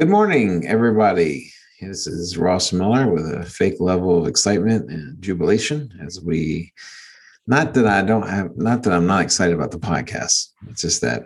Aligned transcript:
Good 0.00 0.08
morning, 0.08 0.66
everybody. 0.66 1.52
This 1.82 2.06
is 2.06 2.38
Ross 2.38 2.72
Miller 2.72 3.12
with 3.12 3.30
a 3.34 3.44
fake 3.44 3.80
level 3.80 4.16
of 4.16 4.26
excitement 4.26 4.90
and 4.90 5.20
jubilation 5.20 5.92
as 6.02 6.22
we, 6.22 6.72
not 7.46 7.74
that 7.74 7.86
I 7.86 8.00
don't 8.00 8.26
have, 8.26 8.56
not 8.56 8.82
that 8.84 8.94
I'm 8.94 9.06
not 9.06 9.20
excited 9.20 9.54
about 9.54 9.72
the 9.72 9.78
podcast. 9.78 10.52
It's 10.70 10.80
just 10.80 11.02
that 11.02 11.24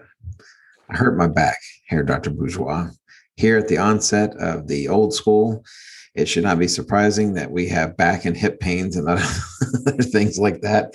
I 0.90 0.96
hurt 0.96 1.16
my 1.16 1.29
back 1.29 1.57
here, 1.89 2.02
Dr. 2.02 2.30
Bourgeois. 2.30 2.89
Here 3.36 3.58
at 3.58 3.68
the 3.68 3.79
onset 3.79 4.34
of 4.40 4.66
the 4.66 4.88
old 4.88 5.14
school, 5.14 5.64
it 6.16 6.27
should 6.27 6.43
not 6.43 6.59
be 6.59 6.66
surprising 6.66 7.34
that 7.34 7.53
we 7.53 7.68
have 7.68 7.96
back 7.96 8.25
and 8.25 8.36
hip 8.36 8.59
pains 8.59 8.96
and 8.96 9.09
other 9.09 9.22
things 10.03 10.36
like 10.36 10.62
that. 10.62 10.95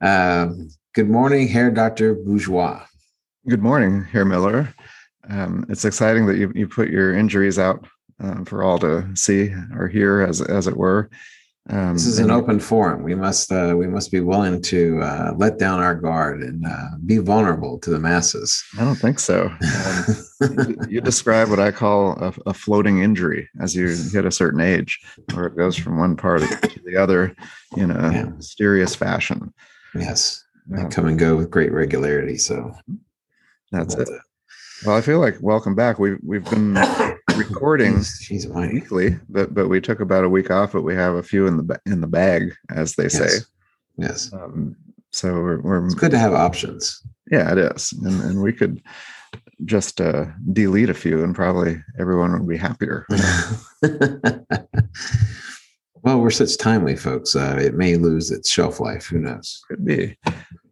Um, 0.00 0.70
good 0.92 1.08
morning, 1.08 1.46
Herr 1.46 1.70
Dr. 1.70 2.16
Bourgeois. 2.16 2.84
Good 3.48 3.62
morning, 3.62 4.02
Herr 4.02 4.24
Miller 4.24 4.74
um, 5.28 5.64
it's 5.68 5.84
exciting 5.84 6.26
that 6.26 6.36
you, 6.36 6.52
you 6.54 6.68
put 6.68 6.90
your 6.90 7.14
injuries 7.14 7.58
out 7.58 7.86
um, 8.20 8.44
for 8.44 8.62
all 8.62 8.78
to 8.78 9.14
see 9.14 9.54
or 9.76 9.88
hear, 9.88 10.22
as 10.22 10.40
as 10.40 10.66
it 10.66 10.76
were. 10.76 11.10
Um, 11.70 11.92
this 11.92 12.06
is 12.06 12.18
an 12.18 12.32
open 12.32 12.58
forum. 12.58 13.04
We 13.04 13.14
must 13.14 13.52
uh, 13.52 13.74
we 13.76 13.86
must 13.86 14.10
be 14.10 14.18
willing 14.18 14.60
to 14.62 15.00
uh, 15.00 15.32
let 15.36 15.58
down 15.58 15.78
our 15.78 15.94
guard 15.94 16.42
and 16.42 16.66
uh, 16.66 16.88
be 17.06 17.18
vulnerable 17.18 17.78
to 17.80 17.90
the 17.90 18.00
masses. 18.00 18.64
I 18.78 18.84
don't 18.84 18.96
think 18.96 19.20
so. 19.20 19.46
Um, 20.40 20.76
you, 20.88 21.00
describe 21.00 21.50
what 21.50 21.60
I 21.60 21.70
call 21.70 22.18
a, 22.20 22.34
a, 22.46 22.54
floating 22.54 23.00
injury 23.00 23.48
as 23.60 23.76
you 23.76 23.86
hit 24.12 24.24
a 24.24 24.32
certain 24.32 24.60
age, 24.60 25.00
where 25.34 25.46
it 25.46 25.56
goes 25.56 25.76
from 25.76 25.98
one 25.98 26.16
part 26.16 26.42
to 26.42 26.80
the 26.84 26.96
other 26.96 27.34
in 27.76 27.92
a 27.92 28.12
yeah. 28.12 28.24
mysterious 28.24 28.96
fashion. 28.96 29.54
Yes, 29.94 30.42
come 30.90 31.06
and 31.06 31.18
go 31.18 31.36
with 31.36 31.50
great 31.50 31.72
regularity. 31.72 32.38
So 32.38 32.74
that's 33.70 33.94
it. 33.94 34.08
Well, 34.84 34.96
I 34.96 35.00
feel 35.00 35.20
like 35.20 35.36
welcome 35.40 35.76
back. 35.76 36.00
We've 36.00 36.18
we've 36.24 36.44
been 36.50 36.74
recording 37.36 37.98
Jeez, 37.98 38.46
weekly, 38.72 39.16
but 39.28 39.54
but 39.54 39.68
we 39.68 39.80
took 39.80 40.00
about 40.00 40.24
a 40.24 40.28
week 40.28 40.50
off. 40.50 40.72
But 40.72 40.82
we 40.82 40.94
have 40.94 41.14
a 41.14 41.22
few 41.22 41.46
in 41.46 41.56
the 41.56 41.80
in 41.86 42.00
the 42.00 42.08
bag, 42.08 42.52
as 42.74 42.96
they 42.96 43.08
say. 43.08 43.26
Yes. 43.26 43.46
yes. 43.96 44.32
Um, 44.32 44.74
so 45.10 45.34
we're, 45.34 45.60
we're 45.60 45.84
it's 45.86 45.94
good 45.94 46.10
to 46.10 46.18
have 46.18 46.32
options. 46.32 47.00
Yeah, 47.30 47.52
it 47.52 47.58
is, 47.58 47.92
and 47.92 48.20
and 48.22 48.42
we 48.42 48.52
could 48.52 48.82
just 49.64 50.00
uh, 50.00 50.24
delete 50.52 50.90
a 50.90 50.94
few, 50.94 51.22
and 51.22 51.32
probably 51.32 51.80
everyone 52.00 52.32
would 52.32 52.48
be 52.48 52.56
happier. 52.56 53.06
well, 56.02 56.20
we're 56.20 56.30
such 56.30 56.56
timely 56.58 56.96
folks. 56.96 57.36
Uh, 57.36 57.56
it 57.60 57.74
may 57.74 57.94
lose 57.96 58.32
its 58.32 58.50
shelf 58.50 58.80
life. 58.80 59.06
Who 59.06 59.20
knows? 59.20 59.62
Could 59.68 59.84
be. 59.84 60.18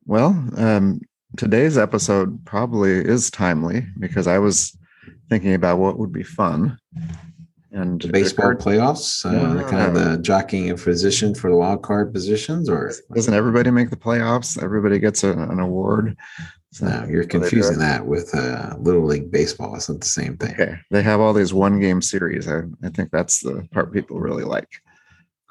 Well, 0.05 0.31
um, 0.57 1.01
today's 1.37 1.79
episode 1.79 2.45
probably 2.45 2.93
is 2.93 3.31
timely 3.31 3.87
because 3.99 4.27
I 4.27 4.39
was 4.39 4.77
thinking 5.29 5.55
about 5.55 5.79
what 5.79 5.99
would 5.99 6.13
be 6.13 6.23
fun. 6.23 6.79
And 7.73 8.03
the 8.03 8.09
baseball 8.09 8.55
playoffs, 8.55 9.25
uh, 9.25 9.69
kind 9.69 9.87
of 9.87 9.95
the 9.95 10.21
jockeying 10.23 10.71
of 10.71 10.83
position 10.83 11.37
for 11.37 11.51
the 11.51 11.57
wild 11.57 11.83
card 11.83 12.13
positions, 12.13 12.69
or 12.69 12.93
doesn't 13.15 13.33
everybody 13.33 13.71
make 13.71 13.91
the 13.91 13.97
playoffs? 13.97 14.61
Everybody 14.61 14.99
gets 14.99 15.23
a, 15.23 15.33
an 15.33 15.61
award. 15.61 16.17
So 16.73 16.87
no, 16.87 17.07
you're 17.09 17.25
confusing 17.25 17.79
that 17.79 18.05
with 18.05 18.35
uh, 18.35 18.75
little 18.79 19.05
league 19.05 19.31
baseball. 19.31 19.77
It's 19.77 19.89
not 19.89 20.01
the 20.01 20.07
same 20.07 20.37
thing. 20.37 20.53
Okay, 20.53 20.75
they 20.91 21.03
have 21.03 21.21
all 21.21 21.33
these 21.33 21.55
one 21.55 21.79
game 21.79 22.03
series. 22.03 22.49
I, 22.49 22.63
I 22.83 22.89
think 22.89 23.13
that's 23.13 23.41
the 23.41 23.67
part 23.73 23.93
people 23.93 24.19
really 24.19 24.45
like. 24.45 24.69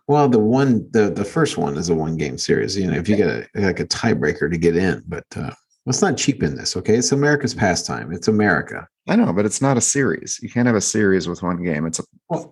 Well, 0.07 0.27
the 0.27 0.39
one 0.39 0.89
the 0.91 1.09
the 1.09 1.25
first 1.25 1.57
one 1.57 1.77
is 1.77 1.87
a 1.89 1.95
one 1.95 2.17
game 2.17 2.37
series. 2.37 2.77
You 2.77 2.91
know, 2.91 2.97
if 2.97 3.07
you 3.07 3.15
get 3.15 3.29
a 3.29 3.47
like 3.55 3.79
a 3.79 3.85
tiebreaker 3.85 4.51
to 4.51 4.57
get 4.57 4.75
in, 4.75 5.03
but 5.07 5.25
uh, 5.37 5.51
Let's 5.85 6.01
not 6.01 6.17
cheapen 6.17 6.55
this, 6.55 6.75
okay? 6.77 6.95
It's 6.95 7.11
America's 7.11 7.53
pastime. 7.53 8.11
It's 8.11 8.27
America. 8.27 8.87
I 9.07 9.15
know, 9.15 9.33
but 9.33 9.45
it's 9.45 9.61
not 9.61 9.77
a 9.77 9.81
series. 9.81 10.39
You 10.41 10.49
can't 10.49 10.67
have 10.67 10.75
a 10.75 10.81
series 10.81 11.27
with 11.27 11.41
one 11.41 11.63
game. 11.63 11.85
It's 11.85 11.99
a 11.99 12.03
well, 12.29 12.51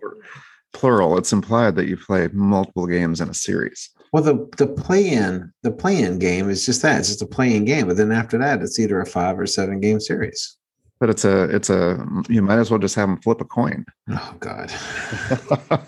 plural. 0.74 1.18
It's 1.18 1.34
implied 1.34 1.76
that 1.76 1.88
you 1.88 1.98
play 1.98 2.30
multiple 2.32 2.88
games 2.88 3.22
in 3.22 3.30
a 3.30 3.34
series. 3.34 3.90
Well, 4.14 4.24
the 4.24 4.48
the 4.58 4.68
play 4.68 5.10
in 5.10 5.52
the 5.64 5.72
play 5.72 6.00
in 6.00 6.18
game 6.20 6.50
is 6.50 6.66
just 6.66 6.82
that. 6.82 7.00
It's 7.00 7.10
just 7.10 7.22
a 7.22 7.28
play 7.28 7.56
in 7.56 7.66
game. 7.66 7.88
But 7.88 7.98
then 7.98 8.12
after 8.12 8.38
that, 8.38 8.62
it's 8.62 8.80
either 8.80 9.02
a 9.02 9.06
five 9.06 9.38
or 9.38 9.46
seven 9.46 9.82
game 9.82 10.00
series. 10.00 10.58
But 11.00 11.10
it's 11.10 11.26
a 11.26 11.44
it's 11.56 11.70
a 11.70 12.04
you 12.30 12.42
might 12.42 12.58
as 12.58 12.72
well 12.72 12.80
just 12.80 12.96
have 12.96 13.10
them 13.10 13.22
flip 13.22 13.42
a 13.42 13.46
coin. 13.46 13.86
Oh 14.10 14.36
God. 14.40 14.72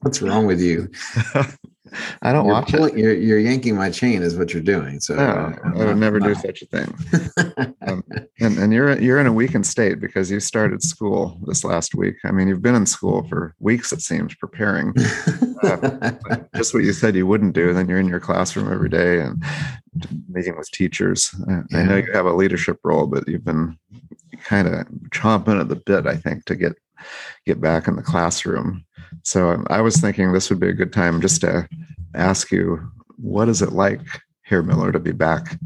What's 0.00 0.20
wrong 0.20 0.46
with 0.46 0.60
you? 0.60 0.90
I 2.24 2.32
don't 2.32 2.46
you're 2.46 2.54
watch 2.54 2.70
pulling, 2.70 2.96
it. 2.96 3.00
You're, 3.00 3.14
you're 3.14 3.38
yanking 3.38 3.74
my 3.74 3.90
chain, 3.90 4.22
is 4.22 4.36
what 4.36 4.52
you're 4.52 4.62
doing. 4.62 5.00
So 5.00 5.16
no, 5.16 5.54
I 5.64 5.84
would 5.84 5.96
never 5.96 6.20
do 6.20 6.34
such 6.36 6.62
a 6.62 6.66
thing. 6.66 6.94
um, 7.82 8.04
and, 8.40 8.58
and 8.58 8.72
you're 8.72 8.98
you're 9.00 9.18
in 9.18 9.26
a 9.26 9.32
weakened 9.32 9.66
state 9.66 10.00
because 10.00 10.30
you 10.30 10.38
started 10.38 10.82
school 10.82 11.38
this 11.46 11.64
last 11.64 11.96
week. 11.96 12.14
I 12.24 12.30
mean, 12.30 12.46
you've 12.46 12.62
been 12.62 12.76
in 12.76 12.86
school 12.86 13.26
for 13.28 13.54
weeks, 13.58 13.92
it 13.92 14.02
seems, 14.02 14.36
preparing. 14.36 14.94
uh, 15.64 16.12
just 16.54 16.72
what 16.72 16.84
you 16.84 16.92
said 16.92 17.16
you 17.16 17.26
wouldn't 17.26 17.54
do. 17.54 17.74
Then 17.74 17.88
you're 17.88 17.98
in 17.98 18.08
your 18.08 18.20
classroom 18.20 18.72
every 18.72 18.88
day 18.88 19.20
and 19.20 19.42
meeting 20.28 20.56
with 20.56 20.70
teachers. 20.70 21.34
Uh, 21.50 21.62
yeah. 21.70 21.78
I 21.78 21.82
know 21.82 21.96
you 21.96 22.12
have 22.12 22.26
a 22.26 22.32
leadership 22.32 22.78
role, 22.84 23.08
but 23.08 23.26
you've 23.26 23.44
been 23.44 23.76
kind 24.44 24.68
of 24.68 24.86
chomping 25.10 25.60
at 25.60 25.68
the 25.68 25.76
bit, 25.76 26.06
I 26.06 26.16
think, 26.16 26.44
to 26.44 26.54
get 26.54 26.76
get 27.46 27.60
back 27.60 27.88
in 27.88 27.96
the 27.96 28.02
classroom. 28.02 28.84
So 29.24 29.50
um, 29.50 29.66
I 29.70 29.80
was 29.80 29.96
thinking 29.96 30.32
this 30.32 30.50
would 30.50 30.60
be 30.60 30.68
a 30.68 30.72
good 30.72 30.92
time 30.92 31.20
just 31.20 31.40
to 31.40 31.68
ask 32.14 32.50
you, 32.50 32.90
what 33.16 33.48
is 33.48 33.62
it 33.62 33.72
like 33.72 34.00
here, 34.46 34.62
Miller, 34.62 34.92
to 34.92 35.00
be 35.00 35.12
back 35.12 35.58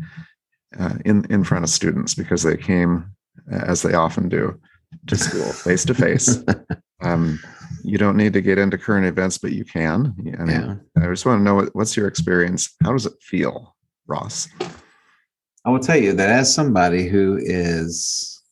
uh, 0.78 0.94
in 1.04 1.24
in 1.30 1.44
front 1.44 1.64
of 1.64 1.70
students 1.70 2.14
because 2.14 2.42
they 2.42 2.56
came 2.56 3.10
as 3.50 3.82
they 3.82 3.94
often 3.94 4.28
do 4.28 4.60
to 5.06 5.16
school 5.16 5.52
face 5.52 5.84
to 5.84 5.94
face. 5.94 6.38
You 7.86 7.98
don't 7.98 8.16
need 8.16 8.32
to 8.32 8.42
get 8.42 8.58
into 8.58 8.78
current 8.78 9.06
events, 9.06 9.38
but 9.38 9.52
you 9.52 9.64
can. 9.64 10.12
I 10.38 10.44
mean, 10.44 10.80
yeah. 10.96 11.02
I 11.04 11.06
just 11.08 11.24
want 11.24 11.38
to 11.38 11.44
know 11.44 11.54
what, 11.54 11.74
what's 11.74 11.96
your 11.96 12.08
experience. 12.08 12.74
How 12.82 12.92
does 12.92 13.06
it 13.06 13.12
feel, 13.20 13.76
Ross? 14.08 14.48
I 15.64 15.70
will 15.70 15.78
tell 15.78 15.96
you 15.96 16.12
that 16.12 16.28
as 16.28 16.52
somebody 16.52 17.06
who 17.06 17.38
is 17.40 18.42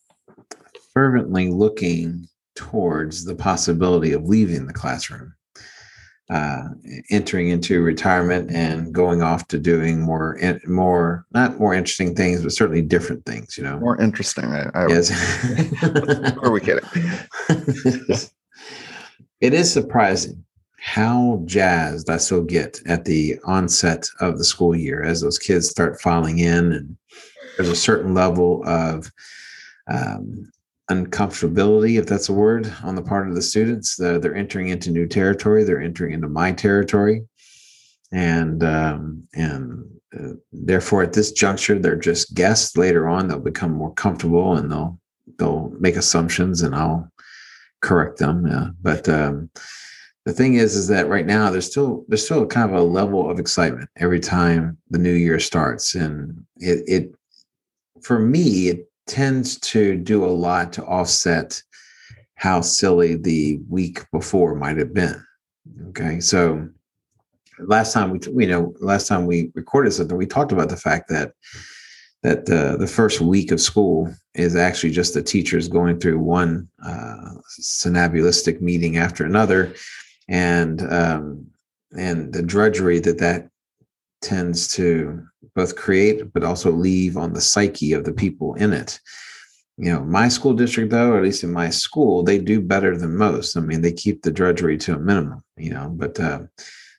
fervently 0.92 1.48
looking 1.48 2.28
towards 2.54 3.24
the 3.24 3.34
possibility 3.34 4.12
of 4.12 4.28
leaving 4.28 4.66
the 4.66 4.72
classroom, 4.72 5.34
uh, 6.30 6.68
entering 7.10 7.48
into 7.48 7.82
retirement 7.82 8.50
and 8.50 8.94
going 8.94 9.22
off 9.22 9.46
to 9.48 9.58
doing 9.58 10.00
more, 10.00 10.38
more 10.66 11.26
not 11.32 11.58
more 11.58 11.74
interesting 11.74 12.14
things, 12.14 12.42
but 12.42 12.52
certainly 12.52 12.82
different 12.82 13.24
things. 13.26 13.58
You 13.58 13.64
know, 13.64 13.78
more 13.78 14.00
interesting. 14.00 14.46
I, 14.46 14.70
I 14.74 14.86
yes. 14.88 15.12
are 16.42 16.50
we 16.50 16.60
kidding? 16.60 16.88
it 19.40 19.52
is 19.54 19.72
surprising 19.72 20.44
how 20.78 21.42
jazzed 21.46 22.10
I 22.10 22.18
still 22.18 22.42
get 22.42 22.80
at 22.86 23.04
the 23.04 23.38
onset 23.44 24.06
of 24.20 24.38
the 24.38 24.44
school 24.44 24.76
year 24.76 25.02
as 25.02 25.20
those 25.20 25.38
kids 25.38 25.68
start 25.68 26.00
filing 26.00 26.38
in, 26.38 26.72
and 26.72 26.96
there's 27.56 27.70
a 27.70 27.76
certain 27.76 28.14
level 28.14 28.62
of 28.66 29.10
um, 29.90 30.50
uncomfortability, 30.94 31.98
if 31.98 32.06
that's 32.06 32.28
a 32.28 32.32
word, 32.32 32.72
on 32.82 32.94
the 32.94 33.02
part 33.02 33.28
of 33.28 33.34
the 33.34 33.42
students. 33.42 33.96
The, 33.96 34.18
they're 34.18 34.34
entering 34.34 34.68
into 34.68 34.90
new 34.90 35.06
territory. 35.06 35.64
They're 35.64 35.82
entering 35.82 36.12
into 36.12 36.28
my 36.28 36.52
territory, 36.52 37.22
and 38.12 38.62
um, 38.62 39.28
and 39.34 39.84
uh, 40.18 40.34
therefore, 40.52 41.02
at 41.02 41.12
this 41.12 41.32
juncture, 41.32 41.78
they're 41.78 41.96
just 41.96 42.34
guests. 42.34 42.76
Later 42.76 43.08
on, 43.08 43.28
they'll 43.28 43.38
become 43.40 43.72
more 43.72 43.92
comfortable 43.94 44.56
and 44.56 44.70
they'll 44.70 44.98
they'll 45.38 45.72
make 45.78 45.96
assumptions, 45.96 46.62
and 46.62 46.74
I'll 46.74 47.10
correct 47.80 48.18
them. 48.18 48.46
Yeah. 48.46 48.68
But 48.80 49.08
um, 49.08 49.50
the 50.24 50.32
thing 50.32 50.54
is, 50.54 50.74
is 50.74 50.88
that 50.88 51.08
right 51.08 51.26
now 51.26 51.50
there's 51.50 51.70
still 51.70 52.04
there's 52.08 52.24
still 52.24 52.46
kind 52.46 52.70
of 52.70 52.76
a 52.76 52.82
level 52.82 53.30
of 53.30 53.38
excitement 53.38 53.90
every 53.96 54.20
time 54.20 54.78
the 54.90 54.98
new 54.98 55.12
year 55.12 55.38
starts, 55.38 55.94
and 55.94 56.44
it 56.56 56.84
it 56.86 57.14
for 58.02 58.18
me 58.18 58.68
it 58.68 58.88
tends 59.06 59.58
to 59.60 59.96
do 59.96 60.24
a 60.24 60.26
lot 60.26 60.72
to 60.74 60.84
offset 60.84 61.60
how 62.36 62.60
silly 62.60 63.16
the 63.16 63.60
week 63.68 64.04
before 64.10 64.54
might 64.54 64.76
have 64.76 64.92
been. 64.92 65.24
Okay, 65.88 66.20
so 66.20 66.68
last 67.58 67.92
time 67.92 68.10
we 68.10 68.20
you 68.44 68.50
know 68.50 68.74
last 68.80 69.06
time 69.06 69.26
we 69.26 69.50
recorded 69.54 69.92
something, 69.92 70.16
we 70.16 70.26
talked 70.26 70.52
about 70.52 70.68
the 70.68 70.76
fact 70.76 71.08
that 71.08 71.32
that 72.22 72.48
uh, 72.50 72.76
the 72.78 72.86
first 72.86 73.20
week 73.20 73.50
of 73.50 73.60
school 73.60 74.12
is 74.34 74.56
actually 74.56 74.90
just 74.90 75.14
the 75.14 75.22
teachers 75.22 75.68
going 75.68 76.00
through 76.00 76.18
one 76.18 76.68
uh, 76.84 77.34
somnambulistic 77.60 78.60
meeting 78.60 78.96
after 78.96 79.24
another, 79.24 79.74
and 80.28 80.82
um, 80.92 81.46
and 81.96 82.32
the 82.32 82.42
drudgery 82.42 82.98
that 83.00 83.18
that 83.18 83.48
tends 84.24 84.68
to 84.74 85.22
both 85.54 85.76
create 85.76 86.32
but 86.32 86.42
also 86.42 86.70
leave 86.70 87.16
on 87.16 87.32
the 87.32 87.40
psyche 87.40 87.92
of 87.92 88.04
the 88.04 88.12
people 88.12 88.54
in 88.54 88.72
it. 88.72 88.98
You 89.76 89.92
know 89.92 90.00
my 90.00 90.28
school 90.28 90.54
district 90.54 90.90
though 90.90 91.12
or 91.12 91.18
at 91.18 91.24
least 91.24 91.44
in 91.44 91.52
my 91.52 91.70
school 91.70 92.22
they 92.22 92.38
do 92.38 92.60
better 92.60 92.96
than 92.96 93.16
most. 93.16 93.56
I 93.56 93.60
mean 93.60 93.82
they 93.82 93.92
keep 93.92 94.22
the 94.22 94.32
drudgery 94.32 94.78
to 94.78 94.94
a 94.94 94.98
minimum 94.98 95.42
you 95.56 95.70
know 95.70 95.90
but 95.94 96.18
uh, 96.18 96.40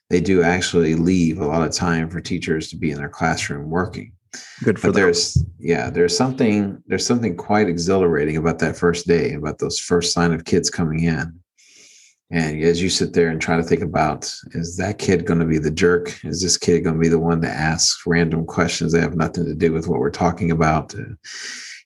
they 0.08 0.20
do 0.20 0.42
actually 0.42 0.94
leave 0.94 1.40
a 1.40 1.46
lot 1.46 1.66
of 1.66 1.74
time 1.74 2.08
for 2.08 2.20
teachers 2.20 2.68
to 2.68 2.76
be 2.76 2.90
in 2.90 2.98
their 2.98 3.08
classroom 3.08 3.68
working. 3.68 4.12
Good 4.62 4.78
for 4.78 4.88
but 4.88 4.94
there's 4.94 5.44
yeah, 5.58 5.90
there's 5.90 6.16
something 6.16 6.82
there's 6.86 7.06
something 7.06 7.36
quite 7.36 7.68
exhilarating 7.68 8.36
about 8.36 8.58
that 8.60 8.76
first 8.76 9.06
day, 9.06 9.34
about 9.34 9.58
those 9.58 9.78
first 9.78 10.12
sign 10.12 10.32
of 10.32 10.44
kids 10.44 10.70
coming 10.70 11.04
in. 11.04 11.40
And 12.30 12.60
as 12.64 12.82
you 12.82 12.90
sit 12.90 13.12
there 13.12 13.28
and 13.28 13.40
try 13.40 13.56
to 13.56 13.62
think 13.62 13.82
about, 13.82 14.24
is 14.50 14.76
that 14.78 14.98
kid 14.98 15.26
going 15.26 15.38
to 15.38 15.44
be 15.44 15.58
the 15.58 15.70
jerk? 15.70 16.18
Is 16.24 16.42
this 16.42 16.56
kid 16.56 16.80
going 16.80 16.96
to 16.96 17.00
be 17.00 17.08
the 17.08 17.20
one 17.20 17.40
that 17.40 17.56
asks 17.56 18.02
random 18.04 18.44
questions 18.44 18.92
that 18.92 19.02
have 19.02 19.14
nothing 19.14 19.44
to 19.44 19.54
do 19.54 19.72
with 19.72 19.86
what 19.86 20.00
we're 20.00 20.10
talking 20.10 20.50
about? 20.50 20.92
Uh, 20.94 21.14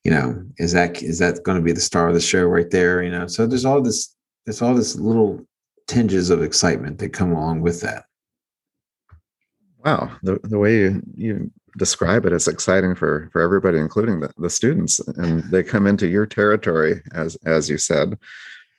you 0.03 0.11
know, 0.11 0.43
is 0.57 0.73
that 0.73 1.03
is 1.03 1.19
that 1.19 1.43
going 1.43 1.59
to 1.59 1.65
be 1.65 1.73
the 1.73 1.81
star 1.81 2.09
of 2.09 2.15
the 2.15 2.21
show 2.21 2.45
right 2.45 2.71
there? 2.71 3.03
You 3.03 3.11
know, 3.11 3.27
so 3.27 3.47
there's 3.47 3.67
all 3.67 3.83
this 3.83 4.17
there's 4.47 4.63
all 4.63 4.75
this 4.75 4.97
little 4.97 5.45
tinges 5.87 6.31
of 6.31 6.43
excitement 6.43 6.99
that 6.99 7.13
come 7.13 7.33
along 7.33 7.61
with 7.61 7.83
that. 7.83 8.05
Wow, 9.85 10.11
the 10.23 10.41
the 10.45 10.59
way 10.59 10.79
you, 10.79 11.03
you 11.15 11.51
describe 11.77 12.25
it, 12.25 12.33
it's 12.33 12.49
exciting 12.49 12.95
for 12.95 13.29
for 13.31 13.43
everybody, 13.43 13.77
including 13.77 14.21
the, 14.21 14.31
the 14.39 14.49
students, 14.49 15.07
and 15.19 15.43
they 15.51 15.63
come 15.63 15.87
into 15.87 16.09
your 16.09 16.25
territory 16.25 17.03
as 17.13 17.37
as 17.45 17.69
you 17.69 17.77
said 17.77 18.17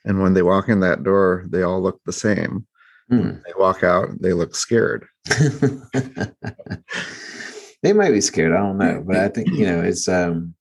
and 0.04 0.20
when 0.22 0.34
they 0.34 0.42
walk 0.42 0.68
in 0.68 0.80
that 0.80 1.02
door, 1.02 1.46
they 1.48 1.62
all 1.62 1.80
look 1.82 2.00
the 2.04 2.12
same. 2.12 2.66
Mm. 3.10 3.42
They 3.44 3.52
walk 3.56 3.82
out, 3.82 4.08
they 4.20 4.32
look 4.32 4.54
scared. 4.54 5.06
they 7.82 7.92
might 7.92 8.12
be 8.12 8.20
scared. 8.20 8.52
I 8.52 8.58
don't 8.58 8.78
know, 8.78 9.02
but 9.06 9.16
I 9.16 9.28
think 9.28 9.48
you 9.48 9.66
know 9.66 9.80
it's. 9.82 10.08
um 10.08 10.54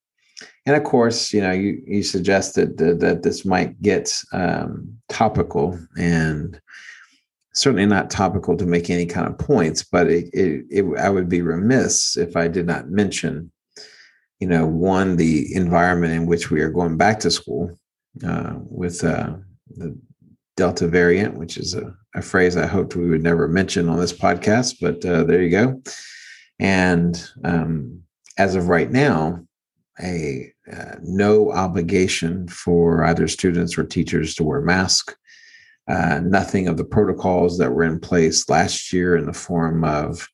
and 0.65 0.75
of 0.75 0.83
course, 0.83 1.33
you 1.33 1.41
know, 1.41 1.51
you 1.51 1.81
you 1.87 2.03
suggested 2.03 2.77
that, 2.77 2.99
that 2.99 3.23
this 3.23 3.45
might 3.45 3.81
get 3.81 4.21
um, 4.31 4.95
topical, 5.09 5.79
and 5.97 6.59
certainly 7.53 7.85
not 7.85 8.11
topical 8.11 8.55
to 8.57 8.65
make 8.65 8.89
any 8.89 9.05
kind 9.07 9.27
of 9.27 9.37
points. 9.39 9.83
But 9.83 10.07
it, 10.07 10.29
it, 10.33 10.65
it, 10.69 10.99
I 10.99 11.09
would 11.09 11.29
be 11.29 11.41
remiss 11.41 12.15
if 12.15 12.37
I 12.37 12.47
did 12.47 12.67
not 12.67 12.89
mention, 12.89 13.51
you 14.39 14.47
know, 14.47 14.67
one 14.67 15.15
the 15.15 15.53
environment 15.55 16.13
in 16.13 16.27
which 16.27 16.51
we 16.51 16.61
are 16.61 16.69
going 16.69 16.95
back 16.95 17.19
to 17.21 17.31
school, 17.31 17.75
uh, 18.25 18.55
with 18.57 19.03
uh, 19.03 19.33
the 19.75 19.97
Delta 20.57 20.87
variant, 20.87 21.35
which 21.35 21.57
is 21.57 21.73
a, 21.73 21.95
a, 22.15 22.21
phrase 22.21 22.57
I 22.57 22.67
hoped 22.67 22.95
we 22.95 23.09
would 23.09 23.23
never 23.23 23.47
mention 23.47 23.89
on 23.89 23.99
this 23.99 24.13
podcast, 24.13 24.75
but 24.81 25.03
uh, 25.05 25.23
there 25.23 25.41
you 25.41 25.49
go. 25.49 25.81
And 26.59 27.23
um, 27.43 28.03
as 28.37 28.55
of 28.55 28.67
right 28.67 28.91
now, 28.91 29.45
a 30.01 30.51
uh, 30.71 30.95
no 31.01 31.51
obligation 31.51 32.47
for 32.47 33.03
either 33.03 33.27
students 33.27 33.77
or 33.77 33.83
teachers 33.83 34.35
to 34.35 34.43
wear 34.43 34.61
masks. 34.61 35.15
Uh, 35.87 36.19
nothing 36.23 36.67
of 36.67 36.77
the 36.77 36.85
protocols 36.85 37.57
that 37.57 37.71
were 37.71 37.83
in 37.83 37.99
place 37.99 38.47
last 38.47 38.93
year 38.93 39.17
in 39.17 39.25
the 39.25 39.33
form 39.33 39.83
of 39.83 40.27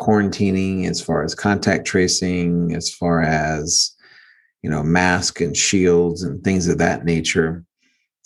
quarantining, 0.00 0.86
as 0.88 1.00
far 1.00 1.24
as 1.24 1.34
contact 1.34 1.86
tracing, 1.86 2.74
as 2.74 2.90
far 2.90 3.22
as 3.22 3.96
you 4.62 4.70
know, 4.70 4.82
mask 4.82 5.40
and 5.40 5.56
shields 5.56 6.22
and 6.22 6.42
things 6.42 6.68
of 6.68 6.78
that 6.78 7.04
nature. 7.04 7.64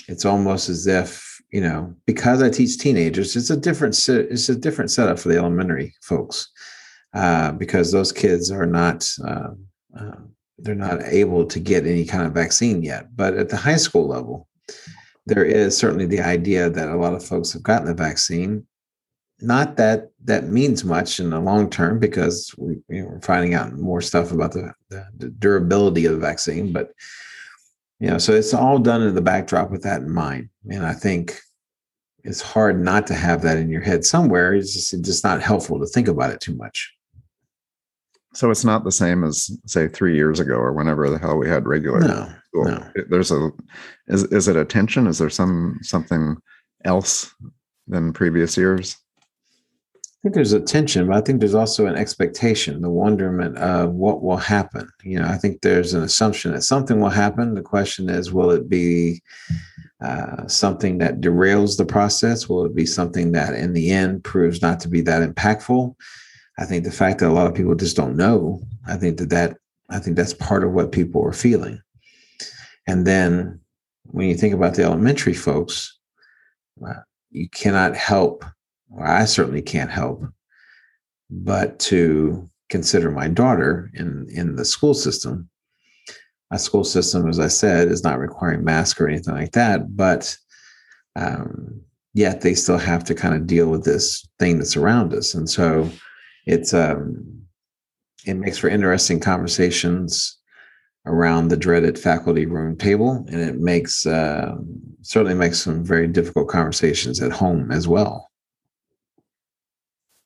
It's 0.09 0.25
almost 0.25 0.69
as 0.69 0.87
if, 0.87 1.41
you 1.51 1.61
know, 1.61 1.95
because 2.07 2.43
I 2.43 2.51
teach 2.51 2.79
teenagers, 2.79 3.37
it's 3.37 3.51
a 3.51 3.57
different 3.57 3.97
it's 4.09 4.49
a 4.49 4.57
different 4.57 4.91
setup 4.91 5.19
for 5.19 5.29
the 5.29 5.39
elementary 5.39 5.95
folks 6.03 6.49
uh, 7.15 7.53
because 7.53 7.93
those 7.93 8.13
kids 8.13 8.51
are 8.51 8.67
not 8.67 9.09
uh, 9.27 9.51
uh, 9.99 10.17
they're 10.59 10.75
not 10.75 11.03
able 11.05 11.47
to 11.47 11.61
get 11.61 11.87
any 11.87 12.05
kind 12.05 12.27
of 12.27 12.33
vaccine 12.33 12.83
yet. 12.83 13.15
But 13.17 13.35
at 13.35 13.49
the 13.49 13.57
high 13.57 13.77
school 13.77 14.07
level, 14.07 14.49
there 15.27 15.45
is 15.45 15.77
certainly 15.77 16.07
the 16.07 16.21
idea 16.21 16.69
that 16.71 16.89
a 16.89 16.97
lot 16.97 17.15
of 17.15 17.25
folks 17.25 17.53
have 17.53 17.63
gotten 17.63 17.87
the 17.87 17.95
vaccine 17.95 18.67
not 19.41 19.77
that 19.77 20.11
that 20.25 20.45
means 20.45 20.85
much 20.85 21.21
in 21.21 21.31
the 21.31 21.41
long 21.41 21.69
term 21.69 21.99
because 21.99 22.55
we, 22.57 22.77
you 22.89 23.03
know, 23.03 23.09
we're 23.09 23.21
finding 23.21 23.55
out 23.55 23.73
more 23.75 24.01
stuff 24.01 24.33
about 24.33 24.53
the, 24.53 24.73
the, 24.95 25.27
the, 25.27 25.31
durability 25.31 26.07
of 26.07 26.13
the 26.13 26.19
vaccine. 26.19 26.73
But 26.73 26.93
you 28.01 28.09
know, 28.09 28.19
so 28.19 28.33
it's 28.33 28.55
all 28.55 28.79
done 28.79 29.03
in 29.03 29.15
the 29.15 29.21
backdrop 29.21 29.71
with 29.71 29.83
that 29.83 30.03
in 30.03 30.11
mind. 30.13 30.49
And 30.71 30.85
I 30.85 30.93
think 30.93 31.41
it's 32.23 32.41
hard 32.41 32.83
not 32.83 33.07
to 33.09 33.15
have 33.15 33.43
that 33.43 33.59
in 33.59 33.69
your 33.69 33.83
head 33.83 34.05
somewhere. 34.05 34.55
It's 34.55 34.73
just 34.73 34.93
it's 34.93 35.07
just 35.07 35.25
not 35.25 35.43
helpful 35.43 35.79
to 35.81 35.87
think 35.87 36.09
about 36.09 36.31
it 36.31 36.41
too 36.41 36.55
much. 36.57 36.93
So 38.35 38.51
it's 38.51 38.65
not 38.65 38.83
the 38.83 38.93
same 38.93 39.23
as 39.23 39.51
say 39.67 39.87
three 39.87 40.17
years 40.17 40.41
ago 40.41 40.55
or 40.55 40.73
whenever 40.73 41.09
the 41.09 41.19
hell 41.19 41.37
we 41.37 41.49
had 41.49 41.67
regular. 41.67 42.01
No, 42.01 42.33
school. 42.49 42.65
no. 42.65 42.91
There's 43.09 43.31
a 43.31 43.51
is 44.09 44.25
is 44.25 44.49
it 44.49 44.57
a 44.57 44.65
tension? 44.65 45.07
Is 45.07 45.19
there 45.19 45.31
some 45.31 45.79
something 45.83 46.37
else 46.85 47.33
than 47.87 48.13
previous 48.13 48.57
years? 48.57 48.97
Think 50.25 50.35
there's 50.35 50.55
a 50.55 50.61
tension, 50.61 51.07
but 51.07 51.17
I 51.17 51.21
think 51.21 51.41
there's 51.41 51.55
also 51.55 51.85
an 51.85 51.97
expectation, 51.97 52.81
the 52.81 52.89
wonderment 52.89 53.59
of 53.59 53.93
what 53.93 54.23
will 54.23 54.39
happen. 54.39 54.89
You 55.03 55.19
know, 55.19 55.27
I 55.27 55.37
think 55.37 55.61
there's 55.61 55.93
an 55.93 56.03
assumption 56.03 56.53
that 56.53 56.63
something 56.63 56.99
will 56.99 57.11
happen. 57.11 57.53
The 57.53 57.61
question 57.61 58.09
is, 58.09 58.33
will 58.33 58.51
it 58.51 58.67
be 58.67 59.23
uh, 60.03 60.49
something 60.49 60.97
that 60.97 61.21
derails 61.21 61.77
the 61.77 61.85
process? 61.85 62.49
Will 62.49 62.65
it 62.65 62.75
be 62.75 62.87
something 62.87 63.33
that 63.33 63.53
in 63.53 63.75
the 63.75 63.91
end 63.91 64.25
proves 64.25 64.63
not 64.63 64.81
to 64.81 64.89
be 64.89 65.03
that 65.03 65.29
impactful? 65.29 65.95
I 66.59 66.65
think 66.65 66.85
the 66.85 66.91
fact 66.91 67.19
that 67.19 67.29
a 67.29 67.33
lot 67.33 67.47
of 67.47 67.55
people 67.55 67.75
just 67.75 67.97
don't 67.97 68.17
know, 68.17 68.63
I 68.87 68.97
think 68.97 69.19
that 69.19 69.29
that 69.29 69.59
I 69.91 69.99
think 69.99 70.17
that's 70.17 70.33
part 70.33 70.65
of 70.65 70.73
what 70.73 70.93
people 70.93 71.23
are 71.23 71.35
feeling. 71.35 71.83
And 72.87 73.07
then 73.07 73.61
when 74.05 74.27
you 74.29 74.37
think 74.37 74.55
about 74.55 74.73
the 74.73 74.85
elementary 74.85 75.35
folks, 75.35 75.99
uh, 76.83 76.95
you 77.31 77.51
cannot 77.51 77.95
help 77.95 78.43
well, 78.89 79.11
I 79.11 79.25
certainly 79.25 79.63
can't 79.63 79.91
help 79.91 80.25
but 81.31 81.79
to 81.81 82.49
consider 82.71 83.11
my 83.11 83.29
daughter 83.29 83.91
in 83.95 84.27
in 84.31 84.57
the 84.57 84.65
school 84.65 84.95
system. 84.95 85.49
My 86.51 86.57
school 86.57 86.85
system, 86.85 87.29
as 87.29 87.41
I 87.41 87.49
said, 87.49 87.89
is 87.89 88.05
not 88.05 88.19
requiring 88.19 88.65
masks 88.65 89.01
or 89.01 89.09
anything 89.09 89.35
like 89.35 89.53
that, 89.53 89.97
but 89.97 90.37
um, 91.17 91.81
yet 92.13 92.43
they 92.43 92.55
still 92.55 92.79
have 92.79 93.03
to 93.05 93.15
kind 93.15 93.35
of 93.35 93.47
deal 93.47 93.69
with 93.69 93.85
this 93.85 94.27
thing 94.39 94.59
that's 94.59 94.77
around 94.77 95.13
us, 95.15 95.35
and 95.35 95.49
so 95.49 95.91
it's 96.47 96.75
um, 96.75 97.43
it 98.27 98.35
makes 98.35 98.59
for 98.59 98.69
interesting 98.69 99.21
conversations 99.21 100.39
around 101.07 101.49
the 101.49 101.57
dreaded 101.57 101.99
faculty 101.99 102.47
room 102.47 102.77
table, 102.77 103.25
and 103.29 103.41
it 103.41 103.59
makes 103.59 104.07
uh, 104.07 104.55
certainly 105.03 105.35
makes 105.35 105.59
some 105.59 105.85
very 105.85 106.07
difficult 106.07 106.49
conversations 106.49 107.21
at 107.21 107.33
home 107.33 107.71
as 107.71 107.89
well. 107.89 108.31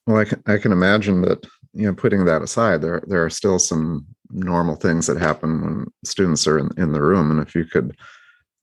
Well, 0.09 0.17
I 0.17 0.25
can, 0.25 0.43
I 0.47 0.57
can 0.57 0.73
imagine 0.73 1.21
that, 1.21 1.45
you 1.75 1.87
know, 1.87 1.93
putting 1.93 2.25
that 2.25 2.41
aside, 2.41 2.81
there, 2.81 3.03
there 3.07 3.23
are 3.23 3.29
still 3.29 3.59
some 3.59 4.07
normal 4.31 4.75
things 4.75 5.07
that 5.07 5.19
happen 5.19 5.61
when 5.61 5.87
students 6.03 6.47
are 6.47 6.59
in, 6.59 6.71
in 6.79 6.93
the 6.93 7.03
room. 7.03 7.31
And 7.31 7.47
if 7.47 7.55
you 7.55 7.67
could 7.67 7.95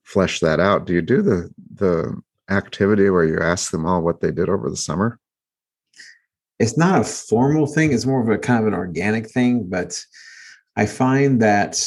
flesh 0.02 0.40
that 0.40 0.58
out, 0.58 0.86
do 0.86 0.92
you 0.92 1.02
do 1.02 1.22
the, 1.22 1.48
the 1.76 2.20
activity 2.50 3.10
where 3.10 3.22
you 3.22 3.38
ask 3.38 3.70
them 3.70 3.86
all 3.86 4.02
what 4.02 4.20
they 4.20 4.32
did 4.32 4.48
over 4.48 4.68
the 4.68 4.76
summer? 4.76 5.20
It's 6.58 6.76
not 6.76 7.02
a 7.02 7.04
formal 7.04 7.68
thing. 7.68 7.92
It's 7.92 8.06
more 8.06 8.20
of 8.20 8.28
a 8.28 8.38
kind 8.38 8.60
of 8.62 8.66
an 8.66 8.74
organic 8.74 9.30
thing, 9.30 9.68
but 9.68 10.04
I 10.74 10.86
find 10.86 11.40
that 11.42 11.80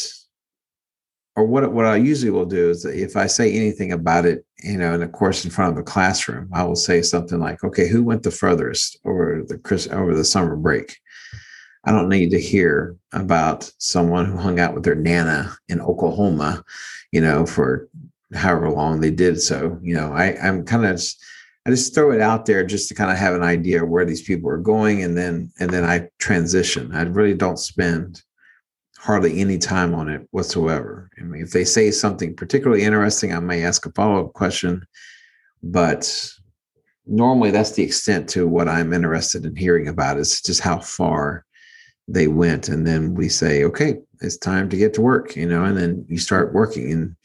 or 1.40 1.46
what 1.46 1.72
what 1.72 1.86
I 1.86 1.96
usually 1.96 2.32
will 2.32 2.46
do 2.46 2.70
is 2.70 2.84
if 2.84 3.16
I 3.16 3.28
say 3.28 3.54
anything 3.54 3.94
about 3.94 4.26
it, 4.26 4.46
you 4.62 4.78
know, 4.78 4.94
in 4.94 5.02
a 5.02 5.08
course 5.08 5.46
in 5.46 5.52
front 5.52 5.72
of 5.72 5.78
a 5.78 5.84
classroom, 5.84 6.50
I 6.54 6.64
will 6.64 6.76
say 6.76 7.02
something 7.02 7.40
like, 7.40 7.64
"Okay, 7.64 7.88
who 7.88 8.04
went 8.04 8.24
the 8.24 8.32
furthest 8.32 9.00
over 9.06 9.42
the 9.48 9.58
Chris 9.58 9.88
over 9.88 10.14
the 10.14 10.26
summer 10.26 10.58
break?" 10.58 10.98
I 11.86 11.94
don't 11.94 12.10
need 12.10 12.32
to 12.32 12.42
hear 12.42 12.98
about 13.14 13.72
someone 13.78 14.26
who 14.26 14.36
hung 14.36 14.60
out 14.60 14.74
with 14.74 14.84
their 14.84 14.96
nana 14.96 15.56
in 15.70 15.80
Oklahoma, 15.80 16.66
you 17.14 17.22
know, 17.22 17.46
for 17.46 17.88
however 18.34 18.70
long 18.70 19.00
they 19.00 19.12
did 19.12 19.42
so. 19.42 19.80
You 19.82 19.96
know, 19.96 20.12
I 20.12 20.38
I'm 20.46 20.66
kind 20.66 20.86
of 20.86 21.02
I 21.66 21.70
just 21.70 21.96
throw 21.96 22.12
it 22.12 22.20
out 22.20 22.46
there 22.46 22.66
just 22.66 22.90
to 22.90 22.96
kind 22.96 23.12
of 23.12 23.18
have 23.18 23.34
an 23.34 23.44
idea 23.44 23.86
where 23.86 24.04
these 24.04 24.24
people 24.24 24.50
are 24.50 24.58
going, 24.58 25.04
and 25.04 25.18
then 25.18 25.54
and 25.62 25.70
then 25.70 25.86
I 25.86 26.10
transition. 26.20 26.92
I 26.94 27.04
really 27.04 27.34
don't 27.34 27.60
spend 27.60 28.24
hardly 29.00 29.40
any 29.40 29.58
time 29.58 29.96
on 29.96 30.10
it 30.10 30.28
whatsoever. 30.32 31.10
I 31.18 31.24
mean, 31.24 31.42
if 31.42 31.52
they 31.52 31.64
say 31.64 31.90
something 31.90 32.36
particularly 32.36 32.84
interesting, 32.84 33.34
I 33.34 33.40
may 33.40 33.64
ask 33.64 33.86
a 33.86 33.92
follow 33.94 34.26
up 34.26 34.34
question, 34.34 34.86
but 35.64 36.30
normally 37.06 37.50
that's 37.50 37.72
the 37.72 37.84
extent 37.84 38.28
to 38.30 38.46
what 38.46 38.68
I'm 38.68 38.92
interested 38.92 39.46
in 39.46 39.56
hearing 39.56 39.88
about 39.88 40.18
is 40.18 40.42
just 40.42 40.60
how 40.60 40.80
far 40.80 41.46
they 42.10 42.28
went. 42.28 42.68
And 42.68 42.86
then 42.86 43.14
we 43.14 43.30
say, 43.30 43.64
okay, 43.64 43.96
it's 44.22 44.38
time 44.38 44.68
to 44.70 44.78
get 44.78 44.94
to 44.96 45.02
work, 45.02 45.34
you 45.36 45.48
know, 45.48 45.64
and 45.64 45.78
then 45.78 46.06
you 46.10 46.18
start 46.18 46.54
working. 46.54 46.92
And 46.92 47.16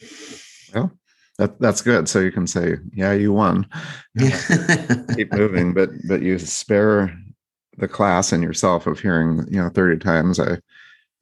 well, 0.72 0.92
that, 1.38 1.58
that's 1.58 1.82
good. 1.82 2.08
So 2.08 2.20
you 2.20 2.30
can 2.30 2.46
say, 2.46 2.76
yeah, 2.92 3.14
you 3.14 3.32
won. 3.32 3.66
Keep 5.16 5.32
moving, 5.32 5.74
but 5.74 5.90
but 6.06 6.22
you 6.22 6.38
spare 6.38 7.18
the 7.78 7.88
class 7.88 8.30
and 8.30 8.44
yourself 8.44 8.86
of 8.86 9.00
hearing, 9.00 9.44
you 9.50 9.60
know, 9.60 9.68
30 9.68 9.98
times 9.98 10.38
I 10.38 10.58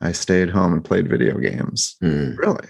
I 0.02 0.12
stayed 0.12 0.50
home 0.50 0.72
and 0.72 0.84
played 0.84 1.08
video 1.08 1.38
games. 1.38 1.96
Mm. 2.02 2.36
Really? 2.36 2.68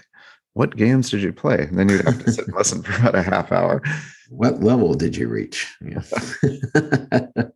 What 0.53 0.75
games 0.75 1.09
did 1.09 1.23
you 1.23 1.33
play? 1.33 1.63
And 1.63 1.77
then 1.77 1.89
you'd 1.89 2.05
have 2.05 2.23
to 2.23 2.31
sit 2.31 2.47
and 2.47 2.55
listen 2.57 2.83
for 2.83 2.93
about 2.93 3.15
a 3.15 3.23
half 3.23 3.51
hour. 3.51 3.81
What 4.29 4.61
level 4.61 4.93
did 4.93 5.17
you 5.17 5.27
reach? 5.27 5.75
Yeah. 5.81 6.01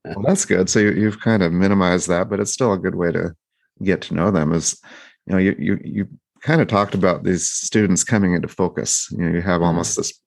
well, 0.06 0.24
that's 0.24 0.46
good. 0.46 0.70
So 0.70 0.80
you, 0.80 1.06
have 1.06 1.22
kind 1.22 1.44
of 1.44 1.54
minimized 1.54 2.08
that, 2.10 2.30
but 2.30 2.40
it's 2.40 2.52
still 2.52 2.74
a 2.74 2.78
good 2.78 2.96
way 2.96 3.12
to 3.12 3.36
get 3.84 4.02
to 4.02 4.14
know 4.14 4.32
them 4.32 4.54
is 4.54 4.80
you 5.26 5.34
know 5.34 5.38
you 5.38 5.56
you 5.60 5.80
you 5.84 6.08
kind 6.42 6.62
of 6.62 6.68
talked 6.68 6.94
about 6.94 7.24
these 7.24 7.50
students 7.50 8.04
coming 8.04 8.34
into 8.34 8.48
focus 8.48 9.08
you 9.12 9.20
know 9.20 9.34
you 9.34 9.42
have 9.42 9.62
almost 9.62 9.98
this 9.98 10.20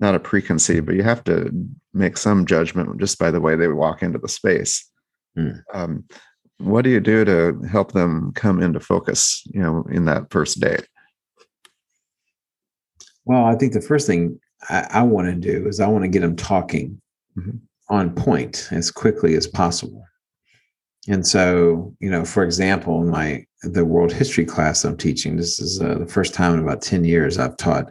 not 0.00 0.14
a 0.14 0.20
preconceived 0.20 0.86
but 0.86 0.94
you 0.94 1.02
have 1.02 1.24
to 1.24 1.50
make 1.92 2.16
some 2.16 2.44
judgment 2.46 3.00
just 3.00 3.18
by 3.18 3.30
the 3.30 3.40
way 3.40 3.56
they 3.56 3.68
walk 3.68 4.02
into 4.02 4.18
the 4.18 4.28
space 4.28 4.90
mm. 5.38 5.60
um, 5.72 6.04
what 6.58 6.82
do 6.82 6.90
you 6.90 7.00
do 7.00 7.24
to 7.24 7.58
help 7.70 7.92
them 7.92 8.32
come 8.34 8.62
into 8.62 8.80
focus 8.80 9.42
you 9.52 9.60
know 9.60 9.84
in 9.90 10.04
that 10.04 10.30
first 10.30 10.60
day 10.60 10.78
well 13.24 13.44
i 13.44 13.54
think 13.54 13.72
the 13.72 13.80
first 13.80 14.06
thing 14.06 14.38
i, 14.68 14.86
I 14.90 15.02
want 15.02 15.28
to 15.28 15.34
do 15.34 15.66
is 15.66 15.80
i 15.80 15.86
want 15.86 16.04
to 16.04 16.08
get 16.08 16.20
them 16.20 16.36
talking 16.36 17.00
mm-hmm. 17.36 17.56
on 17.88 18.14
point 18.14 18.68
as 18.70 18.90
quickly 18.90 19.34
as 19.34 19.46
possible. 19.46 20.04
And 21.08 21.26
so 21.26 21.94
you 22.00 22.10
know 22.10 22.24
for 22.24 22.42
example 22.42 23.02
in 23.02 23.10
my 23.10 23.44
the 23.62 23.84
world 23.84 24.12
history 24.12 24.44
class 24.44 24.84
i'm 24.84 24.96
teaching 24.96 25.36
this 25.36 25.58
is 25.58 25.80
uh, 25.80 25.98
the 25.98 26.06
first 26.06 26.34
time 26.34 26.54
in 26.54 26.60
about 26.60 26.82
10 26.82 27.04
years 27.04 27.38
i've 27.38 27.56
taught 27.56 27.90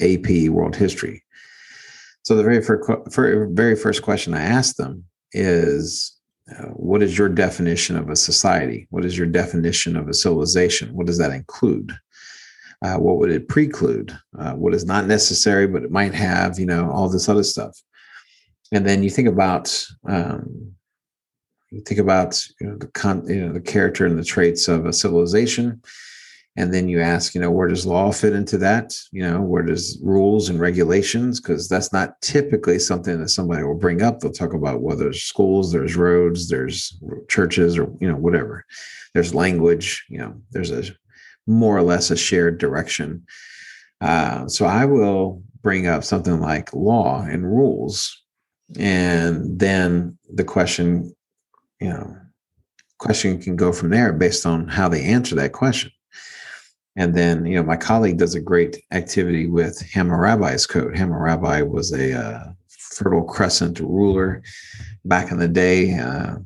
ap 0.00 0.28
world 0.48 0.76
history. 0.76 1.22
So 2.22 2.34
the 2.34 2.42
very 2.42 2.60
first, 2.60 2.88
very 3.16 3.76
first 3.76 4.02
question 4.02 4.34
i 4.34 4.42
asked 4.42 4.76
them 4.76 5.04
is 5.32 6.15
uh, 6.50 6.66
what 6.68 7.02
is 7.02 7.18
your 7.18 7.28
definition 7.28 7.96
of 7.96 8.08
a 8.08 8.16
society? 8.16 8.86
What 8.90 9.04
is 9.04 9.18
your 9.18 9.26
definition 9.26 9.96
of 9.96 10.08
a 10.08 10.14
civilization? 10.14 10.94
What 10.94 11.06
does 11.06 11.18
that 11.18 11.32
include? 11.32 11.92
Uh, 12.82 12.96
what 12.96 13.16
would 13.16 13.30
it 13.30 13.48
preclude? 13.48 14.16
Uh, 14.38 14.52
what 14.52 14.74
is 14.74 14.84
not 14.84 15.06
necessary, 15.06 15.66
but 15.66 15.82
it 15.82 15.90
might 15.90 16.14
have, 16.14 16.58
you 16.58 16.66
know, 16.66 16.90
all 16.90 17.08
this 17.08 17.28
other 17.28 17.42
stuff. 17.42 17.76
And 18.72 18.86
then 18.86 19.02
you 19.02 19.10
think 19.10 19.28
about, 19.28 19.86
um, 20.08 20.72
you 21.70 21.80
think 21.80 21.98
about 21.98 22.40
you 22.60 22.68
know, 22.68 22.76
the 22.76 22.88
con- 22.88 23.26
you 23.28 23.44
know 23.44 23.52
the 23.52 23.60
character 23.60 24.06
and 24.06 24.18
the 24.18 24.24
traits 24.24 24.68
of 24.68 24.86
a 24.86 24.92
civilization, 24.92 25.82
and 26.56 26.72
then 26.72 26.88
you 26.88 27.00
ask 27.00 27.34
you 27.34 27.40
know 27.40 27.50
where 27.50 27.68
does 27.68 27.86
law 27.86 28.10
fit 28.10 28.32
into 28.32 28.56
that? 28.58 28.94
You 29.12 29.22
know 29.22 29.40
where 29.42 29.62
does 29.62 29.98
rules 30.02 30.48
and 30.48 30.58
regulations? 30.58 31.40
Because 31.40 31.68
that's 31.68 31.92
not 31.92 32.20
typically 32.22 32.78
something 32.78 33.20
that 33.20 33.28
somebody 33.28 33.62
will 33.62 33.74
bring 33.74 34.02
up. 34.02 34.20
They'll 34.20 34.32
talk 34.32 34.54
about 34.54 34.80
well 34.80 34.96
there's 34.96 35.22
schools 35.22 35.72
there's 35.72 35.96
roads 35.96 36.48
there's 36.48 36.98
churches 37.28 37.78
or 37.78 37.92
you 38.00 38.08
know 38.08 38.16
whatever. 38.16 38.64
There's 39.12 39.34
language 39.34 40.04
you 40.08 40.18
know 40.18 40.34
there's 40.50 40.70
a 40.70 40.84
more 41.46 41.76
or 41.76 41.82
less 41.82 42.10
a 42.10 42.16
shared 42.16 42.58
direction. 42.58 43.24
Uh, 44.00 44.46
so 44.46 44.66
i 44.66 44.84
will 44.84 45.42
bring 45.62 45.86
up 45.86 46.04
something 46.04 46.40
like 46.40 46.72
law 46.74 47.22
and 47.22 47.44
rules. 47.44 48.22
And 48.78 49.58
then 49.58 50.18
the 50.32 50.44
question 50.44 51.14
you 51.80 51.90
know 51.90 52.16
question 52.98 53.38
can 53.38 53.56
go 53.56 53.72
from 53.72 53.90
there 53.90 54.12
based 54.14 54.46
on 54.46 54.68
how 54.68 54.88
they 54.88 55.02
answer 55.02 55.34
that 55.34 55.52
question 55.52 55.92
and 56.96 57.14
then, 57.14 57.44
you 57.44 57.56
know, 57.56 57.62
my 57.62 57.76
colleague 57.76 58.16
does 58.16 58.34
a 58.34 58.40
great 58.40 58.82
activity 58.90 59.46
with 59.46 59.80
Hammurabi's 59.92 60.66
code. 60.66 60.96
Hammurabi 60.96 61.62
was 61.62 61.92
a 61.92 62.18
uh, 62.18 62.44
Fertile 62.68 63.24
Crescent 63.24 63.80
ruler 63.80 64.42
back 65.04 65.30
in 65.30 65.38
the 65.38 65.48
day, 65.48 65.94
uh, 65.94 66.36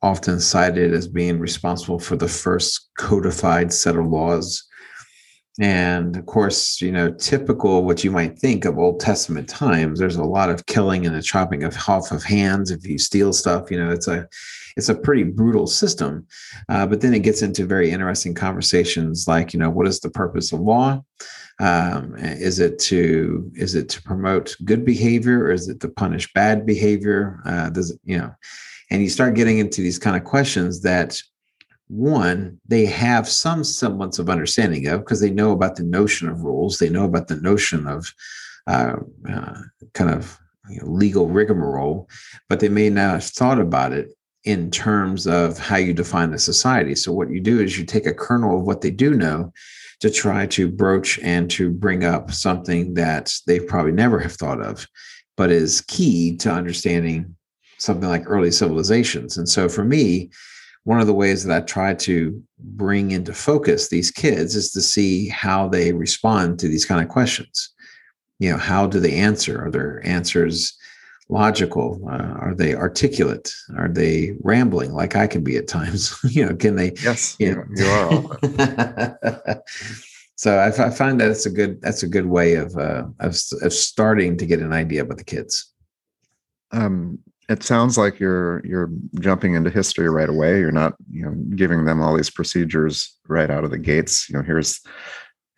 often 0.00 0.38
cited 0.38 0.94
as 0.94 1.08
being 1.08 1.40
responsible 1.40 1.98
for 1.98 2.16
the 2.16 2.28
first 2.28 2.88
codified 2.98 3.72
set 3.72 3.96
of 3.96 4.06
laws. 4.06 4.64
And 5.60 6.16
of 6.16 6.24
course, 6.26 6.80
you 6.80 6.92
know, 6.92 7.10
typical 7.10 7.84
what 7.84 8.04
you 8.04 8.12
might 8.12 8.38
think 8.38 8.64
of 8.64 8.78
Old 8.78 9.00
Testament 9.00 9.48
times, 9.48 9.98
there's 9.98 10.16
a 10.16 10.22
lot 10.24 10.48
of 10.48 10.64
killing 10.66 11.04
and 11.04 11.14
the 11.14 11.20
chopping 11.20 11.64
of 11.64 11.76
off 11.88 12.12
of 12.12 12.22
hands 12.22 12.70
if 12.70 12.86
you 12.86 12.96
steal 12.96 13.32
stuff. 13.32 13.70
You 13.70 13.78
know, 13.78 13.90
it's 13.90 14.08
a 14.08 14.28
it's 14.76 14.88
a 14.88 14.94
pretty 14.94 15.24
brutal 15.24 15.66
system. 15.66 16.26
Uh, 16.68 16.86
but 16.86 17.00
then 17.00 17.14
it 17.14 17.20
gets 17.20 17.42
into 17.42 17.64
very 17.66 17.90
interesting 17.90 18.34
conversations 18.34 19.26
like, 19.26 19.52
you 19.52 19.58
know, 19.60 19.70
what 19.70 19.86
is 19.86 20.00
the 20.00 20.10
purpose 20.10 20.52
of 20.52 20.60
law? 20.60 21.02
Um, 21.58 22.14
is 22.16 22.58
it 22.58 22.78
to 22.80 23.50
is 23.54 23.74
it 23.74 23.90
to 23.90 24.02
promote 24.02 24.56
good 24.64 24.84
behavior 24.84 25.44
or 25.44 25.52
is 25.52 25.68
it 25.68 25.80
to 25.80 25.88
punish 25.88 26.32
bad 26.32 26.64
behavior? 26.64 27.40
Uh, 27.44 27.68
does 27.68 27.90
it, 27.90 28.00
you 28.04 28.18
know? 28.18 28.34
And 28.90 29.02
you 29.02 29.10
start 29.10 29.34
getting 29.34 29.58
into 29.58 29.82
these 29.82 29.98
kind 29.98 30.16
of 30.16 30.24
questions 30.24 30.80
that 30.82 31.20
one 31.90 32.58
they 32.68 32.86
have 32.86 33.28
some 33.28 33.64
semblance 33.64 34.20
of 34.20 34.30
understanding 34.30 34.86
of 34.86 35.00
because 35.00 35.20
they 35.20 35.30
know 35.30 35.50
about 35.50 35.74
the 35.74 35.82
notion 35.82 36.28
of 36.28 36.42
rules 36.44 36.78
they 36.78 36.88
know 36.88 37.04
about 37.04 37.26
the 37.26 37.34
notion 37.36 37.84
of 37.88 38.14
uh, 38.68 38.94
uh, 39.28 39.60
kind 39.92 40.10
of 40.10 40.38
you 40.68 40.80
know, 40.80 40.86
legal 40.86 41.26
rigmarole 41.26 42.08
but 42.48 42.60
they 42.60 42.68
may 42.68 42.88
not 42.88 43.14
have 43.14 43.24
thought 43.24 43.58
about 43.58 43.92
it 43.92 44.08
in 44.44 44.70
terms 44.70 45.26
of 45.26 45.58
how 45.58 45.76
you 45.76 45.92
define 45.92 46.30
the 46.30 46.38
society. 46.38 46.94
So 46.94 47.12
what 47.12 47.30
you 47.30 47.40
do 47.40 47.60
is 47.60 47.78
you 47.78 47.84
take 47.84 48.06
a 48.06 48.14
kernel 48.14 48.58
of 48.58 48.66
what 48.66 48.80
they 48.80 48.90
do 48.90 49.14
know 49.14 49.52
to 50.00 50.10
try 50.10 50.46
to 50.46 50.70
broach 50.70 51.18
and 51.18 51.50
to 51.50 51.70
bring 51.70 52.04
up 52.04 52.30
something 52.32 52.94
that 52.94 53.32
they 53.46 53.60
probably 53.60 53.92
never 53.92 54.18
have 54.18 54.32
thought 54.32 54.62
of, 54.62 54.86
but 55.36 55.50
is 55.50 55.82
key 55.82 56.36
to 56.38 56.50
understanding 56.50 57.36
something 57.78 58.08
like 58.08 58.22
early 58.26 58.50
civilizations. 58.50 59.36
And 59.36 59.48
so 59.48 59.68
for 59.68 59.84
me, 59.84 60.30
one 60.84 61.00
of 61.00 61.06
the 61.06 61.14
ways 61.14 61.44
that 61.44 61.54
I 61.54 61.64
try 61.64 61.92
to 61.94 62.42
bring 62.58 63.10
into 63.10 63.34
focus 63.34 63.88
these 63.88 64.10
kids 64.10 64.56
is 64.56 64.72
to 64.72 64.80
see 64.80 65.28
how 65.28 65.68
they 65.68 65.92
respond 65.92 66.58
to 66.60 66.68
these 66.68 66.86
kind 66.86 67.02
of 67.02 67.10
questions. 67.10 67.70
You 68.38 68.52
know, 68.52 68.56
how 68.56 68.86
do 68.86 69.00
they 69.00 69.14
answer? 69.16 69.62
Are 69.62 69.70
their 69.70 70.04
answers 70.06 70.78
logical? 71.30 72.00
Uh, 72.10 72.34
are 72.40 72.54
they 72.54 72.74
articulate? 72.74 73.52
Are 73.76 73.88
they 73.88 74.34
rambling 74.40 74.92
like 74.92 75.16
I 75.16 75.26
can 75.26 75.42
be 75.42 75.56
at 75.56 75.68
times? 75.68 76.18
you 76.28 76.44
know, 76.44 76.54
can 76.54 76.76
they? 76.76 76.92
Yes, 77.02 77.36
you, 77.38 77.54
know, 77.54 77.64
you 77.74 77.86
are. 77.86 79.62
so 80.36 80.56
I, 80.56 80.68
I, 80.68 80.90
find 80.90 81.20
that 81.20 81.30
it's 81.30 81.46
a 81.46 81.50
good 81.50 81.80
that's 81.80 82.02
a 82.02 82.08
good 82.08 82.26
way 82.26 82.54
of, 82.54 82.76
uh, 82.76 83.04
of 83.20 83.36
of 83.62 83.72
starting 83.72 84.36
to 84.36 84.46
get 84.46 84.60
an 84.60 84.72
idea 84.72 85.02
about 85.02 85.18
the 85.18 85.24
kids. 85.24 85.72
Um, 86.72 87.18
it 87.48 87.62
sounds 87.62 87.98
like 87.98 88.20
you're 88.20 88.64
you're 88.64 88.90
jumping 89.18 89.54
into 89.54 89.70
history 89.70 90.08
right 90.08 90.28
away. 90.28 90.58
You're 90.60 90.72
not 90.72 90.94
you 91.10 91.24
know 91.24 91.32
giving 91.56 91.84
them 91.84 92.00
all 92.00 92.16
these 92.16 92.30
procedures 92.30 93.16
right 93.26 93.50
out 93.50 93.64
of 93.64 93.70
the 93.70 93.78
gates. 93.78 94.28
You 94.28 94.36
know, 94.36 94.42
here's 94.42 94.80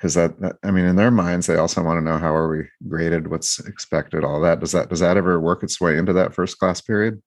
because 0.03 0.15
that, 0.15 0.41
that, 0.41 0.57
i 0.65 0.71
mean 0.73 0.85
in 0.85 0.97
their 0.97 1.13
minds 1.13 1.47
they 1.47 1.55
also 1.55 1.81
want 1.81 1.97
to 1.97 2.05
know 2.05 2.19
how 2.19 2.35
are 2.35 2.49
we 2.49 2.65
graded? 2.89 3.31
What's 3.31 3.61
expected? 3.61 4.25
All 4.25 4.41
that. 4.41 4.59
Does 4.59 4.73
that 4.73 4.89
does 4.89 4.99
that 4.99 5.17
ever 5.17 5.39
work 5.39 5.63
its 5.63 5.81
way 5.81 5.97
into 5.97 6.13
that 6.15 6.35
first 6.35 6.59
class 6.59 6.81
period? 6.81 7.23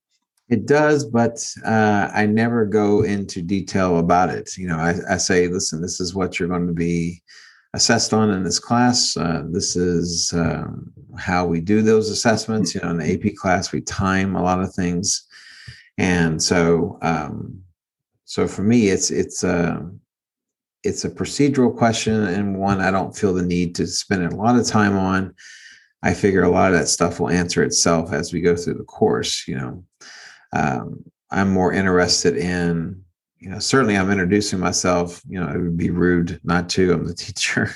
It 0.50 0.65
does 0.65 1.05
but 1.05 1.38
uh, 1.65 2.10
i 2.13 2.25
never 2.25 2.65
go 2.65 3.03
into 3.03 3.41
detail 3.41 4.00
about 4.00 4.29
it. 4.29 4.58
You 4.58 4.67
know 4.67 4.77
I, 4.77 4.96
I, 5.10 5.17
say 5.17 5.48
listen 5.48 5.82
this 5.82 6.01
is 6.01 6.13
what 6.13 6.38
you're 6.38 6.50
going 6.50 6.67
to 6.67 6.74
be 6.74 7.22
assessed 7.74 8.13
on 8.13 8.29
in 8.29 8.44
this 8.44 8.60
class. 8.60 9.15
Uh, 9.15 9.44
this 9.50 9.77
is 9.77 10.34
um, 10.34 10.91
how 11.17 11.46
we 11.46 11.62
do 11.62 11.82
those 11.82 12.10
assessments. 12.10 12.75
You 12.75 12.82
know 12.82 12.89
in 12.89 12.98
the 12.98 13.13
ap 13.13 13.36
class 13.38 13.72
we 13.72 13.79
time 13.79 14.36
a 14.36 14.44
lot 14.44 14.62
of 14.62 14.74
things. 14.74 15.25
And 15.98 16.44
so 16.44 17.00
um, 17.01 17.62
so 18.25 18.50
for 18.50 18.63
me 18.63 18.89
it's 18.89 19.12
it's 19.12 19.46
uh, 19.46 19.79
it's 20.86 21.04
a 21.04 21.10
procedural 21.10 21.75
question 21.75 22.13
and 22.13 22.58
one 22.58 22.80
I 22.80 22.92
don't 22.92 23.15
feel 23.15 23.34
the 23.34 23.42
need 23.42 23.75
to 23.75 23.88
spend 23.88 24.24
a 24.24 24.36
lot 24.36 24.56
of 24.56 24.68
time 24.68 24.96
on. 24.98 25.34
I 26.04 26.13
figure 26.13 26.44
a 26.44 26.50
lot 26.50 26.72
of 26.72 26.77
that 26.77 26.88
stuff 26.88 27.20
will 27.20 27.32
answer 27.32 27.63
itself 27.63 28.13
as 28.13 28.32
we 28.32 28.39
go 28.39 28.56
through 28.56 28.75
the 28.75 28.84
course. 28.84 29.48
You 29.48 29.58
know, 29.58 29.84
um, 30.54 31.04
I'm 31.32 31.51
more 31.51 31.74
interested 31.74 32.38
in, 32.38 33.01
you 33.39 33.50
know, 33.50 33.58
certainly 33.58 33.98
I'm 33.98 34.12
introducing 34.12 34.60
myself. 34.60 35.22
You 35.27 35.39
know, 35.39 35.51
it 35.51 35.58
would 35.58 35.77
be 35.77 35.89
rude 35.89 36.39
not 36.44 36.70
to. 36.70 36.94
I'm 36.94 37.08
the 37.08 37.13
teacher. 37.25 37.72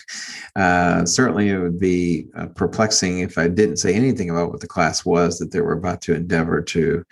Uh, 0.55 1.05
certainly, 1.05 1.49
it 1.49 1.57
would 1.57 1.79
be 1.79 2.27
uh, 2.37 2.47
perplexing 2.47 3.19
if 3.19 3.39
I 3.39 3.47
didn't 3.47 3.77
say 3.77 3.95
anything 3.95 4.29
about 4.29 4.51
what 4.51 4.61
the 4.61 4.67
class 4.67 5.03
was 5.03 5.39
that 5.39 5.51
they 5.51 5.61
were 5.61 5.73
about 5.73 6.01
to 6.03 6.13
endeavor 6.13 6.61
to 6.61 7.03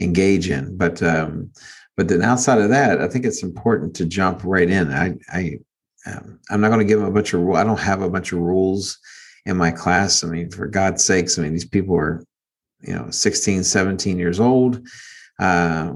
engage 0.00 0.50
in. 0.50 0.76
But 0.76 1.02
um, 1.02 1.50
but 1.96 2.08
then 2.08 2.22
outside 2.22 2.60
of 2.60 2.68
that, 2.70 3.00
I 3.00 3.08
think 3.08 3.24
it's 3.24 3.42
important 3.42 3.96
to 3.96 4.04
jump 4.04 4.42
right 4.44 4.68
in. 4.68 4.92
I, 4.92 5.14
I 5.32 5.58
um, 6.06 6.38
I'm 6.50 6.60
not 6.60 6.68
going 6.68 6.80
to 6.80 6.84
give 6.84 7.00
them 7.00 7.08
a 7.08 7.12
bunch 7.12 7.32
of 7.32 7.40
rules. 7.40 7.58
I 7.58 7.64
don't 7.64 7.80
have 7.80 8.02
a 8.02 8.10
bunch 8.10 8.32
of 8.32 8.38
rules 8.38 8.98
in 9.44 9.56
my 9.56 9.70
class. 9.70 10.22
I 10.22 10.28
mean, 10.28 10.50
for 10.50 10.66
God's 10.66 11.04
sakes, 11.04 11.38
I 11.38 11.42
mean, 11.42 11.52
these 11.52 11.68
people 11.68 11.96
are, 11.96 12.24
you 12.80 12.94
know, 12.94 13.10
16, 13.10 13.64
17 13.64 14.18
years 14.18 14.38
old. 14.38 14.86
Uh, 15.40 15.92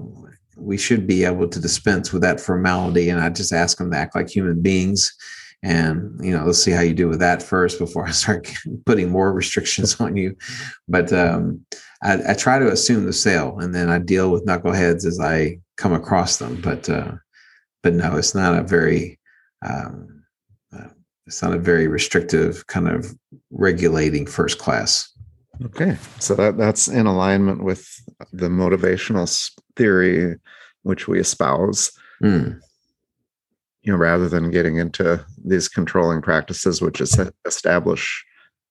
we 0.57 0.77
should 0.77 1.07
be 1.07 1.25
able 1.25 1.49
to 1.49 1.61
dispense 1.61 2.13
with 2.13 2.23
that 2.23 2.41
formality. 2.41 3.09
And 3.09 3.21
I 3.21 3.29
just 3.31 3.53
ask 3.53 3.79
them 3.79 3.91
to 3.91 3.97
act 3.97 4.15
like 4.15 4.29
human 4.29 4.61
beings. 4.61 5.15
And, 5.63 6.19
you 6.25 6.37
know, 6.37 6.45
let's 6.45 6.63
see 6.63 6.71
how 6.71 6.81
you 6.81 6.95
do 6.95 7.09
with 7.09 7.21
that 7.21 7.43
first 7.43 7.79
before 7.79 8.07
I 8.09 8.11
start 8.11 8.51
putting 8.87 9.11
more 9.11 9.33
restrictions 9.33 10.01
on 10.01 10.17
you. 10.17 10.37
But 10.89 11.13
um, 11.13 11.65
I, 12.03 12.31
I 12.31 12.35
try 12.35 12.59
to 12.59 12.71
assume 12.71 13.05
the 13.05 13.13
sale 13.13 13.59
and 13.59 13.75
then 13.75 13.91
I 13.91 13.99
deal 13.99 14.31
with 14.31 14.47
knuckleheads 14.47 15.05
as 15.05 15.21
I 15.21 15.59
come 15.77 15.93
across 15.93 16.39
them. 16.39 16.61
But 16.61 16.89
uh, 16.89 17.13
but 17.83 17.95
no, 17.95 18.17
it's 18.17 18.35
not 18.35 18.59
a 18.59 18.63
very 18.63 19.19
um, 19.67 20.23
uh, 20.75 20.89
it's 21.27 21.43
not 21.43 21.53
a 21.53 21.59
very 21.59 21.89
restrictive 21.89 22.67
kind 22.67 22.89
of 22.89 23.15
regulating 23.51 24.27
first 24.27 24.59
class. 24.59 25.11
Okay, 25.65 25.99
so 26.19 26.35
that 26.35 26.57
that's 26.57 26.89
in 26.89 27.07
alignment 27.07 27.63
with 27.63 27.87
the 28.33 28.49
motivational 28.49 29.29
theory 29.77 30.37
which 30.83 31.07
we 31.07 31.21
espouse. 31.21 31.91
Mm. 32.23 32.61
you 33.83 33.93
know, 33.93 33.99
rather 33.99 34.29
than 34.29 34.51
getting 34.51 34.77
into 34.77 35.25
these 35.43 35.69
controlling 35.69 36.21
practices, 36.21 36.83
which 36.83 37.01
is 37.01 37.19
establish 37.47 38.25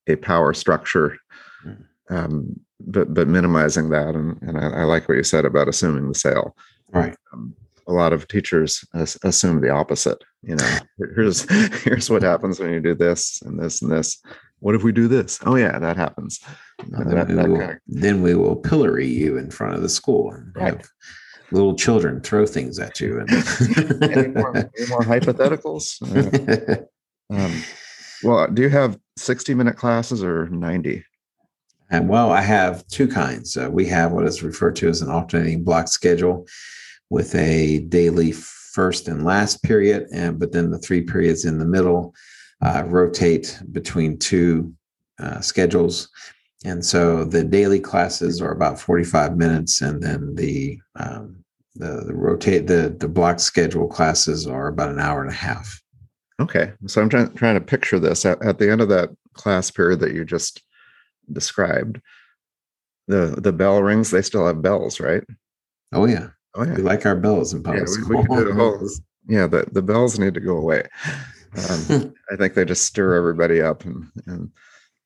a 0.06 0.14
power 0.14 0.54
structure, 0.54 1.16
hmm. 1.64 1.72
um, 2.14 2.60
but 2.86 3.12
but 3.14 3.28
minimizing 3.28 3.90
that. 3.90 4.14
And 4.14 4.40
and 4.42 4.58
I, 4.58 4.80
I, 4.80 4.84
like 4.84 5.08
what 5.08 5.16
you 5.16 5.24
said 5.24 5.44
about 5.44 5.68
assuming 5.68 6.08
the 6.08 6.14
sale. 6.14 6.56
Right. 6.92 7.16
Um, 7.32 7.54
a 7.86 7.92
lot 7.92 8.12
of 8.12 8.28
teachers 8.28 8.84
assume 9.24 9.60
the 9.60 9.70
opposite. 9.70 10.22
You 10.42 10.56
know, 10.56 10.78
here's 11.14 11.42
here's 11.82 12.10
what 12.10 12.22
happens 12.22 12.60
when 12.60 12.72
you 12.72 12.80
do 12.80 12.94
this 12.94 13.42
and 13.42 13.58
this 13.58 13.82
and 13.82 13.90
this. 13.90 14.20
What 14.60 14.74
if 14.74 14.82
we 14.82 14.92
do 14.92 15.08
this? 15.08 15.40
Oh 15.44 15.56
yeah, 15.56 15.78
that 15.78 15.96
happens. 15.96 16.40
Then, 16.88 17.08
that, 17.08 17.28
we, 17.28 17.34
that 17.34 17.48
will, 17.48 17.58
kind 17.58 17.70
of... 17.72 17.78
then 17.86 18.22
we 18.22 18.34
will 18.34 18.56
pillory 18.56 19.06
you 19.06 19.38
in 19.38 19.50
front 19.50 19.74
of 19.74 19.82
the 19.82 19.88
school 19.88 20.32
and 20.32 20.52
right. 20.54 20.74
have 20.74 20.88
little 21.52 21.74
children 21.74 22.20
throw 22.20 22.46
things 22.46 22.78
at 22.78 23.00
you. 23.00 23.20
And 23.20 23.30
any, 24.02 24.28
more, 24.28 24.56
any 24.56 24.88
more 24.88 25.02
hypotheticals? 25.02 26.86
Uh, 27.32 27.36
um, 27.44 27.62
well, 28.24 28.48
do 28.48 28.60
you 28.60 28.68
have 28.68 28.98
60 29.16 29.54
minute 29.54 29.76
classes 29.76 30.24
or 30.24 30.48
90? 30.48 31.04
And 31.90 32.08
well, 32.08 32.30
I 32.30 32.40
have 32.40 32.86
two 32.86 33.08
kinds. 33.08 33.56
Uh, 33.56 33.68
we 33.70 33.86
have 33.86 34.12
what 34.12 34.26
is 34.26 34.42
referred 34.42 34.76
to 34.76 34.88
as 34.88 35.02
an 35.02 35.10
alternating 35.10 35.64
block 35.64 35.88
schedule 35.88 36.46
with 37.10 37.34
a 37.34 37.80
daily 37.88 38.32
first 38.32 39.08
and 39.08 39.24
last 39.24 39.62
period, 39.64 40.06
and 40.12 40.38
but 40.38 40.52
then 40.52 40.70
the 40.70 40.78
three 40.78 41.02
periods 41.02 41.44
in 41.44 41.58
the 41.58 41.64
middle 41.64 42.14
uh, 42.62 42.84
rotate 42.86 43.58
between 43.72 44.18
two 44.18 44.72
uh, 45.18 45.40
schedules. 45.40 46.08
And 46.64 46.84
so 46.84 47.24
the 47.24 47.42
daily 47.42 47.80
classes 47.80 48.40
are 48.40 48.52
about 48.52 48.78
45 48.78 49.36
minutes, 49.36 49.80
and 49.80 50.02
then 50.02 50.34
the 50.34 50.78
um, 50.96 51.36
the, 51.76 52.04
the 52.06 52.14
rotate 52.14 52.66
the 52.66 52.94
the 52.98 53.08
block 53.08 53.40
schedule 53.40 53.88
classes 53.88 54.46
are 54.46 54.68
about 54.68 54.90
an 54.90 55.00
hour 55.00 55.22
and 55.22 55.30
a 55.30 55.34
half. 55.34 55.82
Okay, 56.40 56.72
so 56.86 57.02
I'm 57.02 57.08
trying 57.08 57.34
trying 57.34 57.54
to 57.54 57.60
picture 57.60 57.98
this 57.98 58.24
at, 58.24 58.40
at 58.44 58.58
the 58.58 58.70
end 58.70 58.80
of 58.80 58.88
that 58.90 59.10
class 59.34 59.70
period 59.70 60.00
that 60.00 60.14
you 60.14 60.24
just 60.24 60.62
described. 61.32 62.00
The 63.08 63.36
the 63.38 63.52
bell 63.52 63.82
rings. 63.82 64.10
They 64.10 64.22
still 64.22 64.46
have 64.46 64.62
bells, 64.62 65.00
right? 65.00 65.24
Oh 65.92 66.06
yeah. 66.06 66.28
Oh 66.54 66.64
yeah. 66.64 66.74
We 66.74 66.82
like 66.82 67.06
our 67.06 67.16
bells 67.16 67.52
in 67.52 67.62
public 67.62 67.88
yeah, 67.88 68.08
we, 68.08 68.16
we 68.16 68.52
whole, 68.52 68.88
yeah, 69.28 69.46
the, 69.46 69.66
the 69.72 69.82
bells 69.82 70.18
need 70.18 70.34
to 70.34 70.40
go 70.40 70.56
away. 70.56 70.86
Um, 71.56 72.14
I 72.30 72.36
think 72.36 72.54
they 72.54 72.64
just 72.64 72.84
stir 72.84 73.14
everybody 73.14 73.60
up 73.60 73.84
and, 73.84 74.10
and 74.26 74.50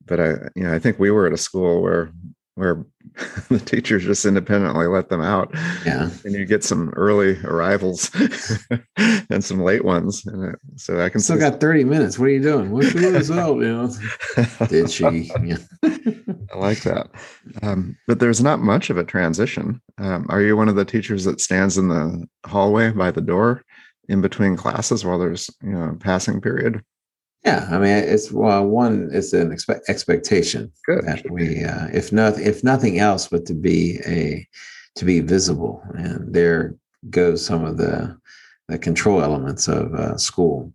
but 0.07 0.21
I 0.21 0.29
you 0.55 0.65
know 0.65 0.75
I 0.75 0.79
think 0.79 0.99
we 0.99 1.11
were 1.11 1.27
at 1.27 1.33
a 1.33 1.39
school 1.39 1.83
where 1.83 2.13
where 2.55 2.85
the 3.49 3.59
teachers 3.59 4.05
just 4.05 4.25
independently 4.25 4.87
let 4.87 5.09
them 5.09 5.21
out. 5.21 5.51
Yeah. 5.85 6.11
And 6.25 6.35
you 6.35 6.45
get 6.45 6.65
some 6.65 6.91
early 6.91 7.39
arrivals 7.45 8.11
and 8.97 9.45
some 9.45 9.61
late 9.61 9.85
ones. 9.85 10.25
And 10.27 10.57
so 10.77 11.01
I 11.01 11.09
can 11.09 11.21
still 11.21 11.39
got 11.39 11.61
30 11.61 11.85
minutes. 11.85 12.19
What 12.19 12.27
are 12.27 12.33
you 12.33 12.43
doing? 12.43 12.71
What's 12.71 12.93
the 12.93 13.13
result? 13.13 13.61
You 13.61 13.73
know, 13.73 14.67
did 14.69 14.91
she? 14.91 15.33
Yeah. 15.43 15.59
I 15.83 16.59
like 16.59 16.83
that. 16.83 17.09
Um, 17.63 17.97
but 18.07 18.21
there's 18.21 18.43
not 18.43 18.61
much 18.61 18.91
of 18.91 18.99
a 18.99 19.05
transition. 19.05 19.81
Um, 19.99 20.27
are 20.29 20.43
you 20.43 20.57
one 20.57 20.69
of 20.69 20.77
the 20.77 20.85
teachers 20.85 21.25
that 21.25 21.41
stands 21.41 21.79
in 21.79 21.89
the 21.89 22.27
hallway 22.47 22.91
by 22.91 23.11
the 23.11 23.21
door 23.21 23.65
in 24.09 24.21
between 24.21 24.57
classes 24.57 25.05
while 25.05 25.19
there's, 25.19 25.51
you 25.63 25.73
know, 25.73 25.97
passing 26.01 26.41
period? 26.41 26.83
Yeah, 27.45 27.69
I 27.71 27.79
mean, 27.79 27.97
it's 27.97 28.33
well, 28.33 28.67
one, 28.67 29.11
it's 29.13 29.35
an 29.35 29.51
expe- 29.51 29.83
expectation 29.89 30.73
Good. 30.87 31.05
that 31.05 31.31
we, 31.31 31.63
uh, 31.63 31.89
if 31.93 32.11
not, 32.11 32.39
if 32.41 32.65
nothing 32.65 32.99
else, 32.99 33.29
but 33.29 33.45
to 33.47 33.55
be 33.55 34.01
a, 34.07 34.49
to 34.97 35.05
be 35.05 35.21
visible, 35.21 35.83
and 35.95 36.33
there 36.33 36.75
goes 37.11 37.45
some 37.45 37.65
of 37.65 37.77
the, 37.77 38.17
the 38.69 38.79
control 38.79 39.23
elements 39.23 39.69
of 39.69 39.95
uh, 39.95 40.17
school. 40.17 40.73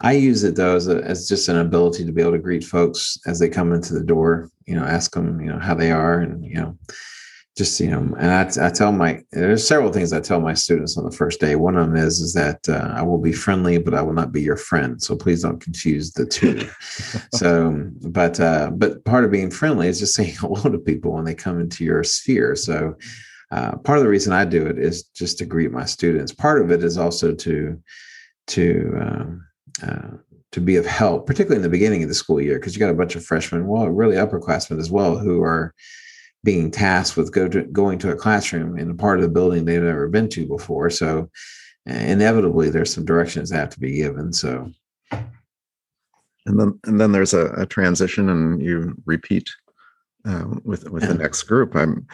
I 0.00 0.12
use 0.12 0.42
it 0.42 0.56
though 0.56 0.74
as, 0.74 0.88
a, 0.88 0.96
as 1.04 1.28
just 1.28 1.48
an 1.48 1.58
ability 1.58 2.04
to 2.04 2.10
be 2.10 2.20
able 2.20 2.32
to 2.32 2.38
greet 2.38 2.64
folks 2.64 3.16
as 3.26 3.38
they 3.38 3.48
come 3.48 3.72
into 3.72 3.94
the 3.94 4.02
door. 4.02 4.50
You 4.66 4.74
know, 4.74 4.84
ask 4.84 5.14
them, 5.14 5.40
you 5.40 5.52
know, 5.52 5.60
how 5.60 5.74
they 5.74 5.92
are, 5.92 6.18
and 6.18 6.44
you 6.44 6.56
know, 6.56 6.76
just 7.56 7.78
you 7.80 7.90
know 7.90 8.00
and 8.18 8.30
I, 8.30 8.66
I 8.66 8.70
tell 8.70 8.92
my 8.92 9.22
there's 9.30 9.66
several 9.66 9.92
things 9.92 10.12
i 10.12 10.20
tell 10.20 10.40
my 10.40 10.54
students 10.54 10.96
on 10.96 11.04
the 11.04 11.10
first 11.10 11.38
day. 11.38 11.54
One 11.54 11.76
of 11.76 11.86
them 11.86 11.96
is 11.96 12.20
is 12.20 12.32
that 12.32 12.66
uh, 12.68 12.92
i 12.94 13.02
will 13.02 13.18
be 13.18 13.32
friendly 13.32 13.78
but 13.78 13.94
i 13.94 14.00
will 14.00 14.14
not 14.14 14.32
be 14.32 14.40
your 14.40 14.56
friend. 14.56 15.02
So 15.02 15.16
please 15.16 15.42
don't 15.42 15.60
confuse 15.60 16.12
the 16.12 16.26
two. 16.26 16.68
So 17.34 17.90
but 18.02 18.40
uh, 18.40 18.70
but 18.70 19.04
part 19.04 19.24
of 19.24 19.30
being 19.30 19.50
friendly 19.50 19.88
is 19.88 19.98
just 19.98 20.14
saying 20.14 20.34
hello 20.38 20.62
to 20.62 20.78
people 20.78 21.12
when 21.12 21.24
they 21.24 21.34
come 21.34 21.60
into 21.60 21.84
your 21.84 22.04
sphere. 22.04 22.54
So 22.56 22.96
uh, 23.50 23.76
part 23.78 23.98
of 23.98 24.04
the 24.04 24.10
reason 24.10 24.32
i 24.32 24.46
do 24.46 24.66
it 24.66 24.78
is 24.78 25.04
just 25.04 25.36
to 25.38 25.44
greet 25.44 25.72
my 25.72 25.84
students. 25.84 26.32
Part 26.32 26.62
of 26.62 26.70
it 26.70 26.82
is 26.82 26.96
also 26.96 27.34
to 27.34 27.78
to 28.48 28.98
um, 29.00 29.46
uh, 29.82 30.16
to 30.52 30.60
be 30.60 30.76
of 30.76 30.86
help 30.86 31.26
particularly 31.26 31.56
in 31.56 31.62
the 31.62 31.68
beginning 31.68 32.02
of 32.02 32.08
the 32.08 32.14
school 32.14 32.40
year 32.40 32.58
because 32.58 32.74
you 32.74 32.80
got 32.80 32.90
a 32.90 32.94
bunch 32.94 33.16
of 33.16 33.24
freshmen 33.24 33.66
well 33.66 33.88
really 33.88 34.16
upperclassmen 34.16 34.78
as 34.78 34.90
well 34.90 35.18
who 35.18 35.42
are 35.42 35.74
being 36.44 36.70
tasked 36.70 37.16
with 37.16 37.32
go 37.32 37.48
to, 37.48 37.62
going 37.64 37.98
to 38.00 38.10
a 38.10 38.16
classroom 38.16 38.78
in 38.78 38.90
a 38.90 38.94
part 38.94 39.18
of 39.18 39.22
the 39.22 39.28
building 39.28 39.64
they've 39.64 39.82
never 39.82 40.08
been 40.08 40.28
to 40.30 40.46
before. 40.46 40.90
So 40.90 41.30
inevitably 41.86 42.70
there's 42.70 42.92
some 42.92 43.04
directions 43.04 43.50
that 43.50 43.56
have 43.58 43.70
to 43.70 43.80
be 43.80 43.96
given. 43.96 44.32
So 44.32 44.70
and 46.46 46.58
then 46.58 46.80
and 46.84 47.00
then 47.00 47.12
there's 47.12 47.34
a, 47.34 47.52
a 47.52 47.66
transition 47.66 48.28
and 48.28 48.60
you 48.60 48.94
repeat 49.06 49.48
uh, 50.24 50.46
with 50.64 50.90
with 50.90 51.06
the 51.06 51.14
next 51.14 51.44
group. 51.44 51.74
I'm 51.76 52.06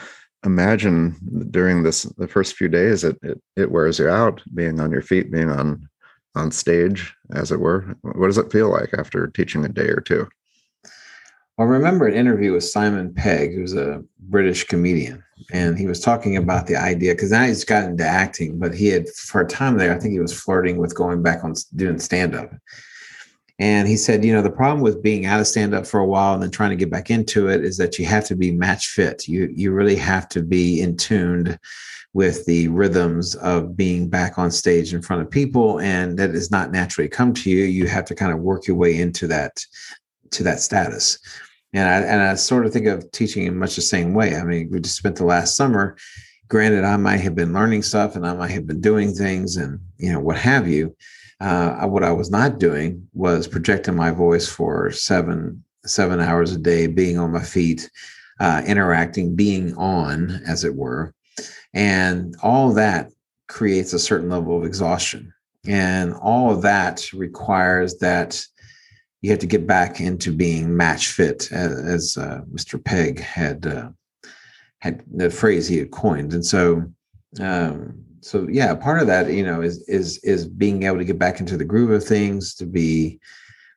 imagine 0.45 1.17
during 1.51 1.83
this 1.83 2.03
the 2.03 2.29
first 2.29 2.55
few 2.55 2.69
days 2.69 3.05
it, 3.05 3.19
it 3.23 3.41
it 3.57 3.71
wears 3.71 3.99
you 3.99 4.09
out 4.09 4.43
being 4.55 4.81
on 4.81 4.91
your 4.91 5.03
feet, 5.03 5.33
being 5.33 5.51
on 5.51 5.89
on 6.35 6.51
stage, 6.51 7.15
as 7.35 7.51
it 7.51 7.59
were. 7.59 7.97
What 8.03 8.27
does 8.27 8.39
it 8.39 8.53
feel 8.53 8.71
like 8.71 8.91
after 8.97 9.27
teaching 9.29 9.65
a 9.65 9.69
day 9.69 9.89
or 9.89 10.01
two? 10.01 10.29
I 11.59 11.65
remember 11.65 12.07
an 12.07 12.15
interview 12.15 12.53
with 12.53 12.63
Simon 12.65 13.13
Pegg, 13.13 13.53
who's 13.53 13.75
a 13.75 14.05
British 14.21 14.65
comedian, 14.65 15.25
and 15.53 15.77
he 15.77 15.87
was 15.87 15.99
talking 15.99 16.37
about 16.37 16.69
the 16.69 16.77
idea 16.77 17.15
because 17.15 17.33
now 17.33 17.45
he's 17.45 17.65
got 17.65 17.85
into 17.85 18.05
acting, 18.05 18.61
but 18.61 18.73
he 18.73 18.87
had 18.87 19.09
for 19.09 19.41
a 19.41 19.47
time 19.47 19.77
there, 19.77 19.93
I 19.93 19.99
think 19.99 20.13
he 20.13 20.21
was 20.21 20.39
flirting 20.39 20.77
with 20.77 20.95
going 20.95 21.21
back 21.21 21.43
on 21.43 21.55
doing 21.75 21.99
stand 21.99 22.37
up. 22.37 22.53
And 23.59 23.89
he 23.89 23.97
said, 23.97 24.25
you 24.25 24.33
know, 24.33 24.43
the 24.43 24.51
problem 24.51 24.83
with 24.83 25.03
being 25.03 25.27
out 25.27 25.41
of 25.41 25.49
stand 25.49 25.75
up 25.75 25.85
for 25.85 25.99
a 25.99 26.07
while 26.07 26.35
and 26.35 26.41
then 26.41 26.53
trying 26.53 26.71
to 26.71 26.77
get 26.77 26.91
back 26.91 27.11
into 27.11 27.49
it 27.49 27.65
is 27.65 27.77
that 27.79 27.99
you 27.99 28.07
have 28.07 28.25
to 28.27 28.37
be 28.37 28.53
match 28.53 28.87
fit. 28.87 29.27
You 29.27 29.53
you 29.53 29.73
really 29.73 29.97
have 29.97 30.29
to 30.29 30.43
be 30.43 30.81
in 30.81 30.97
tuned 30.97 31.59
with 32.15 32.47
the 32.47 32.69
rhythms 32.69 33.35
of 33.37 33.77
being 33.77 34.09
back 34.09 34.39
on 34.39 34.53
stage 34.53 34.95
in 34.95 35.03
front 35.03 35.23
of 35.23 35.31
people 35.31 35.81
and 35.81 36.19
that 36.19 36.31
is 36.31 36.51
not 36.51 36.73
naturally 36.73 37.09
come 37.09 37.35
to 37.35 37.51
you 37.51 37.65
you 37.65 37.87
have 37.87 38.05
to 38.07 38.15
kind 38.15 38.33
of 38.33 38.39
work 38.39 38.67
your 38.67 38.77
way 38.77 38.99
into 38.99 39.27
that 39.27 39.63
to 40.31 40.43
that 40.43 40.59
status 40.59 41.19
and 41.73 41.89
I, 41.89 42.01
and 42.01 42.23
I 42.23 42.35
sort 42.35 42.67
of 42.67 42.73
think 42.73 42.87
of 42.87 43.11
teaching 43.13 43.45
in 43.45 43.59
much 43.59 43.77
the 43.77 43.83
same 43.83 44.15
way. 44.15 44.37
I 44.37 44.45
mean, 44.45 44.69
we 44.71 44.81
just 44.81 44.97
spent 44.97 45.17
the 45.17 45.25
last 45.25 45.57
summer. 45.57 45.97
Granted, 46.49 46.85
I 46.85 46.97
might 46.97 47.19
have 47.19 47.35
been 47.35 47.53
learning 47.53 47.83
stuff 47.83 48.17
and 48.17 48.27
I 48.27 48.33
might 48.35 48.53
have 48.53 48.67
been 48.67 48.81
doing 48.81 49.13
things 49.13 49.57
and 49.57 49.79
you 49.99 50.13
know 50.13 50.21
what 50.21 50.39
have 50.39 50.67
you. 50.67 50.97
Uh, 51.41 51.87
what 51.87 52.03
I 52.03 52.11
was 52.11 52.31
not 52.31 52.59
doing 52.59 53.07
was 53.13 53.47
projecting 53.47 53.95
my 53.95 54.11
voice 54.11 54.49
for 54.49 54.91
seven 54.91 55.63
seven 55.85 56.21
hours 56.21 56.53
a 56.53 56.59
day, 56.59 56.87
being 56.87 57.19
on 57.19 57.33
my 57.33 57.43
feet, 57.43 57.89
uh, 58.41 58.63
interacting, 58.67 59.37
being 59.37 59.75
on, 59.77 60.31
as 60.47 60.65
it 60.65 60.75
were, 60.75 61.15
and 61.73 62.35
all 62.43 62.73
that 62.73 63.11
creates 63.47 63.93
a 63.93 63.99
certain 63.99 64.29
level 64.29 64.57
of 64.57 64.65
exhaustion, 64.65 65.33
and 65.67 66.15
all 66.15 66.51
of 66.51 66.63
that 66.63 67.13
requires 67.13 67.99
that 67.99 68.43
you 69.21 69.31
have 69.31 69.41
to 69.41 69.47
get 69.47 69.67
back 69.67 70.01
into 70.01 70.33
being 70.33 70.77
match 70.77 71.09
fit, 71.09 71.51
as, 71.51 71.79
as 71.79 72.17
uh, 72.17 72.41
Mr. 72.53 72.83
Pegg 72.83 73.21
had 73.21 73.67
uh, 73.67 73.89
had 74.81 75.03
the 75.13 75.29
phrase 75.29 75.67
he 75.67 75.79
had 75.79 75.91
coined, 75.91 76.35
and 76.35 76.45
so 76.45 76.85
um, 77.41 78.05
so 78.21 78.47
yeah, 78.49 78.75
part 78.75 79.01
of 79.01 79.07
that 79.09 79.33
you 79.33 79.45
know 79.45 79.61
is 79.61 79.83
is 79.89 80.19
is 80.19 80.47
being 80.47 80.85
able 80.85 80.99
to 80.99 81.05
get 81.05 81.19
back 81.19 81.41
into 81.41 81.57
the 81.57 81.65
groove 81.65 81.91
of 81.91 82.05
things, 82.05 82.55
to 82.57 82.67
be 82.67 83.19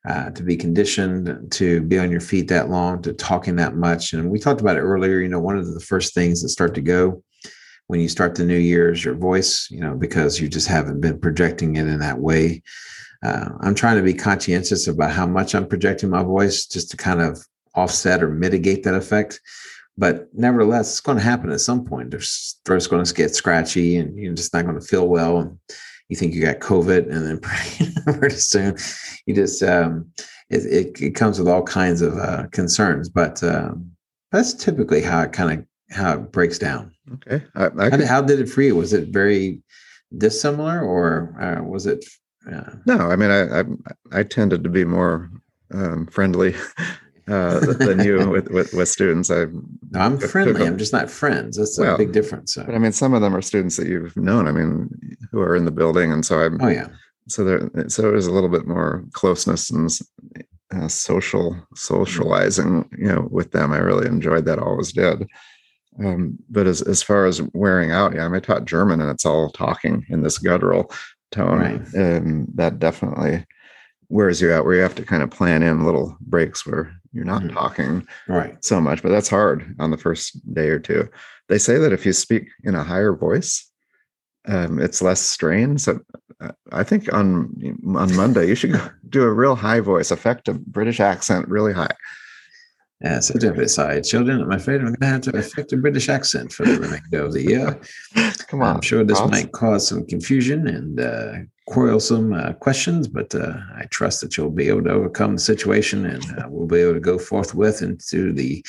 uh, 0.07 0.29
to 0.31 0.43
be 0.43 0.55
conditioned 0.55 1.51
to 1.51 1.81
be 1.81 1.97
on 1.97 2.11
your 2.11 2.21
feet 2.21 2.47
that 2.47 2.69
long, 2.69 3.01
to 3.01 3.13
talking 3.13 3.55
that 3.55 3.75
much, 3.75 4.13
and 4.13 4.29
we 4.29 4.39
talked 4.39 4.61
about 4.61 4.77
it 4.77 4.81
earlier. 4.81 5.19
You 5.19 5.29
know, 5.29 5.39
one 5.39 5.57
of 5.57 5.73
the 5.73 5.79
first 5.79 6.13
things 6.13 6.41
that 6.41 6.49
start 6.49 6.75
to 6.75 6.81
go 6.81 7.23
when 7.87 7.99
you 7.99 8.07
start 8.07 8.35
the 8.35 8.45
new 8.45 8.57
year 8.57 8.91
is 8.91 9.03
your 9.03 9.15
voice, 9.15 9.69
you 9.69 9.81
know, 9.81 9.95
because 9.95 10.39
you 10.39 10.47
just 10.47 10.67
haven't 10.67 11.01
been 11.01 11.19
projecting 11.19 11.75
it 11.75 11.87
in 11.87 11.99
that 11.99 12.19
way 12.19 12.61
uh, 13.23 13.49
I'm 13.59 13.75
trying 13.75 13.97
to 13.97 14.03
be 14.03 14.13
conscientious 14.13 14.87
about 14.87 15.11
how 15.11 15.27
much 15.27 15.53
I'm 15.53 15.67
projecting 15.67 16.09
my 16.09 16.23
voice 16.23 16.65
just 16.65 16.91
to 16.91 16.97
kind 16.97 17.21
of 17.21 17.45
offset 17.75 18.23
or 18.23 18.29
mitigate 18.29 18.83
that 18.83 18.95
effect. 18.95 19.39
But 19.97 20.27
nevertheless, 20.33 20.89
it's 20.89 21.01
going 21.01 21.17
to 21.17 21.23
happen 21.23 21.51
at 21.51 21.61
some 21.61 21.85
point. 21.85 22.11
Your 22.11 22.21
throat's 22.65 22.87
going 22.87 23.05
to 23.05 23.13
get 23.13 23.35
scratchy 23.35 23.97
and 23.97 24.17
you're 24.17 24.33
just 24.33 24.53
not 24.53 24.65
going 24.65 24.79
to 24.79 24.85
feel 24.85 25.07
well. 25.07 25.39
And 25.39 25.59
you 26.09 26.15
think 26.15 26.33
you 26.33 26.41
got 26.41 26.59
COVID, 26.59 27.09
and 27.09 27.25
then 27.25 27.39
pretty, 28.19 28.35
soon 28.35 28.75
you 29.25 29.33
just, 29.33 29.63
um, 29.63 30.11
it, 30.49 30.65
it, 30.65 31.01
it, 31.01 31.15
comes 31.15 31.39
with 31.39 31.47
all 31.47 31.63
kinds 31.63 32.01
of 32.01 32.17
uh, 32.17 32.47
concerns. 32.51 33.07
But 33.07 33.41
um, 33.43 33.91
that's 34.31 34.53
typically 34.53 35.01
how 35.01 35.21
it 35.21 35.31
kind 35.31 35.59
of 35.59 35.95
how 35.95 36.15
it 36.15 36.31
breaks 36.31 36.57
down. 36.57 36.91
Okay. 37.13 37.45
I, 37.55 37.67
I 37.77 37.89
how, 37.89 37.97
did, 37.97 38.07
how, 38.07 38.21
did, 38.21 38.39
it 38.41 38.49
for 38.49 38.61
you? 38.61 38.75
Was 38.75 38.91
it 38.91 39.09
very 39.09 39.61
dissimilar 40.17 40.81
or 40.81 41.33
uh, 41.39 41.63
was 41.63 41.85
it 41.85 42.03
Yeah. 42.49 42.69
No, 42.85 42.97
I 43.11 43.15
mean, 43.15 43.31
I, 43.31 43.59
I, 43.59 43.63
I 44.11 44.23
tended 44.23 44.63
to 44.63 44.69
be 44.69 44.83
more 44.83 45.29
um, 45.73 46.07
friendly 46.07 46.55
uh, 47.27 47.59
than 47.59 48.03
you 48.03 48.29
with, 48.29 48.49
with, 48.49 48.73
with 48.73 48.89
students. 48.89 49.29
I, 49.29 49.45
no, 49.91 49.99
I'm 49.99 50.17
friendly. 50.17 50.65
I'm 50.65 50.77
just 50.77 50.93
not 50.93 51.09
friends. 51.09 51.57
That's 51.57 51.77
a 51.77 51.97
big 51.97 52.11
difference. 52.11 52.53
So. 52.53 52.63
But 52.63 52.75
I 52.75 52.77
mean, 52.77 52.91
some 52.91 53.13
of 53.13 53.21
them 53.21 53.35
are 53.35 53.41
students 53.41 53.77
that 53.77 53.87
you've 53.87 54.15
known. 54.17 54.47
I 54.47 54.51
mean, 54.51 54.89
who 55.31 55.39
are 55.39 55.55
in 55.55 55.65
the 55.65 55.71
building, 55.71 56.11
and 56.11 56.25
so 56.25 56.39
I'm. 56.39 56.61
Oh 56.61 56.69
yeah. 56.69 56.87
So 57.27 57.43
there, 57.43 57.69
so 57.87 58.01
there's 58.01 58.25
a 58.25 58.31
little 58.31 58.49
bit 58.49 58.67
more 58.67 59.05
closeness 59.13 59.69
and 59.69 59.89
uh, 60.75 60.87
social 60.87 61.55
socializing, 61.75 62.89
you 62.97 63.07
know, 63.07 63.27
with 63.29 63.51
them. 63.51 63.71
I 63.71 63.77
really 63.77 64.07
enjoyed 64.07 64.45
that. 64.45 64.59
Always 64.59 64.91
did. 64.91 65.27
Um, 65.99 66.39
but 66.49 66.67
as 66.67 66.81
as 66.81 67.03
far 67.03 67.25
as 67.25 67.41
wearing 67.53 67.91
out, 67.91 68.15
yeah, 68.15 68.25
I, 68.25 68.27
mean, 68.27 68.37
I 68.37 68.39
taught 68.39 68.65
German, 68.65 69.01
and 69.01 69.09
it's 69.09 69.25
all 69.25 69.51
talking 69.51 70.05
in 70.09 70.23
this 70.23 70.37
guttural 70.37 70.91
tone, 71.31 71.59
right. 71.59 71.93
and 71.93 72.47
that 72.55 72.79
definitely 72.79 73.45
wears 74.09 74.41
you 74.41 74.51
out. 74.51 74.65
Where 74.65 74.75
you 74.75 74.81
have 74.81 74.95
to 74.95 75.05
kind 75.05 75.23
of 75.23 75.29
plan 75.29 75.63
in 75.63 75.85
little 75.85 76.17
breaks 76.21 76.65
where 76.65 76.93
you're 77.13 77.25
not 77.25 77.41
mm-hmm. 77.41 77.53
talking 77.55 78.07
right 78.27 78.63
so 78.63 78.79
much. 78.79 79.01
But 79.01 79.09
that's 79.09 79.29
hard 79.29 79.75
on 79.79 79.91
the 79.91 79.97
first 79.97 80.53
day 80.53 80.69
or 80.69 80.79
two. 80.79 81.09
They 81.49 81.57
say 81.57 81.77
that 81.77 81.93
if 81.93 82.05
you 82.05 82.13
speak 82.13 82.47
in 82.63 82.75
a 82.75 82.83
higher 82.83 83.13
voice, 83.13 83.69
um, 84.47 84.79
it's 84.79 85.01
less 85.01 85.21
strain. 85.21 85.77
So 85.77 85.99
uh, 86.39 86.51
I 86.71 86.83
think 86.83 87.11
on 87.13 87.53
on 87.95 88.15
Monday 88.15 88.47
you 88.47 88.55
should 88.55 88.79
do 89.09 89.23
a 89.23 89.33
real 89.33 89.55
high 89.55 89.79
voice, 89.79 90.11
affect 90.11 90.47
a 90.47 90.53
British 90.53 90.99
accent 90.99 91.47
really 91.47 91.73
high. 91.73 91.95
Yeah, 93.03 93.19
so 93.19 93.65
side 93.65 94.03
children, 94.03 94.41
I'm 94.41 94.51
afraid 94.51 94.81
I'm 94.81 94.87
going 94.87 94.99
to 94.99 95.05
have 95.07 95.21
to 95.21 95.37
affect 95.37 95.73
a 95.73 95.77
British 95.77 96.07
accent 96.07 96.53
for 96.53 96.65
the 96.65 96.79
remainder 96.79 97.25
of 97.25 97.33
the 97.33 97.41
year. 97.41 97.81
Come 98.47 98.61
on, 98.61 98.75
I'm 98.75 98.81
sure 98.81 99.03
this 99.03 99.19
Ross. 99.19 99.31
might 99.31 99.51
cause 99.51 99.87
some 99.87 100.05
confusion 100.05 100.67
and 100.67 100.99
uh, 100.99 101.33
quarrelsome 101.71 102.33
uh, 102.33 102.51
questions, 102.51 103.07
but 103.07 103.33
uh, 103.33 103.53
I 103.77 103.85
trust 103.91 104.19
that 104.19 104.35
you'll 104.35 104.51
be 104.51 104.67
able 104.67 104.83
to 104.83 104.91
overcome 104.91 105.35
the 105.35 105.41
situation 105.41 106.05
and 106.05 106.21
uh, 106.37 106.47
we'll 106.49 106.67
be 106.67 106.81
able 106.81 106.95
to 106.95 106.99
go 106.99 107.17
forthwith 107.17 107.81
into 107.81 108.33
the 108.33 108.61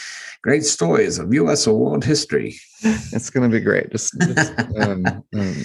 great 0.42 0.64
stories 0.64 1.18
of 1.18 1.34
U.S. 1.34 1.66
or 1.66 1.76
world 1.76 2.04
history. 2.04 2.54
It's 3.12 3.30
going 3.30 3.48
to 3.48 3.56
be 3.56 3.62
great. 3.62 3.92
Just, 3.92 4.18
just 4.18 4.58
um, 4.80 5.06
um, 5.06 5.62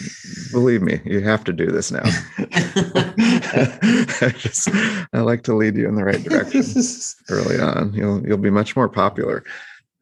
believe 0.52 0.84
me, 0.84 1.00
you 1.04 1.22
have 1.22 1.44
to 1.46 1.54
do 1.54 1.66
this 1.66 1.92
now. 1.92 2.04
I, 2.04 3.14
just, 4.38 4.70
I 5.14 5.22
like 5.22 5.42
to 5.44 5.56
lead 5.56 5.78
you 5.78 5.88
in 5.88 5.96
the 5.96 6.04
right 6.04 6.22
direction 6.22 6.64
early 7.30 7.60
on. 7.60 7.92
You'll 7.96 8.24
you'll 8.28 8.38
be 8.38 8.52
much 8.52 8.76
more 8.76 8.88
popular 8.88 9.44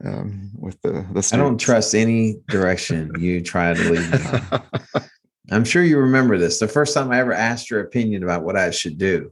um, 0.03 0.51
with 0.57 0.81
the 0.81 1.05
the. 1.13 1.23
Students. 1.23 1.33
I 1.33 1.37
don't 1.37 1.57
trust 1.57 1.95
any 1.95 2.35
direction 2.49 3.13
you 3.17 3.41
try 3.41 3.73
to 3.73 3.91
lead 3.91 4.11
me. 4.11 5.01
I'm 5.51 5.65
sure 5.65 5.83
you 5.83 5.97
remember 5.99 6.37
this. 6.37 6.59
The 6.59 6.67
first 6.67 6.93
time 6.93 7.11
I 7.11 7.19
ever 7.19 7.33
asked 7.33 7.69
your 7.69 7.81
opinion 7.81 8.23
about 8.23 8.43
what 8.43 8.55
I 8.55 8.71
should 8.71 8.97
do, 8.97 9.31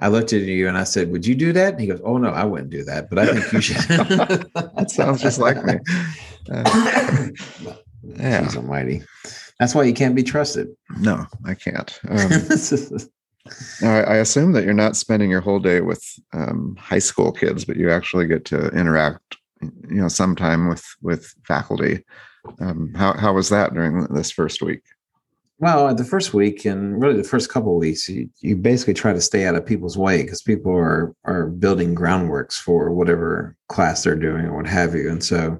I 0.00 0.08
looked 0.08 0.32
at 0.32 0.42
you 0.42 0.68
and 0.68 0.78
I 0.78 0.84
said, 0.84 1.10
Would 1.10 1.26
you 1.26 1.34
do 1.34 1.52
that? 1.52 1.72
And 1.72 1.80
he 1.80 1.88
goes, 1.88 2.00
Oh, 2.04 2.18
no, 2.18 2.28
I 2.28 2.44
wouldn't 2.44 2.70
do 2.70 2.84
that, 2.84 3.10
but 3.10 3.18
I 3.18 3.26
think 3.26 3.52
you 3.52 3.60
should. 3.60 3.76
that 3.88 4.90
sounds 4.90 5.20
just 5.20 5.40
like 5.40 5.62
me. 5.64 5.74
Uh, 6.50 6.62
yeah. 8.02 8.42
Jeez 8.42 8.56
almighty. 8.56 9.02
That's 9.58 9.74
why 9.74 9.82
you 9.84 9.94
can't 9.94 10.14
be 10.14 10.22
trusted. 10.22 10.68
No, 10.98 11.26
I 11.44 11.54
can't. 11.54 11.98
Um, 12.08 12.30
I, 13.82 14.02
I, 14.02 14.16
assume 14.16 14.52
that 14.52 14.64
you're 14.64 14.74
not 14.74 14.96
spending 14.96 15.30
your 15.30 15.40
whole 15.40 15.58
day 15.58 15.80
with 15.80 16.04
um, 16.32 16.76
high 16.78 16.98
school 17.00 17.32
kids, 17.32 17.64
but 17.64 17.76
you 17.76 17.90
actually 17.90 18.26
get 18.26 18.44
to 18.46 18.68
interact, 18.68 19.36
you 19.62 20.00
know, 20.02 20.08
sometime 20.08 20.68
with 20.68 20.84
with 21.02 21.34
faculty. 21.44 22.04
Um, 22.60 22.92
how 22.94 23.14
how 23.14 23.32
was 23.32 23.48
that 23.48 23.74
during 23.74 24.04
this 24.14 24.30
first 24.30 24.62
week? 24.62 24.82
Well, 25.60 25.92
the 25.92 26.04
first 26.04 26.34
week 26.34 26.64
and 26.64 27.02
really 27.02 27.16
the 27.16 27.28
first 27.28 27.50
couple 27.50 27.74
of 27.74 27.80
weeks, 27.80 28.08
you, 28.08 28.30
you 28.38 28.54
basically 28.54 28.94
try 28.94 29.12
to 29.12 29.20
stay 29.20 29.44
out 29.44 29.56
of 29.56 29.66
people's 29.66 29.98
way 29.98 30.22
because 30.22 30.40
people 30.40 30.72
are 30.72 31.14
are 31.24 31.46
building 31.46 31.96
groundworks 31.96 32.54
for 32.54 32.92
whatever 32.92 33.56
class 33.68 34.04
they're 34.04 34.14
doing 34.14 34.44
or 34.44 34.56
what 34.56 34.68
have 34.68 34.94
you. 34.94 35.10
And 35.10 35.22
so 35.22 35.58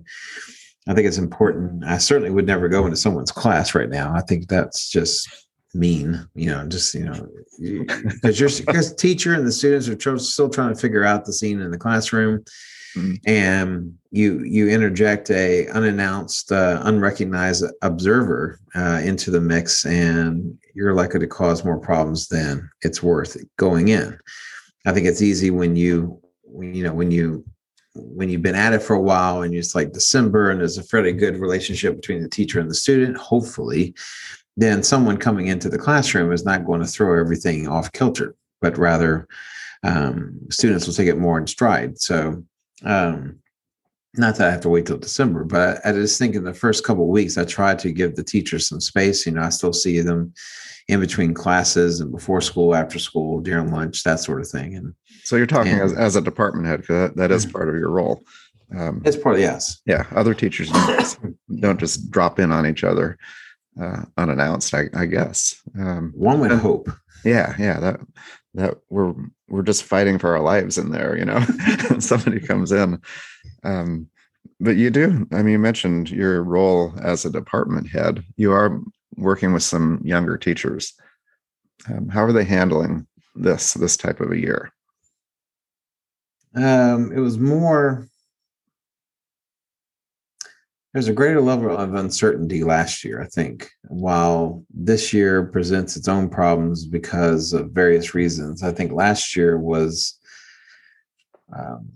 I 0.87 0.95
think 0.95 1.09
it's 1.09 1.19
important. 1.19 1.85
I 1.85 1.99
certainly 1.99 2.31
would 2.31 2.47
never 2.47 2.69
go 2.69 2.85
into 2.85 2.97
someone's 2.97 3.33
class 3.33 3.75
right 3.75 3.91
now. 3.91 4.15
I 4.15 4.21
think 4.23 4.49
that's 4.49 4.89
just 4.89 5.29
mean, 5.75 6.27
you 6.35 6.47
know, 6.47 6.67
just, 6.69 6.95
you 6.95 7.05
know, 7.05 7.27
because 7.59 8.39
you're 8.39 8.51
because 8.67 8.95
teacher 8.95 9.35
and 9.35 9.47
the 9.47 9.53
students 9.53 9.89
are 9.89 10.19
still 10.19 10.49
trying 10.49 10.73
to 10.73 10.81
figure 10.81 11.05
out 11.05 11.25
the 11.25 11.33
scene 11.33 11.61
in 11.61 11.73
the 11.73 11.79
classroom 11.79 12.45
mm-hmm. 12.97 13.15
and 13.27 13.99
you 14.11 14.43
you 14.45 14.69
interject 14.69 15.31
a 15.31 15.69
unannounced 15.69 16.51
uh, 16.51 16.81
unrecognized 16.85 17.65
observer 17.83 18.59
uh, 18.75 19.01
into 19.05 19.31
the 19.31 19.41
mix 19.41 19.85
and 19.85 20.59
you're 20.75 20.95
likely 20.95 21.21
to 21.21 21.27
cause 21.27 21.65
more 21.65 21.79
problems 21.79 22.29
than 22.29 22.69
it's 22.83 23.03
worth 23.03 23.37
going 23.57 23.89
in 23.89 24.19
i 24.87 24.93
think 24.93 25.07
it's 25.07 25.23
easy 25.23 25.51
when 25.51 25.77
you 25.77 26.21
you 26.61 26.83
know 26.83 26.93
when 26.93 27.11
you 27.11 27.45
when 27.95 28.29
you've 28.29 28.43
been 28.43 28.55
at 28.55 28.73
it 28.73 28.83
for 28.83 28.95
a 28.95 29.01
while 29.01 29.43
and 29.43 29.55
it's 29.55 29.75
like 29.75 29.93
december 29.93 30.51
and 30.51 30.61
there's 30.61 30.79
a 30.79 30.83
fairly 30.83 31.13
good 31.13 31.37
relationship 31.39 31.97
between 31.97 32.23
the 32.23 32.29
teacher 32.29 32.61
and 32.61 32.71
the 32.71 32.75
student 32.75 33.17
hopefully 33.17 33.95
then 34.57 34.83
someone 34.83 35.17
coming 35.17 35.47
into 35.47 35.69
the 35.69 35.79
classroom 35.79 36.33
is 36.33 36.45
not 36.45 36.65
going 36.65 36.81
to 36.81 36.87
throw 36.87 37.19
everything 37.19 37.69
off 37.69 37.93
kilter 37.93 38.35
but 38.61 38.79
rather 38.79 39.27
um, 39.85 40.41
students 40.51 40.87
will 40.87 40.95
take 40.95 41.09
it 41.09 41.19
more 41.19 41.39
in 41.39 41.47
stride 41.47 41.99
so 41.99 42.43
um, 42.85 43.41
not 44.15 44.37
that 44.37 44.49
I 44.49 44.51
have 44.51 44.61
to 44.63 44.69
wait 44.69 44.87
till 44.87 44.99
December, 44.99 45.45
but 45.45 45.81
I, 45.85 45.91
I 45.91 45.93
just 45.93 46.19
think 46.19 46.35
in 46.35 46.45
the 46.45 46.55
first 46.55 46.85
couple 46.85 47.05
of 47.05 47.11
weeks, 47.11 47.39
I 47.39 47.45
try 47.45 47.75
to 47.75 47.93
give 47.93 48.17
the 48.17 48.25
teachers 48.25 48.69
some 48.69 48.81
space. 48.81 49.27
You 49.27 49.33
know, 49.33 49.43
I 49.43 49.51
still 49.51 49.73
see 49.73 50.01
them 50.01 50.33
in 50.89 51.01
between 51.01 51.35
classes 51.35 52.01
and 52.01 52.11
before 52.11 52.41
school, 52.41 52.75
after 52.75 52.99
school, 52.99 53.41
during 53.41 53.71
lunch, 53.71 54.03
that 54.05 54.21
sort 54.21 54.41
of 54.41 54.49
thing. 54.49 54.75
And 54.75 54.95
so 55.25 55.37
you're 55.37 55.47
talking 55.47 55.73
and, 55.73 55.83
as, 55.83 55.93
as 55.93 56.17
a 56.17 56.21
department 56.21 56.67
head, 56.67 56.81
because 56.81 57.11
that, 57.11 57.17
that 57.17 57.31
is 57.31 57.45
mm-hmm. 57.45 57.53
part 57.53 57.69
of 57.69 57.75
your 57.75 57.91
role. 57.91 58.23
Um, 58.77 59.03
it's 59.05 59.17
part 59.17 59.37
of 59.37 59.41
yes. 59.41 59.81
Yeah, 59.87 60.07
other 60.15 60.35
teachers 60.35 60.71
don't, 60.71 61.37
don't 61.61 61.81
just 61.81 62.11
drop 62.11 62.39
in 62.39 62.53
on 62.53 62.67
each 62.67 62.85
other 62.85 63.19
uh, 63.81 64.03
unannounced. 64.17 64.75
I, 64.75 64.85
I 64.95 65.07
guess 65.07 65.61
um, 65.79 66.13
one 66.15 66.41
would 66.41 66.53
hope. 66.53 66.91
Yeah, 67.25 67.55
yeah. 67.59 67.81
That 67.81 68.01
that 68.55 68.75
we're 68.91 69.15
we're 69.49 69.63
just 69.63 69.85
fighting 69.85 70.19
for 70.19 70.35
our 70.37 70.43
lives 70.43 70.79
in 70.79 70.91
there 70.91 71.17
you 71.17 71.25
know? 71.25 71.41
Somebody 71.99 72.41
comes 72.41 72.73
in. 72.73 73.01
Um, 73.65 74.09
but 74.61 74.77
you 74.77 74.91
do 74.91 75.27
i 75.33 75.37
mean 75.37 75.53
you 75.53 75.59
mentioned 75.59 76.11
your 76.11 76.43
role 76.43 76.93
as 77.03 77.25
a 77.25 77.31
department 77.31 77.89
head. 77.89 78.25
You 78.37 78.53
are 78.53 78.81
working 79.17 79.53
with 79.53 79.63
some 79.63 80.01
younger 80.05 80.39
teachers. 80.39 80.95
Um, 81.89 82.09
how 82.09 82.25
are 82.25 82.33
they 82.33 82.45
handling 82.45 83.07
this 83.35 83.75
this 83.75 83.97
type 83.97 84.21
of 84.21 84.33
a 84.33 84.39
year? 84.39 84.73
Um, 86.55 87.13
it 87.13 87.21
was 87.21 87.39
more 87.39 88.09
there's 90.99 91.07
a 91.07 91.13
greater 91.13 91.41
level 91.41 91.77
of 91.77 91.95
uncertainty 91.95 92.65
last 92.65 93.05
year, 93.05 93.23
I 93.23 93.27
think, 93.27 93.71
while 93.87 94.65
this 94.69 95.13
year 95.13 95.45
presents 95.45 95.97
its 95.97 96.09
own 96.09 96.29
problems 96.29 96.85
because 96.85 97.53
of 97.53 97.71
various 97.71 98.17
reasons. 98.17 98.65
I 98.65 98.73
think 98.73 98.91
last 98.91 99.37
year 99.37 99.59
was 99.59 100.19
um, 101.57 101.89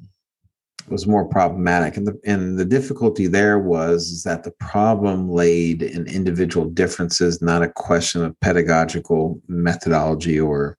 was 0.87 1.09
more 1.09 1.25
problematic, 1.25 1.97
and 1.97 2.07
the 2.07 2.17
and 2.25 2.57
the 2.57 2.65
difficulty 2.65 3.27
there 3.27 3.59
was 3.59 4.23
that 4.23 4.45
the 4.45 4.53
problem 4.61 5.29
laid 5.29 5.83
in 5.83 6.07
individual 6.07 6.71
differences, 6.71 7.43
not 7.43 7.65
a 7.65 7.73
question 7.73 8.25
of 8.25 8.39
pedagogical 8.39 9.43
methodology 9.49 10.39
or 10.39 10.79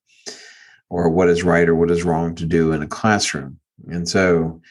or 0.90 1.10
what 1.10 1.28
is 1.28 1.44
right 1.44 1.68
or 1.68 1.76
what 1.76 1.92
is 1.92 2.06
wrong 2.06 2.36
to 2.36 2.46
do 2.46 2.72
in 2.72 2.84
a 2.84 2.88
classroom, 2.88 3.60
and 3.90 4.08
so. 4.08 4.62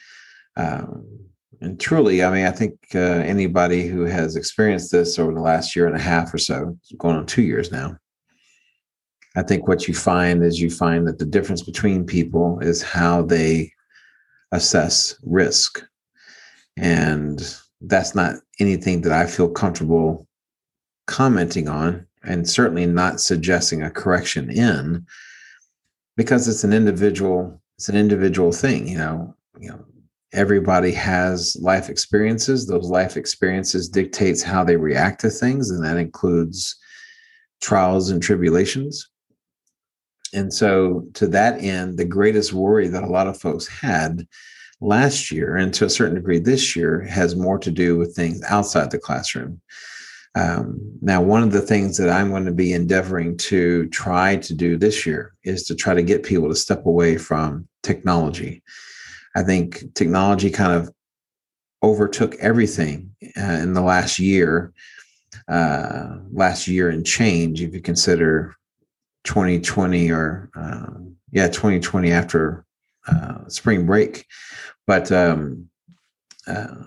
Um, 0.56 1.22
and 1.62 1.78
truly, 1.78 2.24
I 2.24 2.30
mean, 2.30 2.44
I 2.44 2.50
think 2.50 2.74
uh, 2.94 2.98
anybody 2.98 3.86
who 3.86 4.04
has 4.04 4.34
experienced 4.34 4.90
this 4.90 5.18
over 5.18 5.32
the 5.32 5.40
last 5.40 5.76
year 5.76 5.86
and 5.86 5.96
a 5.96 6.00
half 6.00 6.34
or 6.34 6.38
so, 6.38 6.76
going 6.98 7.16
on 7.16 7.24
two 7.24 7.42
years 7.42 7.70
now, 7.70 7.96
I 9.36 9.42
think 9.42 9.68
what 9.68 9.86
you 9.86 9.94
find 9.94 10.42
is 10.42 10.60
you 10.60 10.70
find 10.70 11.06
that 11.06 11.18
the 11.18 11.24
difference 11.24 11.62
between 11.62 12.04
people 12.04 12.58
is 12.60 12.82
how 12.82 13.22
they 13.22 13.72
assess 14.50 15.14
risk. 15.22 15.82
And 16.76 17.40
that's 17.80 18.14
not 18.14 18.36
anything 18.58 19.02
that 19.02 19.12
I 19.12 19.26
feel 19.26 19.48
comfortable 19.48 20.26
commenting 21.06 21.68
on, 21.68 22.06
and 22.24 22.48
certainly 22.48 22.86
not 22.86 23.20
suggesting 23.20 23.82
a 23.82 23.90
correction 23.90 24.50
in, 24.50 25.06
because 26.16 26.48
it's 26.48 26.64
an 26.64 26.72
individual, 26.72 27.60
it's 27.78 27.88
an 27.88 27.96
individual 27.96 28.52
thing, 28.52 28.88
you 28.88 28.98
know. 28.98 29.34
You 29.60 29.68
know, 29.68 29.84
everybody 30.32 30.92
has 30.92 31.56
life 31.60 31.88
experiences. 31.88 32.66
Those 32.66 32.88
life 32.88 33.16
experiences 33.16 33.88
dictates 33.88 34.42
how 34.42 34.64
they 34.64 34.76
react 34.76 35.20
to 35.20 35.30
things 35.30 35.70
and 35.70 35.84
that 35.84 35.96
includes 35.96 36.76
trials 37.60 38.10
and 38.10 38.22
tribulations. 38.22 39.08
And 40.34 40.52
so 40.52 41.06
to 41.14 41.26
that 41.28 41.60
end 41.60 41.98
the 41.98 42.04
greatest 42.04 42.52
worry 42.52 42.88
that 42.88 43.04
a 43.04 43.08
lot 43.08 43.26
of 43.26 43.40
folks 43.40 43.66
had 43.66 44.26
last 44.80 45.30
year 45.30 45.56
and 45.56 45.72
to 45.74 45.84
a 45.84 45.90
certain 45.90 46.16
degree 46.16 46.38
this 46.38 46.74
year 46.74 47.02
has 47.02 47.36
more 47.36 47.58
to 47.58 47.70
do 47.70 47.96
with 47.96 48.16
things 48.16 48.42
outside 48.48 48.90
the 48.90 48.98
classroom. 48.98 49.60
Um, 50.34 50.80
now, 51.02 51.20
one 51.20 51.42
of 51.42 51.52
the 51.52 51.60
things 51.60 51.98
that 51.98 52.08
I'm 52.08 52.30
going 52.30 52.46
to 52.46 52.52
be 52.52 52.72
endeavoring 52.72 53.36
to 53.38 53.86
try 53.88 54.36
to 54.36 54.54
do 54.54 54.78
this 54.78 55.04
year 55.04 55.34
is 55.44 55.64
to 55.64 55.74
try 55.74 55.94
to 55.94 56.02
get 56.02 56.22
people 56.22 56.48
to 56.48 56.56
step 56.56 56.86
away 56.86 57.18
from 57.18 57.68
technology. 57.82 58.62
I 59.34 59.42
think 59.42 59.94
technology 59.94 60.50
kind 60.50 60.72
of 60.72 60.92
overtook 61.82 62.34
everything 62.36 63.14
uh, 63.36 63.58
in 63.62 63.72
the 63.72 63.80
last 63.80 64.18
year, 64.18 64.72
uh, 65.48 66.18
last 66.30 66.68
year 66.68 66.90
and 66.90 67.04
change, 67.04 67.60
if 67.62 67.74
you 67.74 67.80
consider 67.80 68.54
2020 69.24 70.10
or, 70.10 70.50
uh, 70.54 70.90
yeah, 71.30 71.48
2020 71.48 72.12
after 72.12 72.64
uh, 73.08 73.48
spring 73.48 73.86
break. 73.86 74.26
But 74.86 75.10
um, 75.10 75.68
uh, 76.46 76.84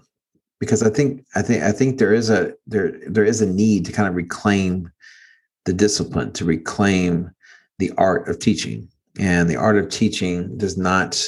because 0.60 0.84
I 0.84 0.90
think 0.90 1.26
I 1.36 1.42
think 1.42 1.64
I 1.64 1.72
think 1.72 1.98
there 1.98 2.14
is 2.14 2.30
a 2.30 2.54
there 2.68 3.00
there 3.08 3.26
is 3.26 3.42
a 3.42 3.46
need 3.46 3.86
to 3.86 3.92
kind 3.92 4.08
of 4.08 4.16
reclaim 4.16 4.92
the 5.66 5.74
discipline, 5.74 6.32
to 6.34 6.46
reclaim 6.46 7.32
the 7.80 7.92
art 7.98 8.28
of 8.30 8.40
teaching. 8.40 8.88
And 9.20 9.50
the 9.50 9.56
art 9.56 9.78
of 9.78 9.90
teaching 9.90 10.58
does 10.58 10.78
not 10.78 11.22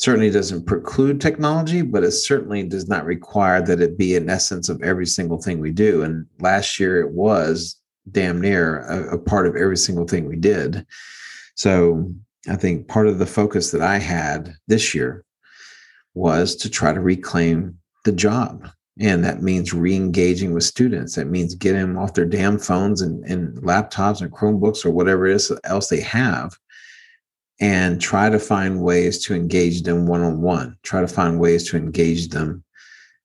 certainly 0.00 0.30
doesn't 0.30 0.64
preclude 0.64 1.20
technology, 1.20 1.82
but 1.82 2.02
it 2.02 2.12
certainly 2.12 2.62
does 2.62 2.88
not 2.88 3.04
require 3.04 3.60
that 3.60 3.82
it 3.82 3.98
be 3.98 4.16
an 4.16 4.30
essence 4.30 4.70
of 4.70 4.82
every 4.82 5.04
single 5.04 5.36
thing 5.40 5.60
we 5.60 5.70
do. 5.70 6.02
And 6.02 6.24
last 6.38 6.80
year 6.80 7.02
it 7.02 7.10
was 7.10 7.76
damn 8.10 8.40
near 8.40 8.80
a, 8.86 9.16
a 9.16 9.18
part 9.18 9.46
of 9.46 9.56
every 9.56 9.76
single 9.76 10.06
thing 10.06 10.26
we 10.26 10.36
did. 10.36 10.86
So 11.54 12.10
I 12.48 12.56
think 12.56 12.88
part 12.88 13.08
of 13.08 13.18
the 13.18 13.26
focus 13.26 13.72
that 13.72 13.82
I 13.82 13.98
had 13.98 14.54
this 14.68 14.94
year 14.94 15.22
was 16.14 16.56
to 16.56 16.70
try 16.70 16.94
to 16.94 17.00
reclaim 17.00 17.78
the 18.06 18.12
job. 18.12 18.70
And 18.98 19.22
that 19.22 19.42
means 19.42 19.74
re-engaging 19.74 20.54
with 20.54 20.64
students. 20.64 21.14
That 21.16 21.26
means 21.26 21.54
getting 21.54 21.82
them 21.82 21.98
off 21.98 22.14
their 22.14 22.24
damn 22.24 22.58
phones 22.58 23.02
and, 23.02 23.22
and 23.24 23.54
laptops 23.58 24.22
and 24.22 24.32
Chromebooks 24.32 24.86
or 24.86 24.90
whatever 24.92 25.26
it 25.26 25.34
is 25.34 25.52
else 25.64 25.88
they 25.88 26.00
have 26.00 26.58
and 27.60 28.00
try 28.00 28.30
to 28.30 28.38
find 28.38 28.80
ways 28.80 29.24
to 29.24 29.34
engage 29.34 29.82
them 29.82 30.06
one-on-one. 30.06 30.76
Try 30.82 31.00
to 31.00 31.08
find 31.08 31.38
ways 31.38 31.68
to 31.70 31.76
engage 31.76 32.28
them 32.28 32.64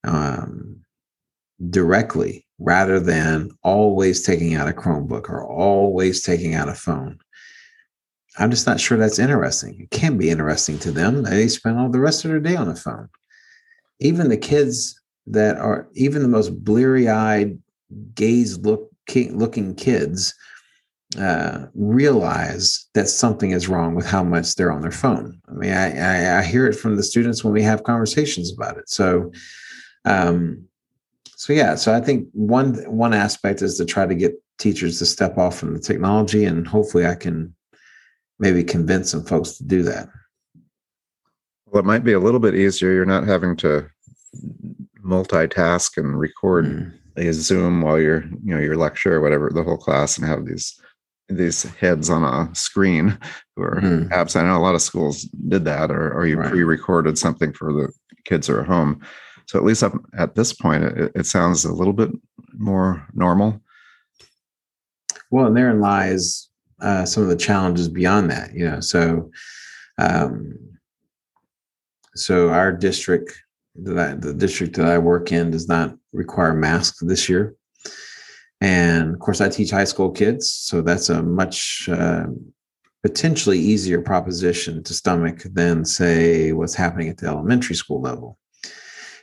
um, 0.04 0.82
directly 1.70 2.46
rather 2.60 3.00
than 3.00 3.50
always 3.64 4.24
taking 4.24 4.56
out 4.56 4.68
a 4.68 4.74
Chromebook 4.74 5.30
or 5.30 5.46
always 5.46 6.22
taking 6.22 6.54
out 6.54 6.70
a 6.70 6.74
phone. 6.74 7.18
I'm 8.38 8.52
just 8.52 8.68
not 8.68 8.82
sure 8.82 8.98
that's 8.98 9.20
interesting. 9.20 9.80
It 9.80 9.92
can 9.92 10.18
be 10.18 10.30
interesting 10.30 10.78
to 10.80 10.92
them. 10.92 11.24
They 11.24 11.48
spend 11.48 11.80
all 11.80 11.90
the 11.90 12.00
rest 12.00 12.26
of 12.26 12.32
their 12.32 12.42
day 12.42 12.58
on 12.58 12.68
the 12.68 12.76
phone 12.76 13.10
even 14.00 14.30
the 14.30 14.38
kids 14.38 15.00
that 15.28 15.58
are 15.58 15.88
even 15.94 16.22
the 16.22 16.28
most 16.28 16.64
bleary-eyed 16.64 17.58
gaze 18.14 18.58
look 18.60 18.90
looking 19.32 19.76
kids 19.76 20.34
uh, 21.18 21.68
realize 21.74 22.88
that 22.94 23.08
something 23.08 23.52
is 23.52 23.68
wrong 23.68 23.96
with 23.96 24.06
how 24.06 24.24
much 24.24 24.56
they're 24.56 24.72
on 24.72 24.82
their 24.82 24.92
phone. 24.92 25.40
I 25.50 25.54
mean, 25.54 25.72
I, 25.72 25.98
I, 25.98 26.40
I 26.40 26.44
hear 26.44 26.68
it 26.68 26.74
from 26.74 26.96
the 26.96 27.04
students 27.04 27.44
when 27.44 27.54
we 27.54 27.62
have 27.64 27.84
conversations 27.84 28.52
about 28.52 28.78
it. 28.78 28.90
So, 28.90 29.32
um, 30.06 30.66
so 31.36 31.54
yeah. 31.54 31.76
So 31.76 31.94
I 31.94 32.02
think 32.02 32.28
one 32.34 32.76
one 32.90 33.14
aspect 33.14 33.62
is 33.62 33.78
to 33.78 33.86
try 33.86 34.06
to 34.06 34.16
get 34.16 34.34
teachers 34.58 35.00
to 35.00 35.06
step 35.06 35.38
off 35.38 35.58
from 35.58 35.74
the 35.74 35.80
technology, 35.80 36.46
and 36.46 36.68
hopefully, 36.68 37.06
I 37.06 37.16
can 37.16 37.56
maybe 38.40 38.64
convince 38.64 39.12
some 39.12 39.24
folks 39.24 39.54
to 39.58 39.64
do 39.64 39.84
that. 39.84 40.10
Well, 41.68 41.82
it 41.82 41.86
might 41.86 42.04
be 42.04 42.14
a 42.14 42.20
little 42.20 42.40
bit 42.40 42.56
easier. 42.56 42.94
You're 42.94 43.06
not 43.06 43.28
having 43.28 43.56
to 43.58 43.88
multitask 45.04 45.98
and 45.98 46.18
record 46.18 46.66
mm. 46.66 46.94
a 47.18 47.32
Zoom 47.34 47.82
while 47.82 48.00
you're, 48.00 48.24
you 48.44 48.56
know, 48.56 48.60
your 48.60 48.76
lecture 48.76 49.16
or 49.16 49.22
whatever, 49.22 49.50
the 49.54 49.64
whole 49.64 49.78
class, 49.78 50.18
and 50.18 50.28
have 50.28 50.46
these 50.46 50.80
these 51.30 51.64
heads 51.64 52.10
on 52.10 52.24
a 52.24 52.54
screen 52.54 53.18
who 53.56 53.64
are 53.64 53.82
mm. 53.82 54.12
absent. 54.12 54.46
I 54.46 54.50
know 54.50 54.58
a 54.58 54.60
lot 54.60 54.76
of 54.76 54.82
schools 54.82 55.24
did 55.24 55.66
that, 55.66 55.92
or 55.92 56.14
or 56.14 56.28
you 56.28 56.38
right. 56.38 56.50
pre-recorded 56.50 57.18
something 57.18 57.54
for 57.54 57.74
the 57.74 57.92
kids 58.26 58.48
who 58.48 58.56
are 58.56 58.64
home. 58.64 59.02
So 59.48 59.60
at 59.60 59.66
least 59.66 59.84
up 59.84 59.94
at 60.18 60.36
this 60.36 60.54
point, 60.54 60.84
it, 60.84 61.12
it 61.16 61.26
sounds 61.26 61.66
a 61.66 61.74
little 61.74 61.94
bit 61.94 62.12
more 62.54 63.08
normal. 63.14 63.62
Well, 65.32 65.48
and 65.48 65.58
therein 65.58 65.82
lies 65.82 66.50
uh, 66.82 67.06
some 67.06 67.24
of 67.24 67.30
the 67.30 67.36
challenges 67.36 67.90
beyond 67.90 68.30
that. 68.32 68.54
You 68.54 68.70
know, 68.70 68.80
so 68.80 69.32
um, 69.98 70.58
so 72.16 72.50
our 72.50 72.72
district 72.72 73.34
that 73.84 73.98
I, 73.98 74.14
the 74.16 74.34
district 74.34 74.76
that 74.78 74.88
I 74.88 74.98
work 74.98 75.32
in 75.32 75.52
does 75.52 75.68
not 75.68 75.96
require 76.14 76.54
masks 76.54 77.00
this 77.02 77.28
year. 77.28 77.56
And 78.62 79.14
of 79.14 79.20
course, 79.20 79.42
I 79.42 79.50
teach 79.50 79.72
high 79.72 79.84
school 79.84 80.12
kids, 80.12 80.50
so 80.50 80.82
that's 80.82 81.10
a 81.10 81.22
much 81.22 81.90
uh, 81.92 82.26
potentially 83.04 83.60
easier 83.60 84.02
proposition 84.02 84.84
to 84.84 84.94
stomach 84.94 85.44
than, 85.54 85.86
say, 85.86 86.52
what's 86.54 86.76
happening 86.76 87.10
at 87.10 87.18
the 87.18 87.28
elementary 87.28 87.76
school 87.76 88.02
level. 88.02 88.38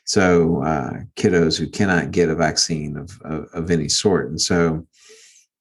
So, 0.04 0.62
uh, 0.62 0.92
kiddos 1.16 1.58
who 1.58 1.68
cannot 1.68 2.10
get 2.10 2.28
a 2.28 2.34
vaccine 2.34 2.96
of, 2.96 3.20
of, 3.22 3.48
of 3.54 3.70
any 3.70 3.88
sort. 3.88 4.28
And 4.28 4.40
so, 4.40 4.86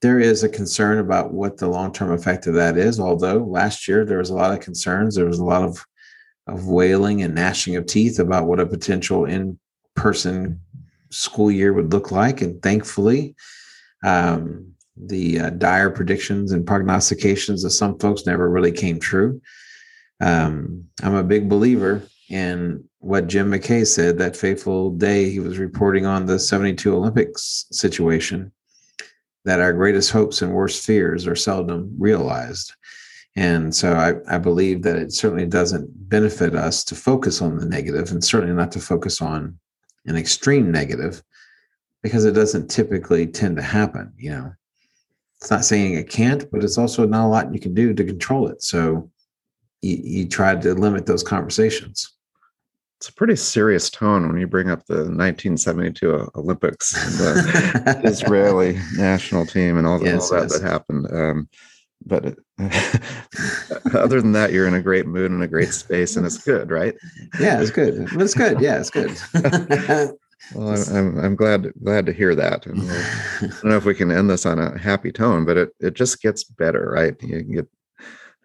there 0.02 0.20
is 0.20 0.44
a 0.44 0.50
concern 0.50 0.98
about 0.98 1.32
what 1.32 1.58
the 1.58 1.68
long 1.68 1.94
term 1.94 2.12
effect 2.12 2.48
of 2.48 2.56
that 2.56 2.76
is. 2.76 3.00
Although 3.00 3.44
last 3.44 3.88
year 3.88 4.04
there 4.04 4.18
was 4.18 4.32
a 4.32 4.36
lot 4.36 4.52
of 4.52 4.60
concerns, 4.60 5.16
there 5.16 5.28
was 5.28 5.40
a 5.40 5.46
lot 5.46 5.64
of 5.64 5.86
of 6.48 6.68
wailing 6.68 7.22
and 7.22 7.36
gnashing 7.36 7.76
of 7.76 7.86
teeth 7.86 8.20
about 8.20 8.48
what 8.48 8.60
a 8.60 8.66
potential 8.66 9.26
in 9.26 9.60
person 9.96 10.60
school 11.10 11.52
year 11.52 11.74
would 11.74 11.92
look 11.92 12.12
like. 12.12 12.42
And 12.42 12.62
thankfully, 12.62 13.36
um, 14.04 14.74
the 14.98 15.40
uh, 15.40 15.50
dire 15.52 15.90
predictions 15.90 16.52
and 16.52 16.68
prognostications 16.68 17.64
of 17.64 17.74
some 17.74 17.98
folks 18.00 18.26
never 18.26 18.50
really 18.50 18.72
came 18.72 19.00
true. 19.00 19.42
Um, 20.20 20.86
I'm 21.02 21.16
a 21.16 21.24
big 21.24 21.50
believer 21.50 22.04
in 22.30 22.84
what 23.00 23.28
Jim 23.28 23.52
McKay 23.52 23.86
said 23.86 24.20
that 24.20 24.38
fateful 24.38 24.92
day 24.92 25.30
he 25.30 25.40
was 25.40 25.58
reporting 25.58 26.06
on 26.06 26.26
the 26.26 26.40
72 26.40 26.96
Olympics 26.96 27.66
situation 27.72 28.52
that 29.44 29.60
our 29.60 29.74
greatest 29.74 30.12
hopes 30.12 30.42
and 30.42 30.54
worst 30.54 30.86
fears 30.86 31.26
are 31.26 31.36
seldom 31.36 31.96
realized. 31.98 32.74
And 33.36 33.74
so 33.74 33.94
I, 33.94 34.36
I 34.36 34.38
believe 34.38 34.84
that 34.84 34.98
it 34.98 35.14
certainly 35.14 35.46
doesn't 35.46 35.88
benefit 36.10 36.54
us 36.54 36.84
to 36.86 36.96
focus 36.96 37.42
on 37.42 37.58
the 37.58 37.66
negative 37.66 38.12
and 38.12 38.24
certainly 38.24 38.54
not 38.54 38.72
to 38.74 38.80
focus 38.80 39.22
on 39.22 39.58
an 40.06 40.16
extreme 40.16 40.72
negative 40.72 41.24
because 42.02 42.26
it 42.26 42.34
doesn't 42.34 42.70
typically 42.70 43.28
tend 43.28 43.56
to 43.58 43.62
happen. 43.62 44.14
You 44.18 44.32
know, 44.32 44.54
it's 45.40 45.52
not 45.52 45.66
saying 45.66 45.96
it 45.96 46.10
can't, 46.10 46.50
but 46.52 46.64
it's 46.64 46.78
also 46.78 47.06
not 47.06 47.26
a 47.26 47.28
lot 47.28 47.54
you 47.54 47.60
can 47.60 47.74
do 47.74 47.94
to 47.94 48.04
control 48.04 48.48
it. 48.48 48.64
So 48.64 49.10
you, 49.82 49.98
you 50.04 50.28
try 50.28 50.56
to 50.56 50.74
limit 50.74 51.06
those 51.06 51.24
conversations. 51.24 52.12
It's 53.00 53.10
a 53.10 53.14
pretty 53.14 53.36
serious 53.36 53.90
tone 53.90 54.28
when 54.28 54.40
you 54.40 54.46
bring 54.46 54.70
up 54.70 54.86
the 54.86 54.98
1972 54.98 56.30
Olympics, 56.36 56.94
and 56.94 57.14
the 57.14 58.02
Israeli 58.04 58.80
national 58.96 59.48
team, 59.48 59.80
and 59.80 59.88
all, 59.88 60.04
yes, 60.04 60.32
all 60.32 60.38
that 60.38 60.44
yes. 60.44 60.60
that 60.60 60.72
happened. 60.72 61.08
Um, 61.12 61.50
but 62.06 62.38
other 63.96 64.22
than 64.22 64.34
that, 64.34 64.52
you're 64.52 64.68
in 64.68 64.76
a 64.76 64.82
great 64.82 65.08
mood 65.08 65.32
and 65.32 65.42
a 65.42 65.48
great 65.48 65.74
space, 65.74 66.16
and 66.16 66.26
it's 66.26 66.38
good, 66.38 66.70
right? 66.70 66.96
Yeah, 67.40 67.60
it's 67.60 67.72
good. 67.72 68.08
It's 68.14 68.36
good. 68.36 68.62
Yeah, 68.62 68.80
it's 68.80 68.92
good. 68.92 69.18
well, 70.54 70.70
I'm 70.96 71.18
I'm 71.18 71.36
glad 71.36 71.72
glad 71.84 72.06
to 72.06 72.14
hear 72.14 72.36
that. 72.36 72.66
And 72.66 72.80
we'll, 72.80 72.92
I 72.92 73.40
don't 73.48 73.64
know 73.66 73.78
if 73.78 73.86
we 73.86 73.96
can 73.96 74.12
end 74.12 74.30
this 74.30 74.46
on 74.46 74.60
a 74.60 74.78
happy 74.78 75.12
tone, 75.12 75.46
but 75.46 75.58
it 75.58 75.70
it 75.80 75.94
just 75.94 76.22
gets 76.22 76.44
better, 76.44 76.90
right? 76.92 77.16
You 77.22 77.42
get, 77.44 77.68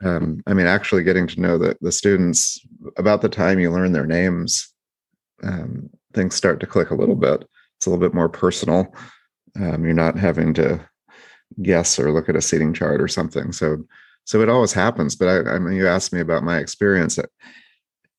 um, 0.05 0.43
I 0.47 0.55
mean, 0.55 0.67
actually 0.67 1.03
getting 1.03 1.27
to 1.29 1.41
know 1.41 1.59
the 1.59 1.77
the 1.81 1.93
students 1.93 2.61
about 2.97 3.23
the 3.23 3.29
time 3.29 3.59
you 3.59 3.71
learn 3.71 3.93
their 3.93 4.07
names, 4.07 4.73
um, 5.43 5.91
things 6.15 6.35
start 6.35 6.61
to 6.61 6.67
click 6.67 6.91
a 6.91 6.95
little 6.97 7.17
bit. 7.17 7.45
It's 7.77 7.87
a 7.87 7.91
little 7.91 8.07
bit 8.07 8.15
more 8.15 8.29
personal. 8.29 8.95
Um, 9.57 9.85
you're 9.85 9.95
not 9.95 10.19
having 10.19 10.55
to 10.55 10.81
guess 11.63 11.99
or 11.99 12.13
look 12.13 12.29
at 12.29 12.37
a 12.37 12.43
seating 12.43 12.75
chart 12.75 13.01
or 13.01 13.09
something. 13.09 13.53
So 13.53 13.85
so 14.25 14.41
it 14.43 14.49
always 14.49 14.73
happens. 14.73 15.17
But 15.17 15.29
I, 15.29 15.55
I 15.55 15.59
mean, 15.59 15.77
you 15.77 15.89
asked 15.89 16.13
me 16.13 16.21
about 16.21 16.43
my 16.43 16.59
experience. 16.59 17.19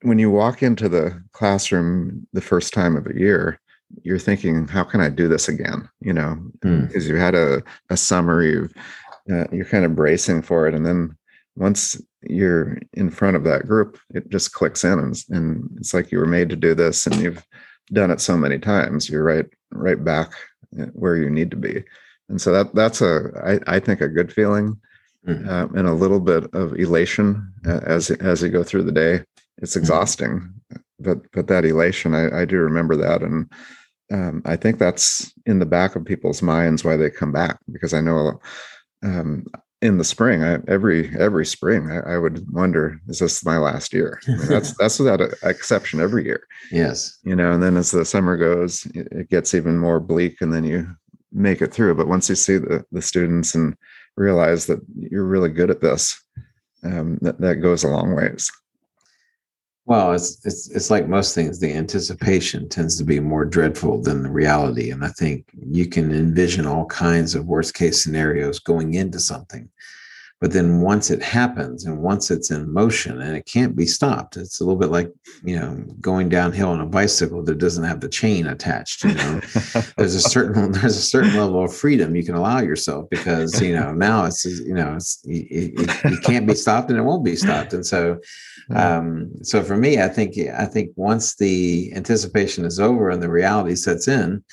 When 0.01 0.19
you 0.19 0.29
walk 0.29 0.61
into 0.61 0.89
the 0.89 1.21
classroom 1.31 2.27
the 2.33 2.41
first 2.41 2.73
time 2.73 2.95
of 2.95 3.07
a 3.07 3.17
year, 3.17 3.59
you're 4.03 4.19
thinking, 4.19 4.67
how 4.67 4.83
can 4.83 5.01
I 5.01 5.09
do 5.09 5.27
this 5.27 5.47
again? 5.47 5.89
You 5.99 6.13
know, 6.13 6.37
mm. 6.59 6.87
because 6.87 7.07
you 7.07 7.15
had 7.15 7.35
a, 7.35 7.63
a 7.89 7.97
summer, 7.97 8.43
you 8.43 8.69
uh, 9.31 9.45
you're 9.51 9.65
kind 9.65 9.85
of 9.85 9.95
bracing 9.95 10.41
for 10.41 10.67
it, 10.67 10.73
and 10.73 10.85
then 10.85 11.15
once 11.55 11.99
you're 12.21 12.77
in 12.93 13.09
front 13.09 13.35
of 13.35 13.43
that 13.43 13.67
group, 13.67 13.99
it 14.13 14.29
just 14.29 14.53
clicks 14.53 14.83
in, 14.83 14.99
and, 14.99 15.15
and 15.29 15.69
it's 15.77 15.93
like 15.93 16.11
you 16.11 16.19
were 16.19 16.25
made 16.25 16.49
to 16.49 16.55
do 16.55 16.73
this, 16.73 17.07
and 17.07 17.15
you've 17.15 17.45
done 17.91 18.11
it 18.11 18.21
so 18.21 18.37
many 18.37 18.59
times. 18.59 19.09
You're 19.09 19.23
right, 19.23 19.45
right 19.71 20.01
back 20.01 20.31
uh, 20.79 20.85
where 20.87 21.15
you 21.15 21.29
need 21.29 21.51
to 21.51 21.57
be 21.57 21.83
and 22.29 22.41
so 22.41 22.51
that 22.51 22.73
that's 22.75 23.01
a 23.01 23.59
I, 23.67 23.75
I 23.75 23.79
think 23.79 24.01
a 24.01 24.07
good 24.07 24.31
feeling 24.31 24.79
mm-hmm. 25.25 25.47
uh, 25.47 25.67
and 25.77 25.87
a 25.87 25.93
little 25.93 26.19
bit 26.19 26.45
of 26.53 26.73
elation 26.79 27.53
uh, 27.65 27.79
as 27.85 28.11
as 28.11 28.41
you 28.41 28.49
go 28.49 28.63
through 28.63 28.83
the 28.83 28.91
day 28.91 29.23
it's 29.61 29.71
mm-hmm. 29.71 29.79
exhausting 29.79 30.29
mm-hmm. 30.29 30.81
But 30.99 31.19
but 31.31 31.47
that 31.47 31.65
elation 31.65 32.13
I, 32.13 32.41
I 32.41 32.45
do 32.45 32.57
remember 32.57 32.95
that 32.97 33.21
and 33.21 33.51
um, 34.11 34.41
I 34.45 34.55
think 34.55 34.79
that's 34.79 35.33
in 35.45 35.59
the 35.59 35.65
back 35.65 35.95
of 35.95 36.05
people's 36.05 36.41
minds 36.41 36.83
why 36.83 36.95
they 36.95 37.09
come 37.09 37.31
back 37.31 37.59
because 37.71 37.93
I 37.93 37.99
know 38.01 38.39
um, 39.03 39.45
in 39.81 39.97
the 39.97 40.03
spring, 40.03 40.43
I, 40.43 40.57
every 40.67 41.15
every 41.19 41.45
spring, 41.45 41.91
I, 41.91 42.13
I, 42.13 42.17
would 42.17 42.49
wonder, 42.51 42.99
is 43.07 43.19
this 43.19 43.45
my 43.45 43.57
last 43.57 43.93
year? 43.93 44.19
I 44.27 44.31
mean, 44.31 44.47
that's 44.47 44.75
that's 44.79 44.99
without 44.99 45.21
exception 45.43 45.99
every 45.99 46.25
year. 46.25 46.41
Yes, 46.71 47.17
you 47.23 47.35
know. 47.35 47.51
And 47.51 47.61
then 47.61 47.77
as 47.77 47.91
the 47.91 48.05
summer 48.05 48.37
goes, 48.37 48.87
it 48.95 49.29
gets 49.29 49.53
even 49.53 49.77
more 49.77 49.99
bleak, 49.99 50.41
and 50.41 50.51
then 50.51 50.63
you 50.63 50.87
make 51.31 51.61
it 51.61 51.73
through. 51.73 51.95
But 51.95 52.07
once 52.07 52.27
you 52.27 52.35
see 52.35 52.57
the 52.57 52.85
the 52.91 53.01
students 53.01 53.53
and 53.53 53.75
realize 54.15 54.65
that 54.65 54.79
you're 54.95 55.25
really 55.25 55.49
good 55.49 55.69
at 55.69 55.81
this, 55.81 56.19
um, 56.83 57.19
that 57.21 57.39
that 57.41 57.57
goes 57.57 57.83
a 57.83 57.87
long 57.87 58.15
ways. 58.15 58.49
Well, 59.87 60.11
it's 60.11 60.45
it's 60.45 60.69
it's 60.69 60.91
like 60.91 61.07
most 61.07 61.33
things. 61.33 61.59
The 61.59 61.73
anticipation 61.73 62.67
tends 62.67 62.97
to 62.97 63.05
be 63.05 63.21
more 63.21 63.45
dreadful 63.45 64.01
than 64.01 64.21
the 64.21 64.29
reality, 64.29 64.91
and 64.91 65.05
I 65.05 65.07
think 65.07 65.45
you 65.71 65.87
can 65.87 66.11
envision 66.11 66.67
all 66.67 66.85
kinds 66.87 67.35
of 67.35 67.45
worst 67.45 67.73
case 67.73 68.03
scenarios 68.03 68.59
going 68.59 68.95
into 68.95 69.17
something, 69.17 69.69
but 70.41 70.51
then 70.51 70.81
once 70.81 71.09
it 71.09 71.23
happens 71.23 71.85
and 71.85 71.99
once 71.99 72.29
it's 72.29 72.51
in 72.51 72.69
motion 72.69 73.21
and 73.21 73.37
it 73.37 73.45
can't 73.45 73.77
be 73.77 73.85
stopped, 73.85 74.35
it's 74.35 74.59
a 74.59 74.65
little 74.65 74.77
bit 74.77 74.91
like 74.91 75.09
you 75.41 75.57
know 75.57 75.81
going 76.01 76.27
downhill 76.27 76.67
on 76.67 76.81
a 76.81 76.85
bicycle 76.85 77.41
that 77.43 77.57
doesn't 77.57 77.85
have 77.85 78.01
the 78.01 78.09
chain 78.09 78.45
attached. 78.45 79.05
You 79.05 79.13
know, 79.13 79.39
there's 79.97 80.15
a 80.15 80.21
certain 80.21 80.71
there's 80.73 80.97
a 80.97 81.01
certain 81.01 81.37
level 81.37 81.63
of 81.63 81.73
freedom 81.73 82.13
you 82.13 82.25
can 82.25 82.35
allow 82.35 82.59
yourself 82.59 83.09
because 83.09 83.61
you 83.61 83.73
know 83.73 83.93
now 83.93 84.25
it's 84.25 84.43
you 84.43 84.73
know 84.73 84.95
it's 84.95 85.21
it, 85.23 85.79
it, 85.79 85.89
it 86.03 86.23
can't 86.23 86.45
be 86.45 86.55
stopped 86.55 86.89
and 86.89 86.99
it 86.99 87.03
won't 87.03 87.23
be 87.23 87.37
stopped, 87.37 87.71
and 87.71 87.85
so 87.85 88.19
um, 88.73 89.31
so 89.43 89.63
for 89.63 89.77
me, 89.77 90.01
I 90.01 90.07
think 90.07 90.37
I 90.37 90.65
think 90.65 90.91
once 90.95 91.35
the 91.35 91.91
anticipation 91.95 92.65
is 92.65 92.79
over 92.79 93.09
and 93.09 93.21
the 93.21 93.29
reality 93.29 93.75
sets 93.75 94.07
in, 94.07 94.43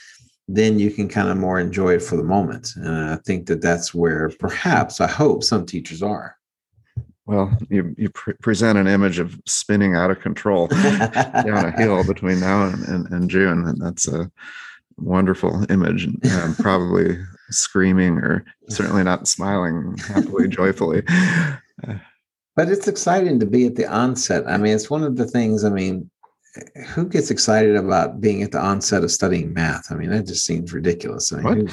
then 0.46 0.78
you 0.78 0.90
can 0.90 1.08
kind 1.08 1.28
of 1.28 1.36
more 1.36 1.58
enjoy 1.58 1.94
it 1.94 2.02
for 2.02 2.16
the 2.16 2.22
moment. 2.22 2.76
And 2.76 3.10
I 3.10 3.16
think 3.16 3.46
that 3.46 3.62
that's 3.62 3.94
where 3.94 4.30
perhaps 4.38 5.00
I 5.00 5.08
hope 5.08 5.42
some 5.42 5.66
teachers 5.66 6.02
are. 6.02 6.36
Well, 7.26 7.56
you 7.70 7.94
you 7.96 8.10
pre- 8.10 8.34
present 8.34 8.78
an 8.78 8.86
image 8.86 9.18
of 9.18 9.40
spinning 9.46 9.96
out 9.96 10.10
of 10.10 10.20
control 10.20 10.66
down 10.68 11.64
a 11.64 11.74
hill 11.76 12.04
between 12.04 12.38
now 12.38 12.66
and, 12.66 12.84
and, 12.86 13.10
and, 13.10 13.30
June, 13.30 13.66
and 13.66 13.80
that's 13.80 14.06
a 14.06 14.30
wonderful 14.98 15.64
image. 15.70 16.04
And 16.04 16.24
um, 16.26 16.54
probably 16.56 17.18
screaming 17.48 18.18
or 18.18 18.44
certainly 18.68 19.04
not 19.04 19.26
smiling 19.26 19.96
happily, 19.96 20.48
joyfully. 20.48 21.02
Uh, 21.08 21.94
but 22.56 22.68
it's 22.68 22.88
exciting 22.88 23.40
to 23.40 23.46
be 23.46 23.66
at 23.66 23.74
the 23.74 23.86
onset. 23.86 24.44
I 24.46 24.56
mean, 24.56 24.74
it's 24.74 24.90
one 24.90 25.02
of 25.02 25.16
the 25.16 25.26
things, 25.26 25.64
I 25.64 25.70
mean, 25.70 26.10
who 26.86 27.08
gets 27.08 27.30
excited 27.32 27.74
about 27.74 28.20
being 28.20 28.42
at 28.42 28.52
the 28.52 28.60
onset 28.60 29.02
of 29.02 29.10
studying 29.10 29.52
math? 29.52 29.90
I 29.90 29.96
mean, 29.96 30.10
that 30.10 30.26
just 30.26 30.44
seems 30.44 30.72
ridiculous. 30.72 31.32
I 31.32 31.40
mean, 31.40 31.68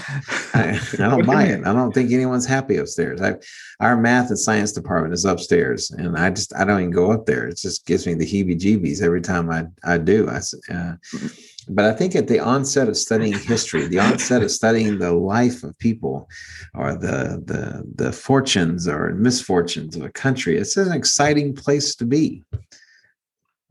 I, 0.56 0.80
I, 0.94 0.98
don't 0.98 1.26
buy 1.28 1.44
it. 1.44 1.66
I 1.66 1.74
don't 1.74 1.94
think 1.94 2.12
anyone's 2.12 2.48
happy 2.48 2.78
upstairs. 2.78 3.22
I, 3.22 3.36
our 3.80 3.96
math 3.96 4.30
and 4.30 4.40
science 4.40 4.72
department 4.72 5.14
is 5.14 5.24
upstairs, 5.24 5.92
and 5.92 6.18
I 6.18 6.32
just 6.32 6.56
I 6.56 6.66
don't 6.66 6.80
even 6.80 6.92
go 6.92 7.12
up 7.12 7.28
there. 7.28 7.48
It 7.48 7.58
just 7.58 7.86
gives 7.86 8.08
me 8.08 8.16
the 8.16 8.26
heebie-jeebies 8.26 9.04
every 9.04 9.22
time 9.22 9.52
I 9.52 9.66
I 9.84 10.00
do. 10.00 10.28
I, 10.28 10.38
uh, 10.74 10.94
but 11.70 11.86
I 11.86 11.94
think 11.94 12.16
at 12.16 12.28
the 12.28 12.40
onset 12.40 12.88
of 12.88 12.98
studying 12.98 13.38
history, 13.38 13.88
the 13.88 14.00
onset 14.00 14.42
of 14.42 14.52
studying 14.52 14.98
the 14.98 15.12
life 15.12 15.64
of 15.64 15.78
people, 15.78 16.30
or 16.74 16.94
the 16.94 17.42
the 17.46 17.84
the 17.96 18.12
fortunes 18.12 18.88
or 18.88 19.14
misfortunes 19.14 19.96
of 19.96 20.04
a 20.04 20.12
country, 20.12 20.58
it's 20.58 20.78
an 20.78 20.92
exciting 20.92 21.54
place 21.54 21.96
to 21.96 22.06
be. 22.06 22.44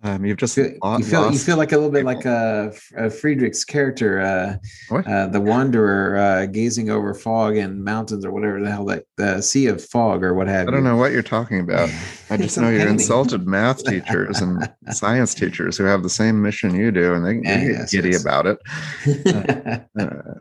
Um, 0.03 0.25
you've 0.25 0.39
just 0.39 0.57
you 0.57 0.79
feel, 0.81 0.99
you 0.99 1.05
feel, 1.05 1.31
you 1.31 1.39
feel 1.39 1.57
like 1.59 1.73
a 1.73 1.77
little 1.77 1.91
bit 1.91 2.07
like 2.07 2.25
a, 2.25 2.73
a 2.97 3.11
Friedrich's 3.11 3.67
character, 3.67 4.21
uh, 4.21 4.95
uh, 4.95 5.27
the 5.27 5.41
wanderer 5.41 6.17
uh, 6.17 6.47
gazing 6.47 6.89
over 6.89 7.13
fog 7.13 7.59
and 7.59 7.85
mountains 7.85 8.25
or 8.25 8.31
whatever 8.31 8.63
the 8.63 8.71
hell 8.71 8.87
that 8.87 9.05
the 9.19 9.43
sea 9.43 9.67
of 9.67 9.85
fog 9.85 10.25
or 10.25 10.33
what 10.33 10.49
have 10.49 10.67
you. 10.67 10.69
I 10.69 10.75
don't 10.75 10.85
know 10.85 10.97
what 10.97 11.13
you're 11.13 11.23
talking 11.23 11.61
about. 11.61 11.91
I 12.31 12.39
just 12.39 12.57
know 12.57 12.71
you're 12.71 12.89
insulted 12.89 13.47
math 13.47 13.85
teachers 13.85 14.41
and 14.41 14.73
science 14.91 15.35
teachers 15.35 15.77
who 15.77 15.85
have 15.85 16.03
the 16.03 16.09
same 16.09 16.41
mission 16.41 16.75
you 16.75 16.91
do, 16.91 17.13
and 17.13 17.27
they, 17.27 17.35
they 17.41 17.67
yes, 17.73 17.91
get 17.91 17.99
giddy 17.99 18.11
yes. 18.13 18.23
about 18.23 18.47
it. 18.47 18.59
Uh, 20.01 20.01
uh, 20.01 20.35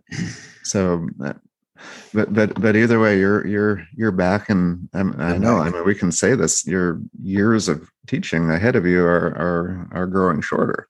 so 0.63 1.08
uh, 1.24 1.34
but 2.13 2.33
but 2.33 2.59
but 2.59 2.75
either 2.75 2.99
way 2.99 3.17
you're 3.17 3.45
you're 3.45 3.83
you're 3.95 4.11
back 4.11 4.49
and 4.49 4.89
um, 4.93 5.15
i 5.19 5.37
know 5.37 5.57
i 5.57 5.69
mean 5.69 5.85
we 5.85 5.95
can 5.95 6.11
say 6.11 6.35
this 6.35 6.65
your 6.65 6.99
years 7.21 7.67
of 7.67 7.89
teaching 8.09 8.49
ahead 8.49 8.75
of 8.75 8.85
you 8.85 9.03
are 9.03 9.27
are 9.37 9.87
are 9.91 10.07
growing 10.07 10.41
shorter. 10.41 10.87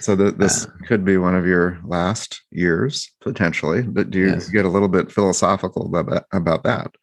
So 0.00 0.14
that 0.16 0.38
this 0.38 0.66
uh, 0.66 0.70
could 0.86 1.04
be 1.04 1.16
one 1.16 1.34
of 1.34 1.44
your 1.44 1.80
last 1.84 2.40
years 2.50 3.10
potentially 3.20 3.82
but 3.82 4.10
do 4.10 4.18
you 4.18 4.28
yes. 4.28 4.48
get 4.48 4.64
a 4.64 4.68
little 4.68 4.88
bit 4.88 5.10
philosophical 5.10 5.86
about 5.86 6.08
that, 6.10 6.24
about 6.32 6.62
that? 6.62 6.94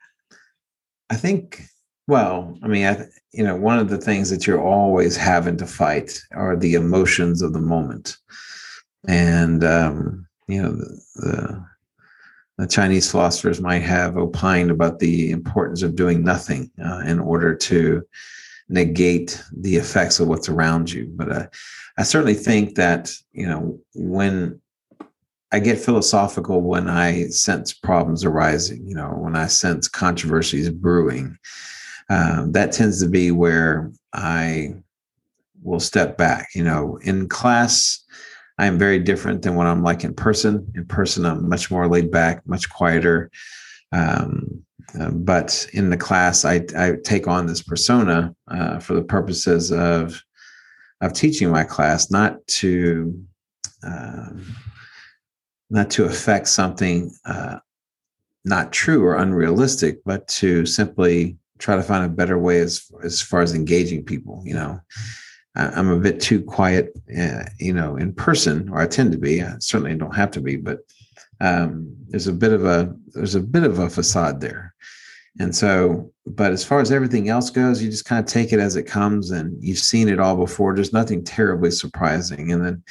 I 1.09 1.15
think 1.15 1.63
well 2.07 2.57
i 2.63 2.67
mean 2.67 2.85
i 2.85 3.05
you 3.33 3.43
know 3.43 3.55
one 3.55 3.79
of 3.79 3.89
the 3.89 3.97
things 3.97 4.29
that 4.29 4.47
you're 4.47 4.63
always 4.63 5.17
having 5.17 5.57
to 5.57 5.67
fight 5.67 6.19
are 6.31 6.55
the 6.55 6.75
emotions 6.75 7.41
of 7.41 7.53
the 7.53 7.59
moment. 7.59 8.15
And 9.07 9.63
um 9.63 10.27
you 10.47 10.61
know 10.61 10.71
the, 10.71 11.01
the 11.15 11.68
Chinese 12.67 13.09
philosophers 13.09 13.61
might 13.61 13.83
have 13.83 14.17
opined 14.17 14.71
about 14.71 14.99
the 14.99 15.31
importance 15.31 15.81
of 15.81 15.95
doing 15.95 16.23
nothing 16.23 16.69
uh, 16.83 17.03
in 17.05 17.19
order 17.19 17.55
to 17.55 18.03
negate 18.67 19.41
the 19.55 19.75
effects 19.75 20.19
of 20.19 20.27
what's 20.27 20.49
around 20.49 20.91
you. 20.91 21.11
But 21.15 21.31
uh, 21.31 21.47
I 21.97 22.03
certainly 22.03 22.35
think 22.35 22.75
that 22.75 23.11
you 23.31 23.47
know 23.47 23.79
when 23.95 24.59
I 25.51 25.59
get 25.59 25.79
philosophical 25.79 26.61
when 26.61 26.87
I 26.87 27.27
sense 27.27 27.73
problems 27.73 28.23
arising, 28.23 28.87
you 28.87 28.95
know, 28.95 29.09
when 29.09 29.35
I 29.35 29.47
sense 29.47 29.87
controversies 29.87 30.69
brewing, 30.69 31.37
um, 32.09 32.51
that 32.51 32.71
tends 32.71 33.01
to 33.01 33.09
be 33.09 33.31
where 33.31 33.91
I 34.13 34.75
will 35.63 35.79
step 35.79 36.17
back. 36.17 36.49
You 36.53 36.63
know, 36.63 36.99
in 37.01 37.27
class, 37.27 38.03
I 38.59 38.65
am 38.65 38.77
very 38.77 38.99
different 38.99 39.41
than 39.41 39.55
what 39.55 39.67
I'm 39.67 39.83
like 39.83 40.03
in 40.03 40.13
person. 40.13 40.69
In 40.75 40.85
person, 40.85 41.25
I'm 41.25 41.47
much 41.47 41.71
more 41.71 41.87
laid 41.87 42.11
back, 42.11 42.45
much 42.45 42.69
quieter. 42.69 43.31
Um, 43.93 44.63
uh, 44.99 45.11
but 45.11 45.65
in 45.71 45.89
the 45.89 45.97
class, 45.97 46.43
I, 46.43 46.65
I 46.77 46.95
take 47.03 47.25
on 47.25 47.47
this 47.47 47.63
persona 47.63 48.35
uh, 48.49 48.79
for 48.79 48.93
the 48.95 49.01
purposes 49.01 49.71
of 49.71 50.21
of 51.01 51.13
teaching 51.13 51.49
my 51.49 51.63
class, 51.63 52.11
not 52.11 52.45
to 52.47 53.17
uh, 53.81 54.29
not 55.69 55.89
to 55.91 56.03
affect 56.03 56.49
something 56.49 57.11
uh, 57.25 57.59
not 58.43 58.73
true 58.73 59.05
or 59.05 59.15
unrealistic, 59.15 59.99
but 60.03 60.27
to 60.27 60.65
simply 60.65 61.37
try 61.59 61.77
to 61.77 61.83
find 61.83 62.03
a 62.03 62.09
better 62.09 62.37
way 62.37 62.59
as 62.59 62.91
as 63.03 63.21
far 63.21 63.41
as 63.41 63.53
engaging 63.53 64.03
people. 64.03 64.41
You 64.45 64.55
know, 64.55 64.81
I'm 65.55 65.89
a 65.89 65.99
bit 65.99 66.21
too 66.21 66.43
quiet, 66.43 66.93
uh, 67.17 67.43
you 67.59 67.73
know, 67.73 67.95
in 67.95 68.13
person, 68.13 68.69
or 68.69 68.79
I 68.79 68.87
tend 68.87 69.11
to 69.13 69.17
be. 69.17 69.41
I 69.41 69.55
certainly 69.59 69.95
don't 69.95 70.15
have 70.15 70.31
to 70.31 70.41
be, 70.41 70.55
but 70.55 70.79
um, 71.41 71.95
there's 72.07 72.27
a 72.27 72.33
bit 72.33 72.53
of 72.53 72.65
a 72.65 72.93
there's 73.13 73.35
a 73.35 73.41
bit 73.41 73.63
of 73.63 73.79
a 73.79 73.89
facade 73.89 74.41
there, 74.41 74.73
and 75.39 75.55
so. 75.55 76.11
But 76.25 76.51
as 76.51 76.63
far 76.63 76.79
as 76.79 76.91
everything 76.91 77.29
else 77.29 77.49
goes, 77.49 77.81
you 77.81 77.89
just 77.89 78.05
kind 78.05 78.23
of 78.23 78.31
take 78.31 78.53
it 78.53 78.59
as 78.59 78.75
it 78.75 78.83
comes, 78.83 79.31
and 79.31 79.57
you've 79.63 79.79
seen 79.79 80.07
it 80.07 80.19
all 80.19 80.35
before. 80.35 80.75
There's 80.75 80.93
nothing 80.93 81.23
terribly 81.23 81.71
surprising, 81.71 82.51
and 82.51 82.63
then 82.63 82.83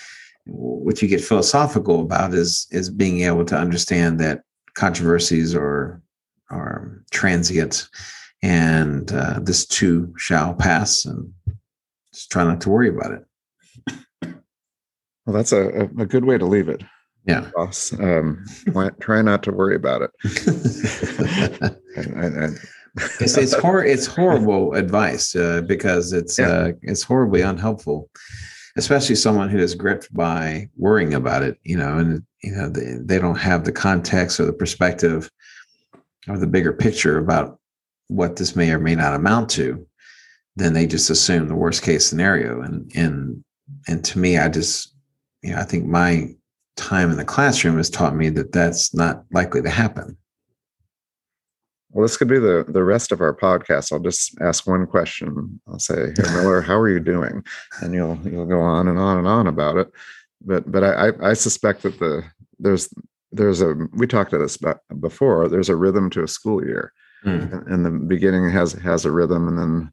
what 0.47 1.01
you 1.01 1.09
get 1.09 1.21
philosophical 1.21 2.01
about 2.01 2.35
is 2.35 2.67
is 2.71 2.91
being 2.91 3.21
able 3.21 3.45
to 3.45 3.57
understand 3.57 4.19
that 4.21 4.43
controversies 4.75 5.55
are 5.55 6.03
are 6.51 7.05
transient, 7.13 7.89
and 8.43 9.13
uh, 9.13 9.39
this 9.41 9.67
too 9.67 10.13
shall 10.17 10.55
pass, 10.55 11.05
and 11.05 11.33
just 12.13 12.31
try 12.31 12.45
not 12.45 12.61
to 12.63 12.71
worry 12.71 12.89
about 12.89 13.13
it. 13.13 13.25
Well, 15.27 15.37
that's 15.37 15.53
a, 15.53 15.91
a 15.99 16.07
good 16.07 16.25
way 16.25 16.39
to 16.39 16.47
leave 16.47 16.69
it. 16.69 16.83
Yeah. 17.27 17.51
Boss. 17.55 17.93
Um, 17.93 18.45
try 19.01 19.21
not 19.21 19.43
to 19.43 19.53
worry 19.53 19.77
about 19.77 20.01
it. 20.01 20.11
it's 23.21 23.37
it's, 23.37 23.55
hor- 23.61 23.85
it's 23.85 24.07
horrible 24.07 24.73
advice 24.73 25.37
uh, 25.37 25.61
because 25.63 26.15
it's 26.15 26.39
yeah. 26.39 26.49
uh, 26.49 26.73
it's 26.81 27.03
horribly 27.03 27.43
unhelpful, 27.43 28.09
especially 28.79 29.17
someone 29.17 29.51
who 29.51 29.59
is 29.59 29.75
gripped 29.75 30.13
by 30.15 30.71
worrying 30.79 31.13
about 31.13 31.43
it. 31.43 31.59
You 31.63 31.77
know, 31.77 31.99
and 31.99 32.23
you 32.43 32.53
know 32.53 32.71
they, 32.71 32.97
they 33.03 33.19
don't 33.19 33.37
have 33.39 33.65
the 33.65 33.73
context 33.73 34.41
or 34.41 34.47
the 34.47 34.53
perspective 34.55 35.31
or 36.29 36.39
the 36.39 36.47
bigger 36.47 36.73
picture 36.73 37.19
about 37.19 37.59
what 38.07 38.37
this 38.37 38.57
may 38.57 38.73
or 38.73 38.79
may 38.79 38.95
not 38.95 39.13
amount 39.13 39.51
to 39.51 39.87
then 40.59 40.73
they 40.73 40.87
just 40.87 41.09
assume 41.11 41.49
the 41.49 41.55
worst 41.55 41.83
case 41.83 42.07
scenario. 42.07 42.61
And 42.61 42.91
and 42.95 43.45
and 43.87 44.05
to 44.05 44.19
me, 44.19 44.39
I 44.39 44.49
just 44.49 44.95
you 45.43 45.53
know 45.53 45.59
I 45.59 45.65
think 45.65 45.87
my 45.87 46.35
time 46.77 47.11
in 47.11 47.17
the 47.17 47.25
classroom 47.25 47.77
has 47.77 47.91
taught 47.91 48.17
me 48.17 48.29
that 48.31 48.53
that's 48.53 48.95
not 48.95 49.25
likely 49.33 49.63
to 49.63 49.71
happen. 49.71 50.17
Well, 51.91 52.03
this 52.03 52.17
could 52.17 52.29
be 52.29 52.39
the 52.39 52.65
the 52.69 52.85
rest 52.85 53.13
of 53.13 53.21
our 53.21 53.35
podcast. 53.35 53.93
I'll 53.93 53.99
just 53.99 54.39
ask 54.41 54.67
one 54.67 54.87
question. 54.87 55.61
I'll 55.69 55.79
say, 55.79 56.13
"Hey 56.17 56.23
Miller, 56.35 56.61
how 56.61 56.79
are 56.79 56.89
you 56.89 57.01
doing?" 57.01 57.45
And 57.81 57.95
you'll 57.95 58.19
you'll 58.25 58.47
go 58.47 58.61
on 58.61 58.89
and 58.89 58.99
on 58.99 59.19
and 59.19 59.27
on 59.27 59.47
about 59.47 59.77
it. 59.77 59.91
but 60.41 60.71
but 60.71 60.85
I 60.85 61.13
I 61.23 61.33
suspect 61.35 61.83
that 61.83 61.99
the 61.99 62.25
there's 62.59 62.93
there's 63.33 63.61
a 63.61 63.75
we 63.93 64.07
talked 64.07 64.33
about 64.33 64.43
this 64.43 64.59
before. 65.01 65.49
There's 65.49 65.69
a 65.69 65.77
rhythm 65.77 66.11
to 66.11 66.23
a 66.23 66.29
school 66.29 66.65
year, 66.65 66.93
mm. 67.25 67.67
and, 67.73 67.85
the 67.85 67.91
beginning 67.91 68.51
has 68.51 68.73
has 68.73 69.05
a 69.05 69.11
rhythm, 69.11 69.49
and 69.49 69.59
then 69.59 69.93